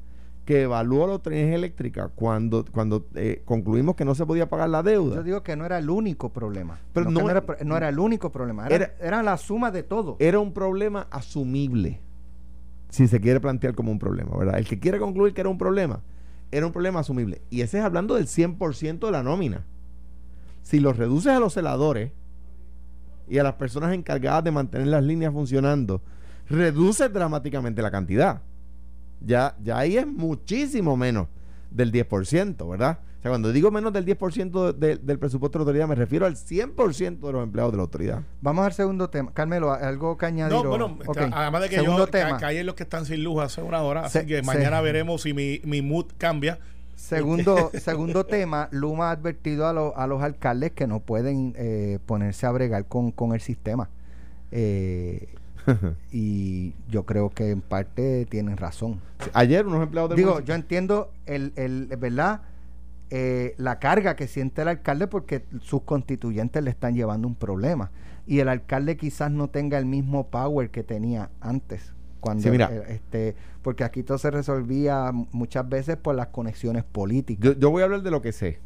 que 0.46 0.62
evaluó 0.62 1.06
la 1.08 1.14
autoridad 1.14 1.48
eléctrica 1.52 2.08
cuando, 2.14 2.64
cuando 2.72 3.06
eh, 3.16 3.42
concluimos 3.44 3.96
que 3.96 4.04
no 4.04 4.14
se 4.14 4.24
podía 4.24 4.48
pagar 4.48 4.70
la 4.70 4.82
deuda. 4.82 5.16
Yo 5.16 5.22
digo 5.24 5.42
que 5.42 5.56
no 5.56 5.66
era 5.66 5.76
el 5.76 5.90
único 5.90 6.32
problema. 6.32 6.78
Pero 6.94 7.10
No, 7.10 7.28
era, 7.28 7.44
no 7.64 7.76
era 7.76 7.88
el 7.88 7.98
único 7.98 8.30
problema. 8.30 8.64
Era, 8.66 8.76
Era- 8.76 8.94
era 9.00 9.22
la 9.24 9.36
suma 9.36 9.70
de 9.72 9.82
todo. 9.82 10.16
era 10.20 10.38
un 10.38 10.52
problema 10.54 11.08
asumible. 11.10 12.00
Si 12.90 13.08
se 13.08 13.20
quiere 13.20 13.40
plantear 13.40 13.74
como 13.74 13.90
un 13.90 13.98
problema, 13.98 14.36
¿verdad? 14.38 14.56
El 14.58 14.66
que 14.66 14.78
quiere 14.78 15.00
concluir 15.00 15.34
que 15.34 15.40
era 15.40 15.50
un 15.50 15.58
problema, 15.58 16.00
era 16.52 16.64
un 16.64 16.72
problema 16.72 17.00
asumible. 17.00 17.42
Y 17.50 17.62
ese 17.62 17.78
es 17.78 17.84
hablando 17.84 18.14
del 18.14 18.28
100% 18.28 19.06
de 19.06 19.10
la 19.12 19.24
nómina. 19.24 19.66
Si 20.62 20.78
lo 20.78 20.92
reduces 20.92 21.32
a 21.32 21.40
los 21.40 21.54
celadores 21.54 22.12
y 23.28 23.38
a 23.38 23.42
las 23.42 23.54
personas 23.54 23.92
encargadas 23.92 24.44
de 24.44 24.52
mantener 24.52 24.86
las 24.86 25.02
líneas 25.02 25.32
funcionando, 25.32 26.00
reduces 26.48 27.12
dramáticamente 27.12 27.82
la 27.82 27.90
cantidad. 27.90 28.42
Ya, 29.20 29.56
ya 29.62 29.78
ahí 29.78 29.96
es 29.96 30.06
muchísimo 30.06 30.96
menos 30.96 31.28
del 31.70 31.90
10%, 31.92 32.68
¿verdad? 32.68 32.98
O 33.18 33.22
sea, 33.22 33.30
cuando 33.30 33.50
digo 33.52 33.70
menos 33.70 33.92
del 33.92 34.04
10% 34.04 34.72
de- 34.72 34.96
del 34.98 35.18
presupuesto 35.18 35.58
de 35.58 35.64
la 35.64 35.68
autoridad, 35.70 35.88
me 35.88 35.94
refiero 35.96 36.26
al 36.26 36.36
100% 36.36 37.26
de 37.26 37.32
los 37.32 37.42
empleados 37.42 37.72
de 37.72 37.76
la 37.78 37.82
autoridad. 37.82 38.22
Vamos 38.40 38.64
al 38.66 38.72
segundo 38.72 39.10
tema. 39.10 39.32
Carmelo, 39.32 39.72
¿algo 39.72 40.16
que 40.16 40.26
añadir? 40.26 40.54
No, 40.56 40.68
bueno, 40.68 40.98
además 41.32 41.62
de 41.62 41.68
que 41.68 41.76
segundo 41.76 42.04
yo 42.04 42.06
tema. 42.06 42.30
ca- 42.30 42.36
caí 42.38 42.58
en 42.58 42.66
los 42.66 42.74
que 42.76 42.84
están 42.84 43.04
sin 43.04 43.24
luz 43.24 43.42
hace 43.42 43.62
una 43.62 43.82
hora, 43.82 44.08
Se- 44.08 44.18
así 44.20 44.28
que 44.28 44.36
se- 44.36 44.42
mañana 44.42 44.80
veremos 44.80 45.22
si 45.22 45.32
mi, 45.34 45.60
mi 45.64 45.82
mood 45.82 46.06
cambia. 46.18 46.58
Segundo, 46.94 47.70
segundo 47.74 48.24
tema, 48.24 48.68
Luma 48.70 49.08
ha 49.08 49.12
advertido 49.12 49.66
a, 49.66 49.72
los- 49.72 49.92
a 49.96 50.06
los 50.06 50.22
alcaldes 50.22 50.72
que 50.72 50.86
no 50.86 51.00
pueden 51.00 51.52
eh, 51.56 51.98
ponerse 52.06 52.46
a 52.46 52.52
bregar 52.52 52.86
con, 52.86 53.10
con 53.10 53.32
el 53.34 53.40
sistema. 53.40 53.90
Eh, 54.52 55.28
y 56.12 56.74
yo 56.88 57.04
creo 57.04 57.30
que 57.30 57.50
en 57.50 57.60
parte 57.60 58.26
tienen 58.26 58.56
razón. 58.56 59.00
Ayer 59.32 59.66
unos 59.66 59.82
empleados 59.82 60.10
del 60.10 60.16
Digo, 60.16 60.30
municipio- 60.32 60.48
yo 60.48 60.54
entiendo 60.54 61.12
el, 61.26 61.52
el 61.56 61.86
¿verdad? 61.98 62.42
Eh, 63.10 63.54
la 63.58 63.78
carga 63.78 64.16
que 64.16 64.26
siente 64.26 64.62
el 64.62 64.68
alcalde 64.68 65.06
porque 65.06 65.44
sus 65.60 65.82
constituyentes 65.82 66.62
le 66.62 66.70
están 66.70 66.94
llevando 66.94 67.26
un 67.28 67.34
problema. 67.34 67.90
Y 68.26 68.40
el 68.40 68.48
alcalde 68.48 68.96
quizás 68.96 69.30
no 69.30 69.48
tenga 69.48 69.78
el 69.78 69.86
mismo 69.86 70.28
power 70.28 70.70
que 70.70 70.82
tenía 70.82 71.30
antes. 71.40 71.92
Cuando 72.20 72.42
Sí, 72.42 72.50
mira. 72.50 72.68
eh, 72.72 72.82
este, 72.88 73.36
porque 73.62 73.84
aquí 73.84 74.02
todo 74.02 74.18
se 74.18 74.30
resolvía 74.32 75.12
muchas 75.32 75.68
veces 75.68 75.96
por 75.96 76.14
las 76.16 76.28
conexiones 76.28 76.82
políticas. 76.82 77.44
Yo, 77.44 77.52
yo 77.52 77.70
voy 77.70 77.82
a 77.82 77.84
hablar 77.84 78.02
de 78.02 78.10
lo 78.10 78.20
que 78.22 78.32
sé. 78.32 78.58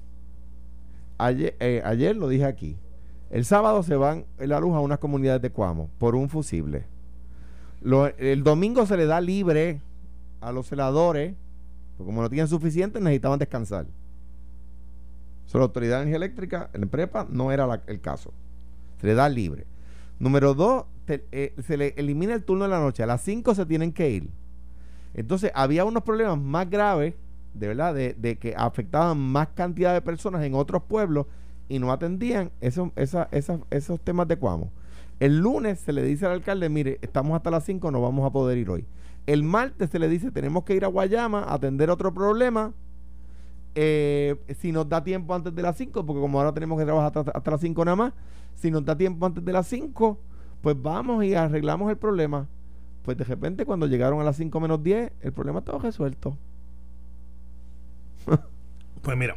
Ayer, 1.19 1.55
eh, 1.61 1.83
ayer 1.85 2.17
lo 2.17 2.29
dije 2.29 2.45
aquí. 2.47 2.77
El 3.31 3.45
sábado 3.45 3.83
se 3.85 3.95
van 3.95 4.27
la 4.39 4.59
luz 4.59 4.75
a 4.75 4.81
unas 4.81 4.99
comunidades 4.99 5.41
de 5.41 5.51
Cuamo 5.51 5.89
por 5.99 6.17
un 6.17 6.29
fusible. 6.29 6.85
El 8.19 8.43
domingo 8.43 8.85
se 8.87 8.97
le 8.97 9.07
da 9.07 9.21
libre 9.21 9.81
a 10.41 10.51
los 10.53 10.67
celadores, 10.67 11.35
porque 11.97 12.09
como 12.09 12.23
no 12.23 12.29
tienen 12.29 12.49
suficiente, 12.49 12.99
necesitaban 12.99 13.39
descansar. 13.39 13.87
So, 15.47 15.59
la 15.59 15.65
Autoridad 15.65 15.97
de 15.97 16.03
Energía 16.03 16.17
Eléctrica, 16.17 16.71
en 16.73 16.89
prepa, 16.89 17.27
no 17.31 17.53
era 17.53 17.83
el 17.87 18.01
caso. 18.01 18.33
Se 19.01 19.07
le 19.07 19.15
da 19.15 19.29
libre. 19.29 19.65
Número 20.19 20.55
dos, 20.55 20.85
eh, 21.07 21.55
se 21.67 21.77
le 21.77 21.95
elimina 21.97 22.35
el 22.35 22.45
turno 22.45 22.65
de 22.65 22.71
la 22.71 22.81
noche. 22.81 23.03
A 23.03 23.07
las 23.07 23.23
5 23.23 23.55
se 23.55 23.65
tienen 23.65 23.93
que 23.93 24.11
ir. 24.11 24.29
Entonces, 25.15 25.51
había 25.55 25.85
unos 25.85 26.03
problemas 26.03 26.39
más 26.39 26.69
graves, 26.69 27.15
de 27.55 27.69
verdad, 27.69 27.95
de, 27.95 28.15
de 28.15 28.39
que 28.39 28.55
afectaban 28.57 29.19
más 29.19 29.49
cantidad 29.49 29.95
de 29.95 30.03
personas 30.03 30.45
en 30.45 30.55
otros 30.55 30.83
pueblos 30.83 31.27
y 31.71 31.79
no 31.79 31.93
atendían 31.93 32.51
esos, 32.61 32.91
temas 34.03 34.27
de 34.27 34.37
Cuamo. 34.37 34.73
El 35.21 35.39
lunes 35.39 35.79
se 35.79 35.93
le 35.93 36.03
dice 36.03 36.27
al 36.27 36.33
alcalde, 36.33 36.69
mire, 36.69 36.99
estamos 37.01 37.37
hasta 37.37 37.51
las 37.51 37.65
5, 37.65 37.93
no 37.93 38.03
vamos 38.03 38.27
a 38.27 38.31
poder 38.31 38.59
ir 38.59 38.69
hoy. 38.69 38.85
El 39.27 39.45
martes 39.45 39.89
se 39.91 40.01
le 40.01 40.09
dice, 40.09 40.33
tenemos 40.33 40.65
que 40.65 40.75
ir 40.75 40.85
a 40.85 40.89
Guayama 40.89 41.45
a 41.45 41.55
atender 41.55 41.89
otro 41.89 42.13
problema. 42.13 42.75
eh, 43.77 44.37
si 44.59 44.73
nos 44.73 44.89
da 44.89 45.05
tiempo 45.05 45.33
antes 45.33 45.55
de 45.55 45.63
las 45.63 45.77
5, 45.77 46.05
porque 46.05 46.21
como 46.21 46.41
ahora 46.41 46.53
tenemos 46.53 46.77
que 46.77 46.85
trabajar 46.85 47.17
hasta, 47.17 47.31
hasta 47.31 47.51
las 47.53 47.61
5 47.61 47.85
nada 47.85 47.97
más, 47.97 48.13
si 48.57 48.69
nos 48.73 48.85
da 48.85 48.97
tiempo 48.97 49.25
antes 49.25 49.45
de 49.45 49.53
las 49.53 49.69
5, 49.69 50.19
pues 50.63 50.83
vamos 50.83 51.25
y 51.25 51.35
arreglamos 51.35 51.89
el 51.89 51.97
problema. 51.97 52.49
Pues 53.05 53.17
de 53.17 53.23
repente 53.25 53.65
cuando 53.65 53.87
llegaron 53.87 54.21
a 54.21 54.25
las 54.25 54.37
5 54.37 54.59
menos 54.59 54.83
10, 54.83 55.13
el 55.21 55.33
problema 55.33 55.61
estaba 55.61 55.79
resuelto. 55.79 56.37
Pues 59.03 59.17
mira. 59.17 59.37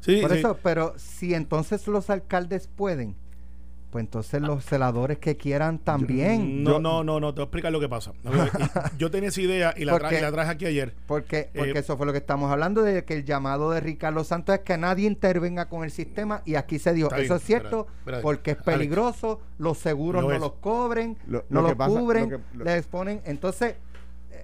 Sí, 0.00 0.20
Por 0.20 0.32
sí. 0.32 0.38
eso, 0.38 0.58
pero 0.62 0.94
si 0.96 1.34
entonces 1.34 1.86
los 1.88 2.08
alcaldes 2.10 2.68
pueden, 2.68 3.14
pues 3.90 4.04
entonces 4.04 4.42
los 4.42 4.64
celadores 4.66 5.18
que 5.18 5.38
quieran 5.38 5.78
también. 5.78 6.62
No, 6.62 6.72
Yo- 6.72 6.78
no, 6.80 7.02
no, 7.04 7.20
no, 7.20 7.32
te 7.32 7.36
voy 7.40 7.44
a 7.44 7.46
explicar 7.46 7.72
lo 7.72 7.80
que 7.80 7.88
pasa. 7.88 8.12
Yo 8.98 9.10
tenía 9.10 9.30
esa 9.30 9.40
idea 9.40 9.74
y 9.76 9.86
la, 9.86 9.94
tra- 9.94 10.00
Porque- 10.00 10.18
y 10.18 10.20
la 10.20 10.30
traje 10.30 10.50
aquí 10.50 10.66
ayer. 10.66 10.94
Porque, 11.06 11.48
porque 11.54 11.70
Eh, 11.70 11.78
eso 11.78 11.96
fue 11.96 12.04
lo 12.04 12.12
que 12.12 12.18
estamos 12.18 12.50
hablando, 12.52 12.82
de 12.82 13.04
que 13.04 13.14
el 13.14 13.24
llamado 13.24 13.70
de 13.70 13.80
Ricardo 13.80 14.24
Santos 14.24 14.54
es 14.56 14.60
que 14.60 14.76
nadie 14.76 15.06
intervenga 15.06 15.70
con 15.70 15.84
el 15.84 15.90
sistema 15.90 16.42
y 16.44 16.56
aquí 16.56 16.78
se 16.78 16.92
dio. 16.92 17.06
Eso 17.06 17.16
bien, 17.16 17.32
es 17.32 17.42
cierto, 17.42 17.66
espérate, 17.80 17.98
espérate. 18.00 18.22
porque 18.22 18.50
es 18.50 18.56
Alex, 18.58 18.66
peligroso, 18.78 19.40
los 19.58 19.78
seguros 19.78 20.22
no 20.22 20.38
los 20.38 20.52
cobren, 20.54 21.16
Lo- 21.26 21.44
no 21.48 21.62
lo 21.62 21.68
los 21.68 21.76
pasa- 21.78 21.98
cubren, 21.98 22.30
lo 22.30 22.36
que- 22.38 22.44
lo- 22.58 22.64
les 22.66 22.86
ponen. 22.86 23.22
Entonces, 23.24 23.76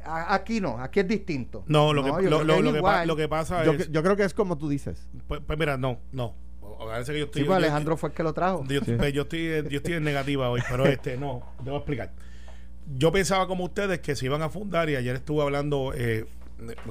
aquí 0.06 0.60
no, 0.60 0.78
aquí 0.80 1.00
es 1.00 1.08
distinto. 1.08 1.64
No, 1.66 1.92
lo, 1.92 2.02
que, 2.04 2.10
yo 2.24 2.44
lo, 2.44 2.56
que, 2.62 2.62
pa- 2.72 2.76
igual. 2.78 3.08
lo 3.08 3.16
que 3.16 3.28
pasa 3.28 3.64
Yo, 3.64 3.72
es. 3.72 3.90
yo 3.90 4.02
creo 4.02 4.16
que 4.16 4.24
es 4.24 4.34
como 4.34 4.56
tú 4.58 4.68
dices. 4.68 5.08
Pues, 5.26 5.40
pues 5.46 5.58
mira, 5.58 5.76
no, 5.76 5.98
no. 6.12 6.34
parece 6.86 7.12
que 7.12 7.18
yo 7.20 7.24
estoy. 7.26 7.42
Sí, 7.42 7.46
pues 7.46 7.58
yo- 7.60 7.64
Alejandro 7.64 7.96
fue 7.96 8.10
el 8.10 8.14
que 8.14 8.22
lo 8.22 8.32
trajo. 8.32 8.64
Yo, 8.68 8.80
pues, 8.82 9.12
yo 9.12 9.22
estoy, 9.22 9.46
yo 9.68 9.76
estoy 9.78 9.94
en 9.94 10.04
negativa 10.04 10.48
hoy, 10.50 10.60
pero 10.68 10.86
este 10.86 11.16
no, 11.16 11.42
debo 11.64 11.76
explicar. 11.78 12.12
Yo 12.96 13.10
pensaba 13.12 13.46
como 13.46 13.64
ustedes 13.64 14.00
que 14.00 14.14
se 14.14 14.26
iban 14.26 14.42
a 14.42 14.50
fundar 14.50 14.90
y 14.90 14.96
ayer 14.96 15.16
estuve 15.16 15.42
hablando 15.42 15.92
eh, 15.96 16.26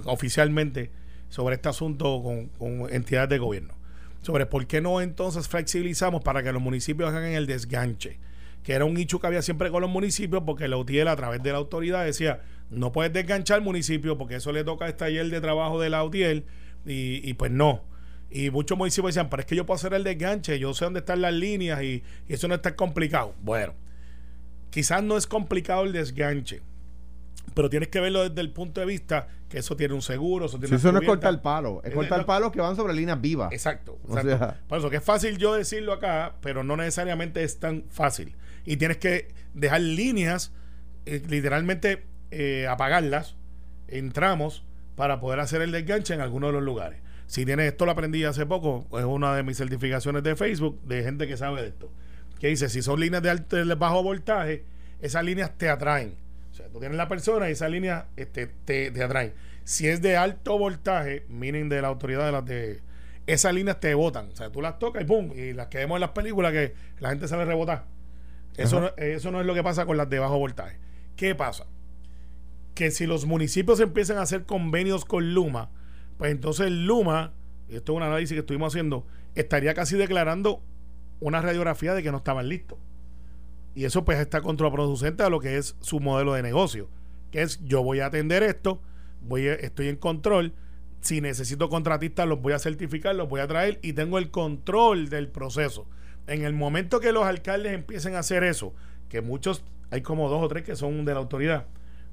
oficialmente 0.05 0.91
sobre 1.29 1.55
este 1.55 1.69
asunto 1.69 2.21
con, 2.23 2.47
con 2.49 2.93
entidades 2.93 3.29
de 3.29 3.37
gobierno. 3.39 3.73
Sobre 4.21 4.45
por 4.45 4.65
qué 4.67 4.81
no 4.81 5.01
entonces 5.01 5.47
flexibilizamos 5.47 6.21
para 6.23 6.43
que 6.43 6.51
los 6.51 6.61
municipios 6.61 7.09
hagan 7.09 7.25
el 7.31 7.45
desganche, 7.45 8.19
que 8.63 8.73
era 8.73 8.85
un 8.85 8.93
nicho 8.93 9.19
que 9.19 9.27
había 9.27 9.41
siempre 9.41 9.69
con 9.69 9.81
los 9.81 9.89
municipios, 9.89 10.43
porque 10.45 10.67
la 10.67 10.77
UTIEL 10.77 11.07
a 11.07 11.15
través 11.15 11.43
de 11.43 11.51
la 11.51 11.57
autoridad 11.57 12.05
decía, 12.05 12.41
no 12.69 12.91
puedes 12.91 13.11
desganchar 13.11 13.61
municipio 13.61 14.17
porque 14.17 14.35
eso 14.35 14.51
le 14.51 14.63
toca 14.63 14.85
a 14.85 14.87
este 14.89 15.05
taller 15.05 15.29
de 15.29 15.41
trabajo 15.41 15.79
de 15.79 15.89
la 15.89 16.03
UTIEL 16.03 16.45
y, 16.85 17.29
y 17.29 17.33
pues 17.33 17.51
no. 17.51 17.83
Y 18.31 18.49
muchos 18.49 18.77
municipios 18.77 19.13
decían, 19.13 19.29
pero 19.29 19.41
es 19.41 19.45
que 19.45 19.55
yo 19.55 19.65
puedo 19.65 19.75
hacer 19.75 19.93
el 19.93 20.03
desganche, 20.03 20.57
yo 20.57 20.73
sé 20.73 20.85
dónde 20.85 21.01
están 21.01 21.21
las 21.21 21.33
líneas 21.33 21.83
y, 21.83 22.03
y 22.27 22.33
eso 22.33 22.47
no 22.47 22.55
está 22.55 22.75
complicado. 22.75 23.35
Bueno, 23.43 23.73
quizás 24.71 25.03
no 25.03 25.17
es 25.17 25.27
complicado 25.27 25.83
el 25.83 25.91
desganche, 25.91 26.61
pero 27.53 27.69
tienes 27.69 27.89
que 27.89 27.99
verlo 27.99 28.27
desde 28.27 28.41
el 28.41 28.51
punto 28.51 28.79
de 28.81 28.87
vista 28.87 29.27
que 29.49 29.59
eso 29.59 29.75
tiene 29.75 29.93
un 29.93 30.01
seguro, 30.01 30.45
eso 30.45 30.57
tiene 30.57 30.67
Si 30.69 30.73
una 30.73 30.79
eso 30.79 30.91
no 30.91 30.99
es 30.99 31.05
cortar 31.07 31.41
palo, 31.41 31.81
es 31.83 31.89
Es- 31.89 31.95
cortar 31.95 32.19
no- 32.19 32.25
palos 32.25 32.51
que 32.51 32.59
van 32.61 32.75
sobre 32.75 32.93
líneas 32.93 33.19
vivas. 33.21 33.51
Exacto. 33.51 33.99
O 34.07 34.17
exacto. 34.17 34.37
sea- 34.37 34.61
Por 34.67 34.77
eso 34.79 34.89
que 34.89 34.97
es 34.97 35.03
fácil 35.03 35.37
yo 35.37 35.53
decirlo 35.53 35.93
acá, 35.93 36.35
pero 36.41 36.63
no 36.63 36.75
necesariamente 36.77 37.43
es 37.43 37.59
tan 37.59 37.85
fácil. 37.89 38.35
Y 38.65 38.77
tienes 38.77 38.97
que 38.97 39.33
dejar 39.53 39.81
líneas, 39.81 40.51
eh, 41.05 41.21
literalmente 41.27 42.05
eh, 42.31 42.65
apagarlas 42.67 43.35
en 43.87 44.11
tramos 44.11 44.65
para 44.95 45.19
poder 45.19 45.39
hacer 45.39 45.61
el 45.61 45.71
desganche 45.71 46.13
en 46.13 46.21
algunos 46.21 46.49
de 46.49 46.53
los 46.53 46.63
lugares. 46.63 46.99
Si 47.27 47.45
tienes 47.45 47.67
esto, 47.71 47.85
lo 47.85 47.91
aprendí 47.91 48.23
hace 48.25 48.45
poco, 48.45 48.87
es 48.97 49.05
una 49.05 49.35
de 49.35 49.43
mis 49.43 49.57
certificaciones 49.57 50.23
de 50.23 50.35
Facebook 50.35 50.81
de 50.83 51.03
gente 51.03 51.27
que 51.27 51.37
sabe 51.37 51.61
de 51.61 51.67
esto. 51.69 51.91
Que 52.39 52.47
dice, 52.47 52.69
si 52.69 52.81
son 52.81 52.99
líneas 52.99 53.21
de, 53.23 53.29
alto, 53.29 53.55
de 53.55 53.75
bajo 53.75 54.01
voltaje, 54.03 54.65
esas 54.99 55.23
líneas 55.23 55.57
te 55.57 55.69
atraen. 55.69 56.15
Tú 56.73 56.79
tienes 56.79 56.97
la 56.97 57.07
persona 57.07 57.47
y 57.49 57.51
esas 57.51 57.69
líneas 57.69 58.05
este, 58.17 58.47
te, 58.47 58.89
te 58.89 59.03
atraen. 59.03 59.33
Si 59.63 59.87
es 59.87 60.01
de 60.01 60.17
alto 60.17 60.57
voltaje, 60.57 61.23
miren 61.29 61.69
de 61.69 61.81
la 61.81 61.87
autoridad 61.87 62.25
de 62.25 62.31
las 62.31 62.45
de 62.45 62.81
esas 63.27 63.53
líneas 63.53 63.79
te 63.79 63.93
botan. 63.93 64.29
O 64.33 64.35
sea, 64.35 64.51
tú 64.51 64.59
las 64.59 64.79
tocas 64.79 65.03
y 65.03 65.05
pum, 65.05 65.31
y 65.35 65.53
las 65.53 65.67
que 65.67 65.77
vemos 65.77 65.97
en 65.97 66.01
las 66.01 66.09
películas 66.09 66.51
que 66.51 66.73
la 66.99 67.09
gente 67.09 67.27
sale 67.27 67.45
rebotar. 67.45 67.85
Eso 68.57 68.81
no, 68.81 68.91
eso 68.97 69.31
no 69.31 69.39
es 69.39 69.45
lo 69.45 69.53
que 69.53 69.63
pasa 69.63 69.85
con 69.85 69.97
las 69.97 70.09
de 70.09 70.17
bajo 70.17 70.37
voltaje. 70.37 70.79
¿Qué 71.15 71.35
pasa? 71.35 71.65
Que 72.73 72.89
si 72.89 73.05
los 73.05 73.25
municipios 73.25 73.79
empiezan 73.79 74.17
a 74.17 74.23
hacer 74.23 74.45
convenios 74.45 75.05
con 75.05 75.35
Luma, 75.35 75.69
pues 76.17 76.31
entonces 76.31 76.71
Luma, 76.71 77.33
y 77.69 77.75
esto 77.75 77.93
es 77.93 77.97
un 77.97 78.03
análisis 78.03 78.33
que 78.33 78.39
estuvimos 78.39 78.73
haciendo, 78.73 79.05
estaría 79.35 79.75
casi 79.75 79.95
declarando 79.95 80.63
una 81.19 81.39
radiografía 81.39 81.93
de 81.93 82.01
que 82.01 82.11
no 82.11 82.17
estaban 82.17 82.49
listos. 82.49 82.79
Y 83.75 83.85
eso 83.85 84.05
pues 84.05 84.19
está 84.19 84.41
contraproducente 84.41 85.23
a 85.23 85.29
lo 85.29 85.39
que 85.39 85.57
es 85.57 85.75
su 85.79 85.99
modelo 85.99 86.33
de 86.33 86.43
negocio, 86.43 86.89
que 87.31 87.41
es 87.41 87.59
yo 87.65 87.81
voy 87.83 87.99
a 88.01 88.07
atender 88.07 88.43
esto, 88.43 88.81
voy 89.21 89.47
a- 89.47 89.53
estoy 89.55 89.87
en 89.87 89.95
control, 89.95 90.53
si 91.01 91.21
necesito 91.21 91.69
contratistas 91.69 92.27
los 92.27 92.41
voy 92.41 92.53
a 92.53 92.59
certificar, 92.59 93.15
los 93.15 93.27
voy 93.27 93.41
a 93.41 93.47
traer 93.47 93.79
y 93.81 93.93
tengo 93.93 94.17
el 94.19 94.29
control 94.31 95.09
del 95.09 95.27
proceso. 95.27 95.87
En 96.27 96.43
el 96.43 96.53
momento 96.53 96.99
que 96.99 97.11
los 97.11 97.25
alcaldes 97.25 97.73
empiecen 97.73 98.15
a 98.15 98.19
hacer 98.19 98.43
eso, 98.43 98.73
que 99.09 99.21
muchos, 99.21 99.63
hay 99.91 100.01
como 100.01 100.29
dos 100.29 100.41
o 100.43 100.47
tres 100.47 100.63
que 100.63 100.75
son 100.75 101.03
de 101.03 101.13
la 101.13 101.19
autoridad, 101.19 101.65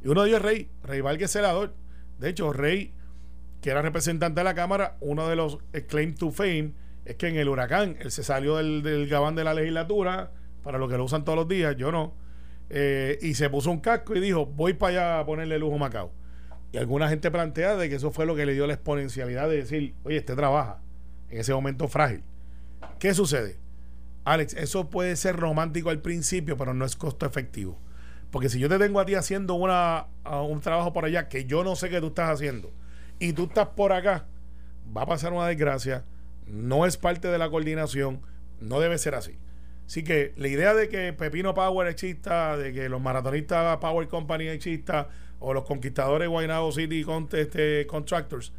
y 0.02 0.08
uno 0.08 0.22
de 0.22 0.28
ellos 0.30 0.40
es 0.40 0.44
Rey, 0.46 0.68
Rey 0.82 1.00
Vargas 1.02 1.30
Celador. 1.30 1.74
De 2.18 2.28
hecho, 2.30 2.52
Rey, 2.52 2.92
que 3.60 3.70
era 3.70 3.82
representante 3.82 4.40
de 4.40 4.44
la 4.44 4.54
Cámara, 4.54 4.96
uno 5.00 5.28
de 5.28 5.36
los 5.36 5.58
eh, 5.74 5.84
claim 5.86 6.14
to 6.14 6.30
fame 6.30 6.72
es 7.04 7.16
que 7.16 7.28
en 7.28 7.36
el 7.36 7.48
huracán 7.48 7.96
él 8.00 8.10
se 8.10 8.22
salió 8.24 8.56
del, 8.56 8.82
del 8.82 9.08
gabán 9.08 9.34
de 9.34 9.44
la 9.44 9.54
legislatura, 9.54 10.32
para 10.62 10.78
lo 10.78 10.88
que 10.88 10.96
lo 10.96 11.04
usan 11.04 11.24
todos 11.24 11.36
los 11.36 11.48
días, 11.48 11.76
yo 11.76 11.92
no, 11.92 12.14
eh, 12.70 13.18
y 13.20 13.34
se 13.34 13.50
puso 13.50 13.70
un 13.70 13.80
casco 13.80 14.14
y 14.14 14.20
dijo, 14.20 14.46
voy 14.46 14.74
para 14.74 14.90
allá 14.90 15.20
a 15.20 15.26
ponerle 15.26 15.58
lujo 15.58 15.74
a 15.74 15.78
Macao. 15.78 16.12
Y 16.72 16.78
alguna 16.78 17.08
gente 17.08 17.30
plantea 17.30 17.76
de 17.76 17.88
que 17.88 17.96
eso 17.96 18.12
fue 18.12 18.26
lo 18.26 18.36
que 18.36 18.46
le 18.46 18.52
dio 18.52 18.66
la 18.66 18.74
exponencialidad 18.74 19.48
de 19.48 19.56
decir, 19.56 19.94
oye, 20.04 20.18
este 20.18 20.36
trabaja 20.36 20.78
en 21.28 21.40
ese 21.40 21.52
momento 21.52 21.88
frágil. 21.88 22.22
¿Qué 23.00 23.12
sucede? 23.12 23.58
Alex, 24.24 24.54
eso 24.54 24.88
puede 24.88 25.16
ser 25.16 25.36
romántico 25.36 25.90
al 25.90 26.00
principio, 26.00 26.56
pero 26.56 26.72
no 26.72 26.84
es 26.84 26.94
costo 26.94 27.26
efectivo. 27.26 27.76
Porque 28.30 28.48
si 28.48 28.60
yo 28.60 28.68
te 28.68 28.78
tengo 28.78 29.00
a 29.00 29.04
ti 29.04 29.16
haciendo 29.16 29.54
una, 29.54 30.06
un 30.24 30.60
trabajo 30.60 30.92
por 30.92 31.04
allá 31.04 31.28
que 31.28 31.46
yo 31.46 31.64
no 31.64 31.74
sé 31.74 31.90
que 31.90 32.00
tú 32.00 32.08
estás 32.08 32.30
haciendo 32.30 32.70
y 33.18 33.32
tú 33.32 33.44
estás 33.44 33.68
por 33.68 33.92
acá, 33.92 34.26
va 34.96 35.02
a 35.02 35.06
pasar 35.06 35.32
una 35.32 35.48
desgracia, 35.48 36.04
no 36.46 36.86
es 36.86 36.96
parte 36.96 37.28
de 37.28 37.38
la 37.38 37.50
coordinación, 37.50 38.20
no 38.60 38.78
debe 38.78 38.98
ser 38.98 39.16
así. 39.16 39.38
Así 39.90 40.04
que 40.04 40.32
la 40.36 40.46
idea 40.46 40.72
de 40.72 40.88
que 40.88 41.12
Pepino 41.12 41.52
Power 41.52 41.88
es 41.88 41.96
chista, 41.96 42.56
de 42.56 42.72
que 42.72 42.88
los 42.88 43.00
maratonistas 43.00 43.78
Power 43.78 44.06
Company 44.06 44.46
es 44.46 44.60
chista, 44.60 45.08
o 45.40 45.52
los 45.52 45.64
conquistadores 45.64 46.28
Guaynabo 46.28 46.70
City 46.70 47.04
este, 47.32 47.88
Contractors, 47.88 48.52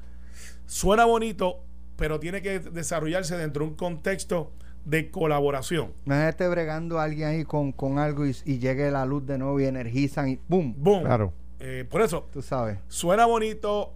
suena 0.65 1.05
bonito, 1.05 1.63
pero 1.95 2.19
tiene 2.19 2.41
que 2.41 2.59
desarrollarse 2.59 3.37
dentro 3.37 3.63
de 3.63 3.69
un 3.71 3.77
contexto 3.77 4.51
de 4.83 5.09
colaboración. 5.09 5.93
Imagínate 6.05 6.49
bregando 6.49 6.99
a 6.99 7.05
alguien 7.05 7.29
ahí 7.29 7.45
con, 7.45 7.71
con 7.71 7.97
algo 7.97 8.27
y, 8.27 8.35
y 8.43 8.59
llegue 8.59 8.91
la 8.91 9.05
luz 9.05 9.25
de 9.25 9.37
nuevo 9.37 9.57
y 9.57 9.63
energizan 9.63 10.27
y 10.27 10.39
¡boom! 10.49 10.75
Boom. 10.77 11.03
Claro. 11.03 11.31
Eh, 11.61 11.85
por 11.89 12.01
eso, 12.01 12.27
Tú 12.33 12.41
sabes. 12.41 12.77
suena 12.89 13.25
bonito, 13.25 13.93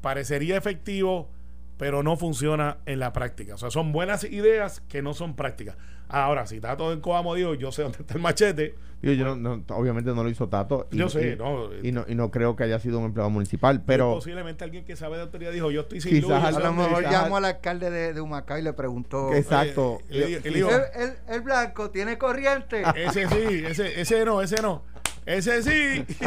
parecería 0.00 0.56
efectivo, 0.56 1.28
pero 1.76 2.02
no 2.02 2.16
funciona 2.16 2.78
en 2.86 2.98
la 3.00 3.12
práctica. 3.12 3.54
O 3.54 3.58
sea, 3.58 3.70
son 3.70 3.92
buenas 3.92 4.24
ideas 4.24 4.80
que 4.88 5.02
no 5.02 5.14
son 5.14 5.34
prácticas. 5.36 5.76
Ahora, 6.08 6.46
si 6.46 6.60
todo 6.60 6.92
en 6.92 7.00
Coamo, 7.00 7.34
digo, 7.34 7.54
yo 7.54 7.72
sé 7.72 7.82
dónde 7.82 7.98
está 8.00 8.14
el 8.14 8.20
machete. 8.20 8.74
Digo, 9.00 9.14
yo 9.14 9.34
no- 9.34 9.56
no- 9.56 9.64
obviamente 9.74 10.12
no 10.14 10.22
lo 10.22 10.28
hizo 10.28 10.48
Tato. 10.48 10.86
y- 10.92 10.98
Yo 10.98 11.08
sé, 11.08 11.32
y- 11.32 11.36
no. 11.36 11.70
Y 11.82 11.90
no, 11.90 12.04
y 12.06 12.14
no 12.14 12.30
creo 12.30 12.54
que 12.54 12.64
haya 12.64 12.78
sido 12.78 12.98
un 12.98 13.06
empleado 13.06 13.30
municipal, 13.30 13.82
Pero 13.84 14.14
posiblemente 14.14 14.62
alguien 14.62 14.84
que 14.84 14.94
sabe 14.94 15.16
de 15.16 15.22
autoridad 15.22 15.50
dijo, 15.52 15.70
yo 15.70 15.80
estoy 15.80 16.00
sin 16.02 16.12
Quizás 16.20 16.52
luz. 16.52 16.56
A 16.58 16.60
lo 16.60 16.72
mejor 16.74 17.02
está". 17.02 17.22
llamó 17.22 17.38
al 17.38 17.46
alcalde 17.46 17.90
de, 17.90 18.12
de 18.12 18.20
Humacao 18.20 18.58
y 18.58 18.62
le 18.62 18.74
preguntó. 18.74 19.32
exacto. 19.32 20.00
Digo, 20.10 20.68
¿El, 20.70 21.02
el, 21.02 21.12
el 21.28 21.40
blanco 21.40 21.90
tiene 21.90 22.18
corriente? 22.18 22.82
ese 22.94 23.26
sí, 23.28 23.64
ese, 23.66 24.00
ese 24.00 24.24
no, 24.26 24.42
ese 24.42 24.60
no. 24.62 24.84
Ese 25.24 25.62
sí. 25.62 26.04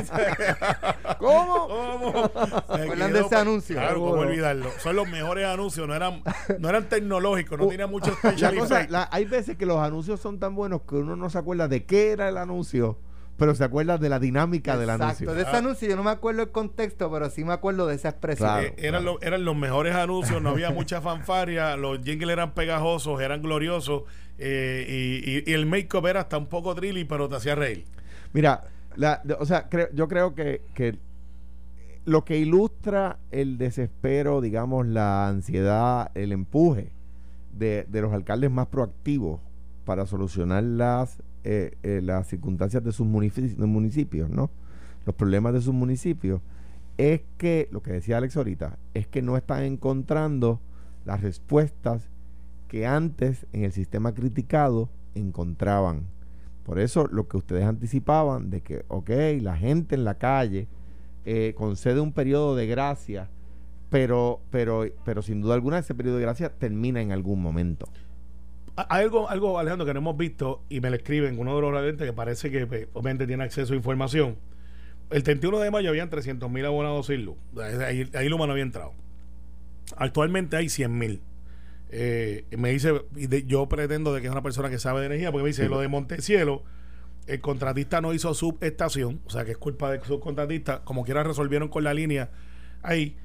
¿Cómo? 1.19 1.67
¿Cómo? 1.67 2.31
Se 2.33 2.81
acuerdan 2.83 3.11
quedó 3.11 3.19
de 3.19 3.25
ese 3.25 3.35
anuncio? 3.35 3.75
Claro, 3.75 3.99
cómo 3.99 4.11
olvidarlo. 4.21 4.69
Son 4.79 4.95
los 4.95 5.07
mejores 5.09 5.45
anuncios, 5.45 5.87
no 5.87 5.93
eran, 5.93 6.21
no 6.59 6.69
eran 6.69 6.87
tecnológicos, 6.87 7.57
no 7.59 7.65
Uh, 7.65 7.69
tenían 7.69 7.89
muchos 7.91 8.17
La 8.89 9.09
hay 9.11 9.25
veces 9.25 9.57
que 9.57 9.65
los 9.65 9.79
anuncios 9.79 10.19
son 10.19 10.39
tan 10.39 10.55
buenos 10.55 10.81
que 10.87 10.95
uno 10.95 11.15
no 11.15 11.29
se 11.29 11.37
acuerda 11.37 11.67
de 11.67 11.83
qué 11.85 12.11
era 12.11 12.29
el 12.29 12.37
anuncio, 12.37 12.97
pero 13.37 13.53
se 13.53 13.63
acuerda 13.65 13.97
de 13.97 14.07
la 14.07 14.19
dinámica 14.19 14.77
del 14.77 14.89
Exacto. 14.89 15.03
anuncio. 15.03 15.33
De 15.33 15.41
ese 15.41 15.57
anuncio 15.57 15.89
yo 15.89 15.95
no 15.97 16.03
me 16.03 16.11
acuerdo 16.11 16.43
el 16.43 16.51
contexto, 16.51 17.11
pero 17.11 17.29
sí 17.29 17.43
me 17.43 17.51
acuerdo 17.53 17.87
de 17.87 17.95
esa 17.95 18.09
expresión. 18.09 18.47
Claro. 18.49 18.67
Eh, 18.67 18.75
eran, 18.77 19.03
lo- 19.03 19.21
eran 19.21 19.43
los 19.43 19.55
mejores 19.57 19.93
anuncios, 19.95 20.41
no 20.41 20.51
había 20.51 20.69
mucha 20.71 21.01
fanfaria, 21.01 21.75
los 21.75 21.99
jingles 22.01 22.31
eran 22.31 22.53
pegajosos, 22.53 23.19
eran 23.19 23.41
gloriosos 23.41 24.03
eh, 24.37 24.85
y, 24.87 25.31
y- 25.31 25.51
y 25.51 25.53
el 25.53 25.65
make-up 25.65 26.05
era 26.07 26.21
hasta 26.21 26.37
un 26.37 26.47
poco 26.47 26.73
trilly, 26.75 27.03
pero 27.03 27.27
te 27.27 27.35
hacía 27.35 27.55
reír. 27.55 27.83
Mira, 28.31 28.63
la- 28.97 29.21
o 29.39 29.45
sea, 29.45 29.69
creo- 29.69 29.89
yo 29.93 30.07
creo 30.07 30.35
que, 30.35 30.61
que 30.73 30.97
lo 32.05 32.23
que 32.23 32.37
ilustra 32.37 33.17
el 33.31 33.57
desespero, 33.57 34.41
digamos, 34.41 34.85
la 34.87 35.27
ansiedad, 35.27 36.11
el 36.15 36.31
empuje 36.31 36.91
de, 37.57 37.85
de 37.89 38.01
los 38.01 38.13
alcaldes 38.13 38.51
más 38.51 38.67
proactivos 38.67 39.39
para 39.85 40.05
solucionar 40.05 40.63
las, 40.63 41.21
eh, 41.43 41.75
eh, 41.83 42.01
las 42.03 42.27
circunstancias 42.27 42.83
de 42.83 42.91
sus 42.91 43.07
munici- 43.07 43.55
de 43.55 43.65
municipios, 43.65 44.29
¿no? 44.29 44.49
Los 45.05 45.15
problemas 45.15 45.53
de 45.53 45.61
sus 45.61 45.73
municipios, 45.73 46.41
es 46.97 47.21
que, 47.37 47.67
lo 47.71 47.81
que 47.81 47.91
decía 47.91 48.17
Alex 48.17 48.37
ahorita, 48.37 48.77
es 48.93 49.07
que 49.07 49.21
no 49.21 49.35
están 49.37 49.63
encontrando 49.63 50.59
las 51.05 51.21
respuestas 51.21 52.09
que 52.67 52.87
antes 52.87 53.45
en 53.53 53.63
el 53.63 53.71
sistema 53.71 54.13
criticado 54.13 54.89
encontraban. 55.13 56.03
Por 56.65 56.79
eso 56.79 57.07
lo 57.11 57.27
que 57.27 57.37
ustedes 57.37 57.63
anticipaban 57.63 58.49
de 58.49 58.61
que, 58.61 58.85
ok, 58.87 59.09
la 59.39 59.55
gente 59.55 59.93
en 59.93 60.03
la 60.03 60.15
calle 60.15 60.67
eh, 61.23 61.53
concede 61.55 61.99
un 61.99 62.11
periodo 62.11 62.55
de 62.55 62.65
gracia, 62.65 63.29
pero, 63.91 64.41
pero, 64.49 64.83
pero 65.05 65.21
sin 65.21 65.41
duda 65.41 65.53
alguna 65.53 65.77
ese 65.77 65.93
periodo 65.93 66.17
de 66.17 66.23
gracia 66.23 66.49
termina 66.49 67.01
en 67.01 67.11
algún 67.11 67.39
momento. 67.39 67.87
Hay 68.75 69.03
algo, 69.03 69.29
algo, 69.29 69.59
Alejandro, 69.59 69.85
que 69.85 69.93
no 69.93 69.99
hemos 69.99 70.17
visto 70.17 70.63
y 70.67 70.81
me 70.81 70.89
lo 70.89 70.95
escriben 70.95 71.37
uno 71.37 71.55
de 71.55 71.61
los 71.61 71.71
radiantes 71.71 72.07
que 72.07 72.13
parece 72.13 72.49
que 72.49 72.65
pues, 72.65 72.87
obviamente 72.93 73.27
tiene 73.27 73.43
acceso 73.43 73.73
a 73.73 73.75
información. 73.75 74.35
El 75.11 75.21
31 75.21 75.59
de 75.59 75.69
mayo 75.69 75.89
habían 75.89 76.09
300 76.09 76.49
mil 76.49 76.65
abonados 76.65 77.05
sin 77.05 77.25
luz. 77.25 77.37
Ahí, 77.61 78.09
ahí 78.15 78.27
Luma 78.27 78.47
no 78.47 78.53
había 78.53 78.63
entrado. 78.63 78.91
Actualmente 79.97 80.57
hay 80.57 80.67
100 80.67 80.97
mil. 80.97 81.21
Eh, 81.89 82.45
me 82.57 82.71
dice, 82.71 82.91
yo 83.47 83.67
pretendo 83.69 84.13
de 84.13 84.21
que 84.21 84.27
es 84.27 84.31
una 84.31 84.41
persona 84.43 84.69
que 84.69 84.79
sabe 84.79 85.01
de 85.01 85.05
energía, 85.07 85.31
porque 85.31 85.43
me 85.43 85.49
dice, 85.49 85.63
Sí. 85.63 85.69
lo 85.69 85.79
de 85.79 85.87
Montecielo, 85.87 86.63
el 87.27 87.41
contratista 87.41 88.01
no 88.01 88.13
hizo 88.13 88.33
subestación, 88.33 89.21
o 89.25 89.29
sea 89.29 89.45
que 89.45 89.51
es 89.51 89.57
culpa 89.57 89.91
del 89.91 90.01
subcontratista, 90.03 90.83
como 90.83 91.03
quiera 91.05 91.23
resolvieron 91.23 91.69
con 91.69 91.83
la 91.83 91.93
línea 91.93 92.29
ahí, 92.83 93.15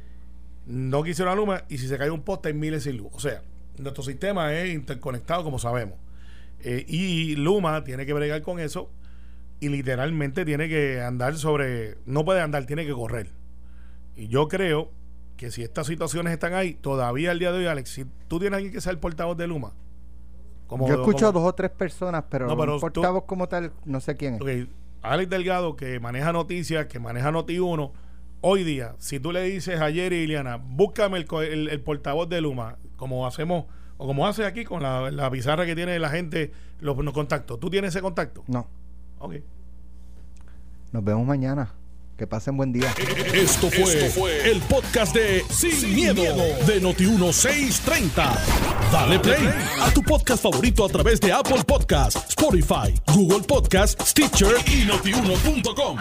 no 0.67 1.03
quisieron 1.03 1.35
la 1.35 1.37
Luma, 1.41 1.65
y 1.69 1.79
si 1.79 1.89
se 1.89 1.99
cae 1.99 2.11
un 2.11 2.23
poste 2.23 2.49
hay 2.49 2.55
miles 2.55 2.85
sin 2.85 2.97
luz. 2.97 3.09
O 3.13 3.21
sea, 3.21 3.43
Nuestro 3.79 4.03
sistema 4.05 4.53
es 4.53 4.75
interconectado, 4.75 5.43
como 5.43 5.59
sabemos. 5.59 5.95
Eh, 6.63 6.85
y 6.87 7.35
Luma 7.37 7.83
tiene 7.83 8.05
que 8.05 8.13
bregar 8.13 8.43
con 8.43 8.59
eso 8.61 8.91
y 9.59 9.71
literalmente 9.71 10.45
tiene 10.45 10.69
que 10.69 11.01
andar 11.01 11.35
sobre. 11.37 11.97
No 12.05 12.23
puede 12.25 12.43
andar, 12.43 12.67
tiene 12.67 12.85
que 12.85 12.93
correr. 12.93 13.31
Y 14.17 14.29
yo 14.29 14.49
creo 14.49 14.91
que 15.41 15.51
si 15.51 15.63
estas 15.63 15.87
situaciones 15.87 16.35
están 16.35 16.53
ahí, 16.53 16.75
todavía 16.75 17.31
al 17.31 17.39
día 17.39 17.51
de 17.51 17.61
hoy, 17.61 17.67
Alex, 17.67 17.89
si 17.89 18.05
tú 18.29 18.39
tienes 18.39 18.59
alguien 18.59 18.75
que 18.75 18.83
sea 18.83 18.93
el 18.93 18.99
portavoz 18.99 19.39
de 19.39 19.47
Luma. 19.47 19.73
Como, 20.67 20.87
yo 20.87 20.97
escucho 20.97 21.29
a 21.29 21.33
dos 21.33 21.43
o 21.49 21.55
tres 21.55 21.71
personas, 21.71 22.25
pero, 22.29 22.47
No, 22.47 22.59
pero 22.59 22.75
un 22.75 22.81
portavoz 22.81 23.25
como 23.25 23.49
tal, 23.49 23.73
no 23.87 24.01
sé 24.01 24.17
quién 24.17 24.35
es. 24.35 24.41
Alex 25.01 25.31
Delgado, 25.31 25.77
que 25.77 25.99
maneja 25.99 26.31
noticias, 26.35 26.85
que 26.89 26.99
maneja 26.99 27.31
Noti1, 27.33 27.91
hoy 28.43 28.65
día, 28.65 28.97
si 28.99 29.19
tú 29.19 29.33
le 29.33 29.43
dices 29.45 29.81
a 29.81 29.91
Jerry 29.91 30.17
y 30.17 30.21
Liliana, 30.27 30.57
búscame 30.63 31.17
el, 31.17 31.27
el- 31.45 31.69
el 31.71 31.81
portavoz 31.81 32.29
de 32.29 32.43
Luma, 32.43 32.77
como 32.97 33.27
hacemos, 33.27 33.65
o 33.97 34.07
como 34.07 34.27
hace 34.27 34.45
aquí 34.45 34.65
con 34.67 34.83
la, 34.83 35.11
la 35.11 35.31
pizarra 35.31 35.65
que 35.65 35.75
tiene 35.75 35.99
la 35.99 36.11
gente, 36.11 36.53
los, 36.81 36.99
los 36.99 37.15
contactos. 37.15 37.59
¿Tú 37.59 37.71
tienes 37.71 37.95
ese 37.95 38.03
contacto? 38.03 38.45
No. 38.47 38.67
Ok. 39.21 39.37
Nos 40.93 41.03
vemos 41.03 41.27
mañana. 41.27 41.73
Que 42.21 42.27
pasen 42.27 42.55
buen 42.55 42.71
día. 42.71 42.95
Esto 43.33 43.71
fue, 43.71 44.51
el 44.51 44.61
podcast 44.61 45.15
de 45.15 45.43
Sin, 45.49 45.95
miedo, 45.95 46.23
de 46.67 46.83
Noti1630. 46.83 48.13
Dale 48.93 49.19
play 49.21 49.49
a 49.81 49.91
tu 49.95 50.03
podcast 50.03 50.43
favorito 50.43 50.85
a 50.85 50.91
través 50.91 51.19
de 51.19 51.33
Apple 51.33 51.65
Podcasts, 51.67 52.21
Spotify, 52.29 52.93
Google 53.15 53.41
Podcasts, 53.41 54.11
Stitcher 54.11 54.55
y 54.67 54.85
notiuno.com. 54.85 55.97